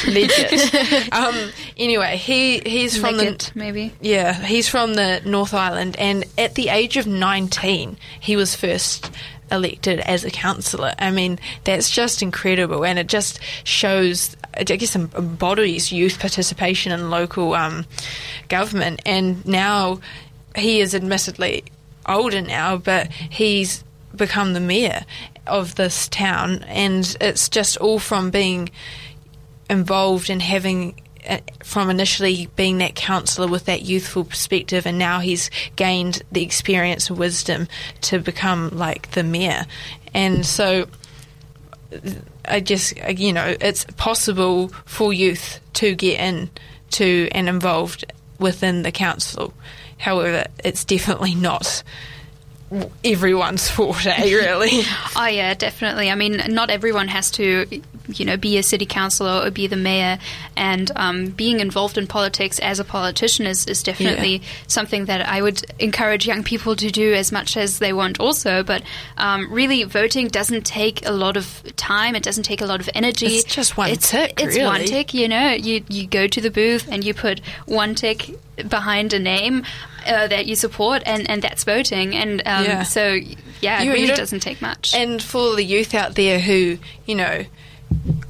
legit. 0.05 1.13
um, 1.13 1.51
anyway, 1.77 2.17
he 2.17 2.59
he's 2.59 2.97
from 2.97 3.15
Legit, 3.15 3.51
the 3.53 3.59
maybe. 3.59 3.93
yeah, 4.01 4.33
he's 4.33 4.67
from 4.67 4.95
the 4.95 5.21
North 5.23 5.53
Island, 5.53 5.95
and 5.97 6.25
at 6.37 6.55
the 6.55 6.67
age 6.67 6.97
of 6.97 7.07
19, 7.07 7.97
he 8.19 8.35
was 8.35 8.53
first 8.53 9.09
elected 9.51 9.99
as 10.01 10.23
a 10.23 10.31
councillor. 10.31 10.93
I 10.99 11.11
mean, 11.11 11.39
that's 11.63 11.89
just 11.89 12.21
incredible, 12.21 12.85
and 12.85 12.99
it 12.99 13.07
just 13.07 13.39
shows, 13.63 14.35
I 14.53 14.63
guess, 14.63 14.95
em- 14.95 15.11
embodies 15.15 15.91
youth 15.91 16.19
participation 16.19 16.91
in 16.91 17.09
local 17.09 17.53
um, 17.53 17.85
government. 18.49 19.01
And 19.05 19.45
now 19.45 19.99
he 20.55 20.81
is 20.81 20.95
admittedly 20.95 21.63
older 22.05 22.41
now, 22.41 22.77
but 22.77 23.11
he's 23.11 23.83
become 24.15 24.53
the 24.53 24.59
mayor 24.59 25.05
of 25.45 25.75
this 25.75 26.07
town, 26.09 26.63
and 26.63 27.15
it's 27.21 27.49
just 27.49 27.77
all 27.77 27.99
from 27.99 28.31
being 28.31 28.69
involved 29.69 30.29
in 30.29 30.39
having 30.39 30.99
Uh, 31.27 31.39
from 31.63 31.89
initially 31.89 32.47
being 32.55 32.77
that 32.77 32.95
counsellor 32.95 33.47
with 33.47 33.65
that 33.65 33.81
youthful 33.81 34.23
perspective 34.23 34.85
and 34.85 34.97
now 34.97 35.19
he's 35.19 35.49
gained 35.75 36.21
the 36.31 36.41
experience 36.41 37.09
and 37.09 37.19
wisdom 37.19 37.67
to 37.99 38.19
become 38.19 38.69
like 38.69 39.11
the 39.11 39.23
mayor. 39.23 39.65
And 40.13 40.45
so 40.45 40.87
I 42.45 42.61
just 42.61 42.95
you 43.19 43.33
know 43.33 43.55
it's 43.59 43.83
possible 43.97 44.69
for 44.85 45.11
youth 45.11 45.59
to 45.73 45.95
get 45.95 46.19
in 46.19 46.49
to 46.91 47.27
and 47.33 47.49
involved 47.49 48.05
within 48.39 48.83
the 48.83 48.91
council. 48.91 49.53
However 49.97 50.45
it's 50.63 50.85
definitely 50.85 51.35
not 51.35 51.83
everyone's 53.03 53.69
forte 53.69 54.33
really. 54.33 54.83
Oh 55.15 55.25
yeah, 55.25 55.53
definitely. 55.55 56.11
I 56.11 56.15
mean, 56.15 56.41
not 56.49 56.69
everyone 56.69 57.07
has 57.07 57.31
to, 57.31 57.65
you 58.07 58.25
know, 58.25 58.37
be 58.37 58.57
a 58.57 58.63
city 58.63 58.85
councillor 58.85 59.45
or 59.45 59.51
be 59.51 59.67
the 59.67 59.75
mayor. 59.75 60.17
And 60.55 60.91
um, 60.95 61.27
being 61.27 61.59
involved 61.59 61.97
in 61.97 62.07
politics 62.07 62.59
as 62.59 62.79
a 62.79 62.83
politician 62.83 63.45
is, 63.45 63.65
is 63.67 63.83
definitely 63.83 64.41
something 64.67 65.05
that 65.05 65.27
I 65.27 65.41
would 65.41 65.63
encourage 65.79 66.25
young 66.25 66.43
people 66.43 66.75
to 66.75 66.89
do 66.91 67.13
as 67.13 67.31
much 67.31 67.57
as 67.57 67.79
they 67.79 67.93
want, 67.93 68.19
also. 68.19 68.63
But 68.63 68.83
um, 69.17 69.51
really, 69.51 69.83
voting 69.83 70.27
doesn't 70.27 70.65
take 70.65 71.05
a 71.05 71.11
lot 71.11 71.37
of 71.37 71.63
time. 71.75 72.15
It 72.15 72.23
doesn't 72.23 72.43
take 72.43 72.61
a 72.61 72.65
lot 72.65 72.79
of 72.79 72.89
energy. 72.93 73.27
It's 73.27 73.55
just 73.55 73.77
one 73.77 73.89
it's, 73.89 74.09
tick, 74.09 74.41
It's 74.41 74.57
one 74.57 74.85
tick. 74.85 75.13
You 75.13 75.27
know, 75.27 75.51
you 75.51 75.83
you 75.89 76.07
go 76.07 76.27
to 76.27 76.41
the 76.41 76.51
booth 76.51 76.87
and 76.91 77.03
you 77.03 77.13
put 77.13 77.41
one 77.65 77.95
tick 77.95 78.31
behind 78.67 79.13
a 79.13 79.19
name. 79.19 79.63
Uh, 80.05 80.25
that 80.25 80.45
you 80.45 80.55
support, 80.55 81.03
and, 81.05 81.29
and 81.29 81.41
that's 81.41 81.65
voting, 81.65 82.15
and 82.15 82.39
um, 82.45 82.63
Yeah. 82.63 82.83
so 82.83 83.19
yeah, 83.59 83.81
You- 83.81 83.91
it 83.91 83.93
really 83.93 84.15
doesn't 84.15 84.39
take 84.39 84.61
much. 84.61 84.95
And 84.95 85.21
for 85.21 85.53
the 85.57 85.63
youth 85.65 85.93
out 85.93 86.15
there 86.15 86.39
who, 86.39 86.77
you 87.05 87.15
know, 87.15 87.43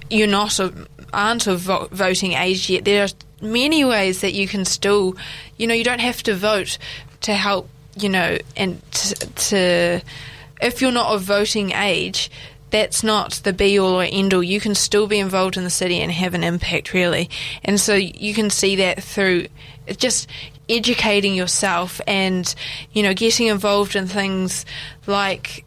you're 0.10 0.28
not 0.28 0.60
a, 0.60 0.74
aren't 1.14 1.47
of 1.47 1.62
vo- 1.62 1.88
voting 1.91 2.34
age 2.34 2.70
yet, 2.70 2.86
there 2.86 3.03
are 3.03 3.10
many 3.41 3.84
ways 3.86 4.22
that 4.22 4.34
you 4.34 4.47
can 4.47 4.66
still, 4.66 5.16
you 5.58 5.68
know, 5.68 5.74
you 5.74 5.84
don't 5.84 5.99
have 5.99 6.24
to 6.24 6.36
vote 6.36 6.78
to 7.22 7.34
help, 7.34 7.70
you 7.95 8.10
know, 8.10 8.38
and 8.55 8.82
to, 8.91 9.16
to 9.36 10.01
if 10.62 10.82
you're 10.82 10.91
not 10.91 11.14
of 11.14 11.22
voting 11.22 11.72
age, 11.72 12.30
that's 12.70 13.03
not 13.03 13.34
the 13.43 13.53
be 13.53 13.80
all 13.80 14.01
or 14.01 14.03
end 14.03 14.34
all. 14.34 14.43
You 14.43 14.60
can 14.60 14.76
still 14.76 15.08
be 15.08 15.20
involved 15.20 15.58
in 15.58 15.64
the 15.64 15.70
city 15.70 15.99
and 15.99 16.12
have 16.12 16.34
an 16.34 16.43
impact, 16.43 16.93
really. 16.93 17.30
And 17.64 17.80
so 17.80 17.95
you 17.95 18.34
can 18.34 18.49
see 18.49 18.78
that 18.78 19.03
through 19.03 19.47
just 19.97 20.30
educating 20.68 21.34
yourself 21.34 22.01
and, 22.05 22.53
you 22.91 23.03
know, 23.03 23.14
getting 23.14 23.47
involved 23.47 23.95
in 23.95 24.08
things 24.08 24.66
like 25.05 25.64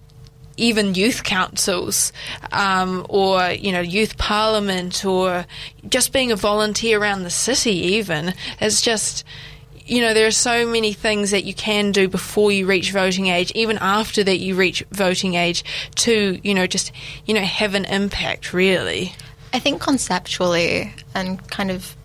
even 0.60 0.94
youth 0.94 1.24
councils 1.24 2.12
um, 2.52 3.06
or 3.08 3.50
you 3.50 3.72
know 3.72 3.80
youth 3.80 4.18
parliament 4.18 5.04
or 5.04 5.46
just 5.88 6.12
being 6.12 6.30
a 6.30 6.36
volunteer 6.36 7.00
around 7.00 7.22
the 7.22 7.30
city 7.30 7.72
even 7.72 8.34
it's 8.60 8.80
just 8.80 9.24
you 9.86 10.00
know 10.00 10.14
there 10.14 10.26
are 10.26 10.30
so 10.30 10.66
many 10.66 10.92
things 10.92 11.32
that 11.32 11.44
you 11.44 11.54
can 11.54 11.90
do 11.90 12.08
before 12.08 12.52
you 12.52 12.66
reach 12.66 12.92
voting 12.92 13.26
age 13.26 13.50
even 13.54 13.78
after 13.78 14.22
that 14.22 14.38
you 14.38 14.54
reach 14.54 14.84
voting 14.92 15.34
age 15.34 15.64
to 15.96 16.38
you 16.42 16.54
know 16.54 16.66
just 16.66 16.92
you 17.26 17.34
know 17.34 17.40
have 17.40 17.74
an 17.74 17.84
impact 17.86 18.52
really. 18.52 19.12
I 19.52 19.58
think 19.58 19.82
conceptually 19.82 20.94
and 21.12 21.44
kind 21.50 21.72
of 21.72 21.96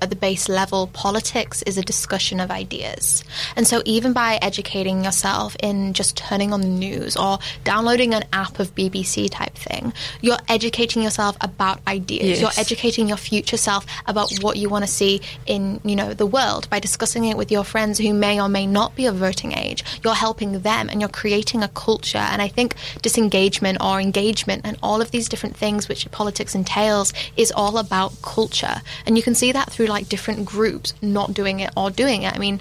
at 0.00 0.10
the 0.10 0.16
base 0.16 0.48
level, 0.48 0.88
politics 0.88 1.62
is 1.62 1.78
a 1.78 1.82
discussion 1.82 2.40
of 2.40 2.50
ideas. 2.50 3.24
And 3.56 3.66
so, 3.66 3.82
even 3.84 4.12
by 4.12 4.38
educating 4.42 5.04
yourself 5.04 5.56
in 5.62 5.92
just 5.92 6.16
turning 6.16 6.52
on 6.52 6.60
the 6.60 6.68
news 6.68 7.16
or 7.16 7.38
downloading 7.64 8.14
an 8.14 8.24
app 8.32 8.58
of 8.58 8.74
BBC 8.74 9.28
type 9.30 9.54
thing, 9.54 9.92
you're 10.20 10.38
educating 10.48 11.02
yourself 11.02 11.36
about 11.40 11.80
ideas. 11.86 12.24
Yes. 12.24 12.40
You're 12.40 12.60
educating 12.60 13.08
your 13.08 13.16
future 13.16 13.56
self 13.56 13.86
about 14.06 14.32
what 14.40 14.56
you 14.56 14.68
want 14.68 14.84
to 14.84 14.90
see 14.90 15.20
in, 15.46 15.80
you 15.84 15.96
know, 15.96 16.14
the 16.14 16.26
world 16.26 16.68
by 16.70 16.78
discussing 16.80 17.24
it 17.24 17.36
with 17.36 17.50
your 17.50 17.64
friends 17.64 17.98
who 17.98 18.12
may 18.14 18.40
or 18.40 18.48
may 18.48 18.66
not 18.66 18.94
be 18.96 19.06
of 19.06 19.16
voting 19.16 19.56
age. 19.56 19.84
You're 20.02 20.14
helping 20.14 20.60
them 20.60 20.88
and 20.88 21.00
you're 21.00 21.08
creating 21.08 21.62
a 21.62 21.68
culture. 21.68 22.18
And 22.18 22.40
I 22.40 22.48
think 22.48 22.74
disengagement 23.02 23.78
or 23.82 24.00
engagement 24.00 24.62
and 24.64 24.76
all 24.82 25.00
of 25.00 25.10
these 25.10 25.28
different 25.28 25.56
things 25.56 25.88
which 25.88 26.10
politics 26.10 26.54
entails 26.54 27.12
is 27.36 27.52
all 27.52 27.78
about 27.78 28.20
culture. 28.22 28.82
And 29.06 29.16
you 29.16 29.22
can 29.22 29.34
see 29.34 29.52
that 29.52 29.70
through 29.70 29.86
like 29.90 30.08
different 30.08 30.44
groups 30.46 30.94
not 31.02 31.34
doing 31.34 31.60
it 31.60 31.70
or 31.76 31.90
doing 31.90 32.22
it. 32.22 32.34
I 32.34 32.38
mean, 32.38 32.60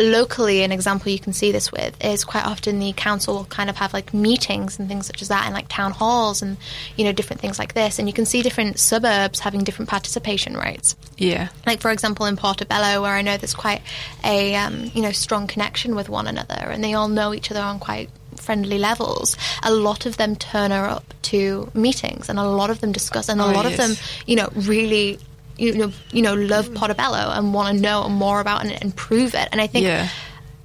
locally 0.00 0.62
an 0.62 0.70
example 0.70 1.10
you 1.10 1.18
can 1.18 1.32
see 1.32 1.50
this 1.50 1.72
with 1.72 1.96
is 2.04 2.22
quite 2.24 2.46
often 2.46 2.78
the 2.78 2.92
council 2.92 3.34
will 3.34 3.44
kind 3.46 3.68
of 3.68 3.76
have 3.76 3.92
like 3.92 4.14
meetings 4.14 4.78
and 4.78 4.86
things 4.86 5.04
such 5.06 5.20
as 5.20 5.26
that 5.26 5.46
and 5.46 5.54
like 5.54 5.66
town 5.68 5.90
halls 5.90 6.42
and 6.42 6.56
you 6.96 7.04
know 7.04 7.10
different 7.10 7.40
things 7.42 7.58
like 7.58 7.74
this. 7.74 7.98
And 7.98 8.06
you 8.08 8.14
can 8.14 8.24
see 8.24 8.40
different 8.42 8.78
suburbs 8.78 9.40
having 9.40 9.64
different 9.64 9.88
participation 9.88 10.56
rates 10.56 10.94
yeah. 11.18 11.48
Like 11.66 11.80
for 11.80 11.90
example 11.90 12.24
in 12.26 12.36
Portobello 12.36 13.02
where 13.02 13.12
I 13.12 13.22
know 13.22 13.36
there's 13.36 13.52
quite 13.54 13.82
a 14.24 14.54
um, 14.54 14.90
you 14.94 15.02
know 15.02 15.12
strong 15.12 15.46
connection 15.48 15.94
with 15.96 16.08
one 16.08 16.26
another 16.28 16.54
and 16.54 16.82
they 16.84 16.94
all 16.94 17.08
know 17.08 17.34
each 17.34 17.50
other 17.50 17.60
on 17.60 17.78
quite 17.80 18.10
friendly 18.36 18.78
levels 18.78 19.36
a 19.64 19.72
lot 19.72 20.06
of 20.06 20.16
them 20.16 20.34
turn 20.36 20.70
her 20.70 20.84
up 20.86 21.12
to 21.22 21.68
meetings 21.74 22.28
and 22.28 22.38
a 22.38 22.44
lot 22.48 22.70
of 22.70 22.80
them 22.80 22.90
discuss 22.92 23.28
and 23.28 23.40
a 23.40 23.44
Oh, 23.44 23.50
lot 23.50 23.66
of 23.66 23.76
them 23.76 23.94
you 24.26 24.36
know 24.36 24.48
really 24.54 25.18
you 25.60 25.74
know 25.74 25.92
you 26.12 26.22
know 26.22 26.34
love 26.34 26.72
Portobello 26.74 27.30
and 27.30 27.54
want 27.54 27.76
to 27.76 27.82
know 27.82 28.08
more 28.08 28.40
about 28.40 28.66
it 28.66 28.80
and 28.82 28.94
prove 28.94 29.34
it 29.34 29.48
and 29.52 29.60
I 29.60 29.66
think 29.66 29.84
yeah 29.84 30.08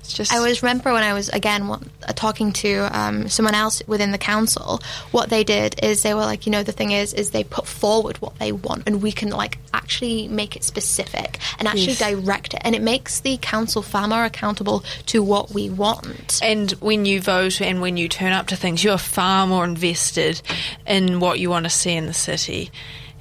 it's 0.05 0.13
just 0.13 0.31
I 0.31 0.37
always 0.37 0.61
remember 0.61 0.93
when 0.93 1.01
I 1.03 1.13
was 1.13 1.29
again 1.29 1.63
uh, 1.63 1.79
talking 2.13 2.53
to 2.53 2.87
um, 2.91 3.27
someone 3.27 3.55
else 3.55 3.81
within 3.87 4.11
the 4.11 4.19
council. 4.19 4.79
What 5.11 5.29
they 5.29 5.43
did 5.43 5.83
is 5.83 6.03
they 6.03 6.13
were 6.13 6.21
like, 6.21 6.45
you 6.45 6.51
know, 6.51 6.61
the 6.61 6.71
thing 6.71 6.91
is, 6.91 7.11
is 7.13 7.31
they 7.31 7.43
put 7.43 7.65
forward 7.65 8.17
what 8.17 8.37
they 8.37 8.51
want, 8.51 8.83
and 8.85 9.01
we 9.01 9.11
can 9.11 9.29
like 9.29 9.57
actually 9.73 10.27
make 10.27 10.55
it 10.55 10.63
specific 10.63 11.39
and 11.57 11.67
actually 11.67 11.93
Yes. 11.93 11.99
direct 11.99 12.53
it, 12.53 12.61
and 12.63 12.75
it 12.75 12.83
makes 12.83 13.19
the 13.21 13.37
council 13.37 13.81
far 13.81 14.07
more 14.07 14.25
accountable 14.25 14.83
to 15.07 15.23
what 15.23 15.51
we 15.51 15.71
want. 15.71 16.39
And 16.43 16.71
when 16.73 17.05
you 17.05 17.19
vote 17.19 17.59
and 17.59 17.81
when 17.81 17.97
you 17.97 18.07
turn 18.07 18.31
up 18.31 18.47
to 18.47 18.55
things, 18.55 18.83
you 18.83 18.91
are 18.91 18.99
far 18.99 19.47
more 19.47 19.65
invested 19.65 20.39
in 20.85 21.19
what 21.19 21.39
you 21.39 21.49
want 21.49 21.65
to 21.65 21.71
see 21.71 21.93
in 21.93 22.05
the 22.05 22.13
city. 22.13 22.69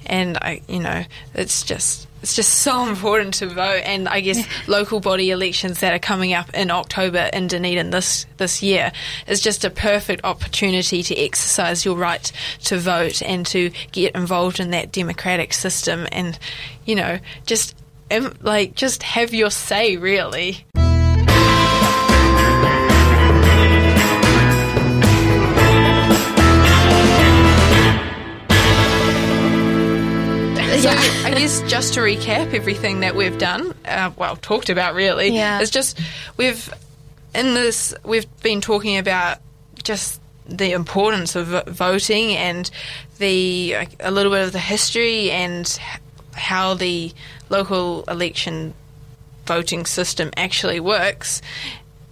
And 0.05 0.37
I, 0.37 0.61
you 0.67 0.79
know, 0.79 1.03
it's 1.33 1.63
just 1.63 2.07
it's 2.21 2.35
just 2.35 2.61
so 2.61 2.87
important 2.87 3.35
to 3.35 3.47
vote. 3.47 3.81
And 3.85 4.07
I 4.07 4.19
guess 4.21 4.47
local 4.67 4.99
body 4.99 5.29
elections 5.29 5.81
that 5.81 5.93
are 5.93 5.99
coming 5.99 6.33
up 6.33 6.51
in 6.53 6.71
October 6.71 7.29
in 7.31 7.47
Dunedin 7.47 7.91
this 7.91 8.25
this 8.37 8.63
year 8.63 8.91
is 9.27 9.41
just 9.41 9.63
a 9.63 9.69
perfect 9.69 10.23
opportunity 10.23 11.03
to 11.03 11.15
exercise 11.15 11.85
your 11.85 11.95
right 11.95 12.31
to 12.63 12.79
vote 12.79 13.21
and 13.21 13.45
to 13.47 13.71
get 13.91 14.15
involved 14.15 14.59
in 14.59 14.71
that 14.71 14.91
democratic 14.91 15.53
system. 15.53 16.07
And 16.11 16.37
you 16.85 16.95
know, 16.95 17.19
just 17.45 17.75
um, 18.11 18.33
like 18.41 18.75
just 18.75 19.03
have 19.03 19.33
your 19.33 19.49
say, 19.51 19.97
really. 19.97 20.65
So 30.85 30.91
I 30.91 31.33
guess 31.33 31.63
just 31.63 31.95
to 31.95 32.01
recap 32.01 32.53
everything 32.53 32.99
that 32.99 33.15
we've 33.15 33.39
done, 33.39 33.73
uh, 33.85 34.11
well, 34.17 34.35
talked 34.35 34.69
about 34.69 34.93
really, 34.93 35.29
Yeah. 35.29 35.59
it's 35.59 35.71
just 35.71 35.99
we've 36.37 36.71
in 37.33 37.55
this 37.55 37.91
we've 38.03 38.27
been 38.43 38.61
talking 38.61 38.99
about 38.99 39.39
just 39.83 40.21
the 40.47 40.73
importance 40.73 41.35
of 41.35 41.47
voting 41.65 42.35
and 42.35 42.69
the 43.17 43.75
a 43.99 44.11
little 44.11 44.31
bit 44.31 44.43
of 44.43 44.51
the 44.51 44.59
history 44.59 45.31
and 45.31 45.79
how 46.35 46.75
the 46.75 47.11
local 47.49 48.03
election 48.03 48.75
voting 49.47 49.87
system 49.87 50.29
actually 50.37 50.79
works. 50.79 51.41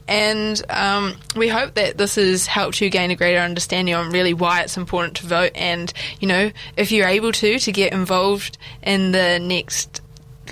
And 0.08 0.62
um, 0.70 1.16
we 1.36 1.48
hope 1.48 1.76
that 1.76 1.98
this 1.98 2.16
has 2.16 2.46
helped 2.46 2.82
you 2.82 2.90
gain 2.90 3.12
a 3.12 3.16
greater 3.16 3.40
understanding 3.40 3.96
on 3.96 4.12
really 4.12 4.34
why 4.34 4.62
it's 4.62 4.78
important 4.78 5.18
to 5.18 5.28
vote. 5.28 5.52
And, 5.56 5.92
you 6.20 6.28
know, 6.28 6.52
if 6.78 6.92
you're 6.92 7.08
able 7.08 7.32
to, 7.34 7.60
to 7.60 7.72
get 7.72 7.94
involved 7.94 8.58
in 8.82 9.12
the 9.12 9.40
next 9.40 10.02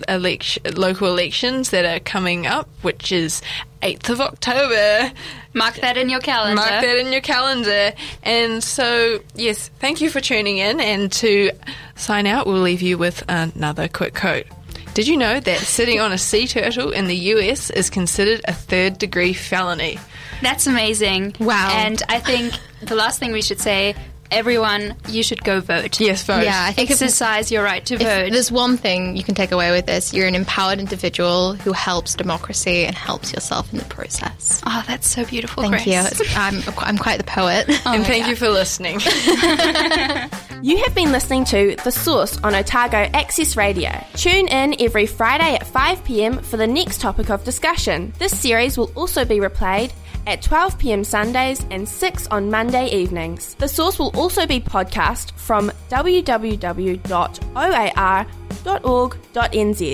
election, 0.07 0.63
local 0.75 1.07
elections 1.07 1.71
that 1.71 1.85
are 1.85 1.99
coming 1.99 2.47
up, 2.47 2.69
which 2.81 3.11
is 3.11 3.41
8th 3.81 4.09
of 4.09 4.21
October. 4.21 5.11
Mark 5.53 5.75
that 5.75 5.97
in 5.97 6.09
your 6.09 6.19
calendar. 6.19 6.55
Mark 6.55 6.69
that 6.69 6.97
in 6.97 7.11
your 7.11 7.21
calendar. 7.21 7.93
And 8.23 8.63
so, 8.63 9.19
yes, 9.35 9.69
thank 9.79 10.01
you 10.01 10.09
for 10.09 10.21
tuning 10.21 10.59
in. 10.59 10.79
And 10.79 11.11
to 11.13 11.51
sign 11.95 12.27
out, 12.27 12.47
we'll 12.47 12.61
leave 12.61 12.81
you 12.81 12.97
with 12.97 13.23
another 13.27 13.87
quick 13.87 14.13
quote. 14.13 14.45
Did 14.93 15.07
you 15.07 15.15
know 15.15 15.39
that 15.39 15.59
sitting 15.59 16.01
on 16.01 16.11
a 16.11 16.17
sea 16.17 16.47
turtle 16.47 16.91
in 16.91 17.07
the 17.07 17.15
US 17.15 17.69
is 17.69 17.89
considered 17.89 18.41
a 18.45 18.53
third 18.53 18.97
degree 18.97 19.31
felony? 19.31 19.97
That's 20.41 20.67
amazing. 20.67 21.35
Wow. 21.39 21.69
And 21.73 22.03
I 22.09 22.19
think 22.19 22.53
the 22.81 22.95
last 22.95 23.17
thing 23.17 23.31
we 23.31 23.41
should 23.41 23.61
say, 23.61 23.95
everyone, 24.31 24.95
you 25.09 25.23
should 25.23 25.43
go 25.43 25.59
vote. 25.59 25.99
Yes, 25.99 26.23
vote. 26.23 26.43
Yeah, 26.43 26.65
I 26.67 26.71
think 26.73 26.89
if, 26.89 27.01
Exercise 27.01 27.51
your 27.51 27.63
right 27.63 27.85
to 27.85 27.95
if 27.95 28.01
vote. 28.01 28.31
there's 28.31 28.51
one 28.51 28.77
thing 28.77 29.15
you 29.17 29.23
can 29.23 29.35
take 29.35 29.51
away 29.51 29.71
with 29.71 29.85
this, 29.85 30.13
you're 30.13 30.27
an 30.27 30.35
empowered 30.35 30.79
individual 30.79 31.53
who 31.53 31.71
helps 31.73 32.15
democracy 32.15 32.85
and 32.85 32.95
helps 32.95 33.33
yourself 33.33 33.71
in 33.71 33.79
the 33.79 33.85
process. 33.85 34.61
oh, 34.65 34.83
that's 34.87 35.07
so 35.07 35.25
beautiful, 35.25 35.63
Thank 35.63 35.83
Grace. 35.83 36.19
you. 36.19 36.25
I'm, 36.35 36.61
I'm 36.77 36.97
quite 36.97 37.17
the 37.17 37.23
poet. 37.25 37.67
Oh, 37.83 37.93
and 37.95 38.05
thank 38.05 38.27
you 38.27 38.35
for 38.35 38.49
listening. 38.49 38.99
You 40.63 40.77
have 40.83 40.93
been 40.93 41.11
listening 41.11 41.43
to 41.45 41.75
The 41.83 41.89
Source 41.91 42.37
on 42.43 42.53
Otago 42.53 42.97
Access 43.15 43.57
Radio. 43.57 43.89
Tune 44.13 44.47
in 44.47 44.75
every 44.79 45.07
Friday 45.07 45.55
at 45.55 45.63
5pm 45.65 46.45
for 46.45 46.57
the 46.57 46.67
next 46.67 47.01
topic 47.01 47.31
of 47.31 47.43
discussion. 47.43 48.13
This 48.19 48.37
series 48.39 48.77
will 48.77 48.91
also 48.93 49.25
be 49.25 49.37
replayed 49.39 49.91
at 50.27 50.41
12pm 50.41 51.05
Sundays 51.05 51.65
and 51.71 51.87
6 51.87 52.27
on 52.27 52.49
Monday 52.49 52.87
evenings. 52.89 53.55
The 53.55 53.67
Source 53.67 53.99
will 53.99 54.15
also 54.15 54.45
be 54.45 54.59
podcast 54.59 55.31
from 55.33 55.71
www.oar.org.nz. 55.89 56.91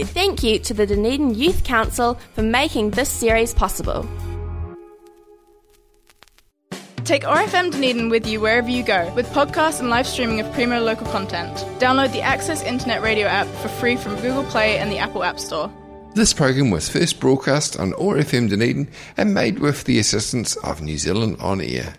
Thank 0.07 0.43
you 0.43 0.59
to 0.59 0.73
the 0.73 0.86
Dunedin 0.86 1.36
Youth 1.36 1.63
Council 1.63 2.15
for 2.34 2.41
making 2.41 2.91
this 2.91 3.09
series 3.09 3.53
possible. 3.53 4.07
Take 7.07 7.25
OAR 7.25 7.38
FM 7.38 7.71
Dunedin 7.71 8.09
with 8.09 8.28
you 8.28 8.41
wherever 8.41 8.69
you 8.69 8.84
go 8.84 9.09
with 9.15 9.30
podcasts 9.30 9.80
and 9.80 9.89
live 9.89 10.05
streaming 10.05 10.41
of 10.41 10.51
premier 10.51 10.82
local 10.82 11.07
content. 11.07 11.55
Download 11.80 12.11
the 12.11 12.21
Access 12.21 12.61
Internet 12.61 13.01
Radio 13.01 13.28
app 13.28 13.47
for 13.61 13.69
free 13.69 13.95
from 13.95 14.15
Google 14.15 14.43
Play 14.43 14.78
and 14.78 14.91
the 14.91 14.97
Apple 14.97 15.23
App 15.23 15.39
Store. 15.39 15.71
This 16.18 16.34
program 16.34 16.72
was 16.72 16.89
first 16.89 17.20
broadcast 17.20 17.80
on 17.80 17.93
OAR 17.93 18.15
FM 18.15 18.49
Dunedin 18.49 18.88
and 19.18 19.36
made 19.36 19.59
with 19.59 19.84
the 19.84 19.99
assistance 19.99 20.55
of 20.55 20.82
New 20.82 20.97
Zealand 20.97 21.38
On 21.39 21.61
Air. 21.61 21.93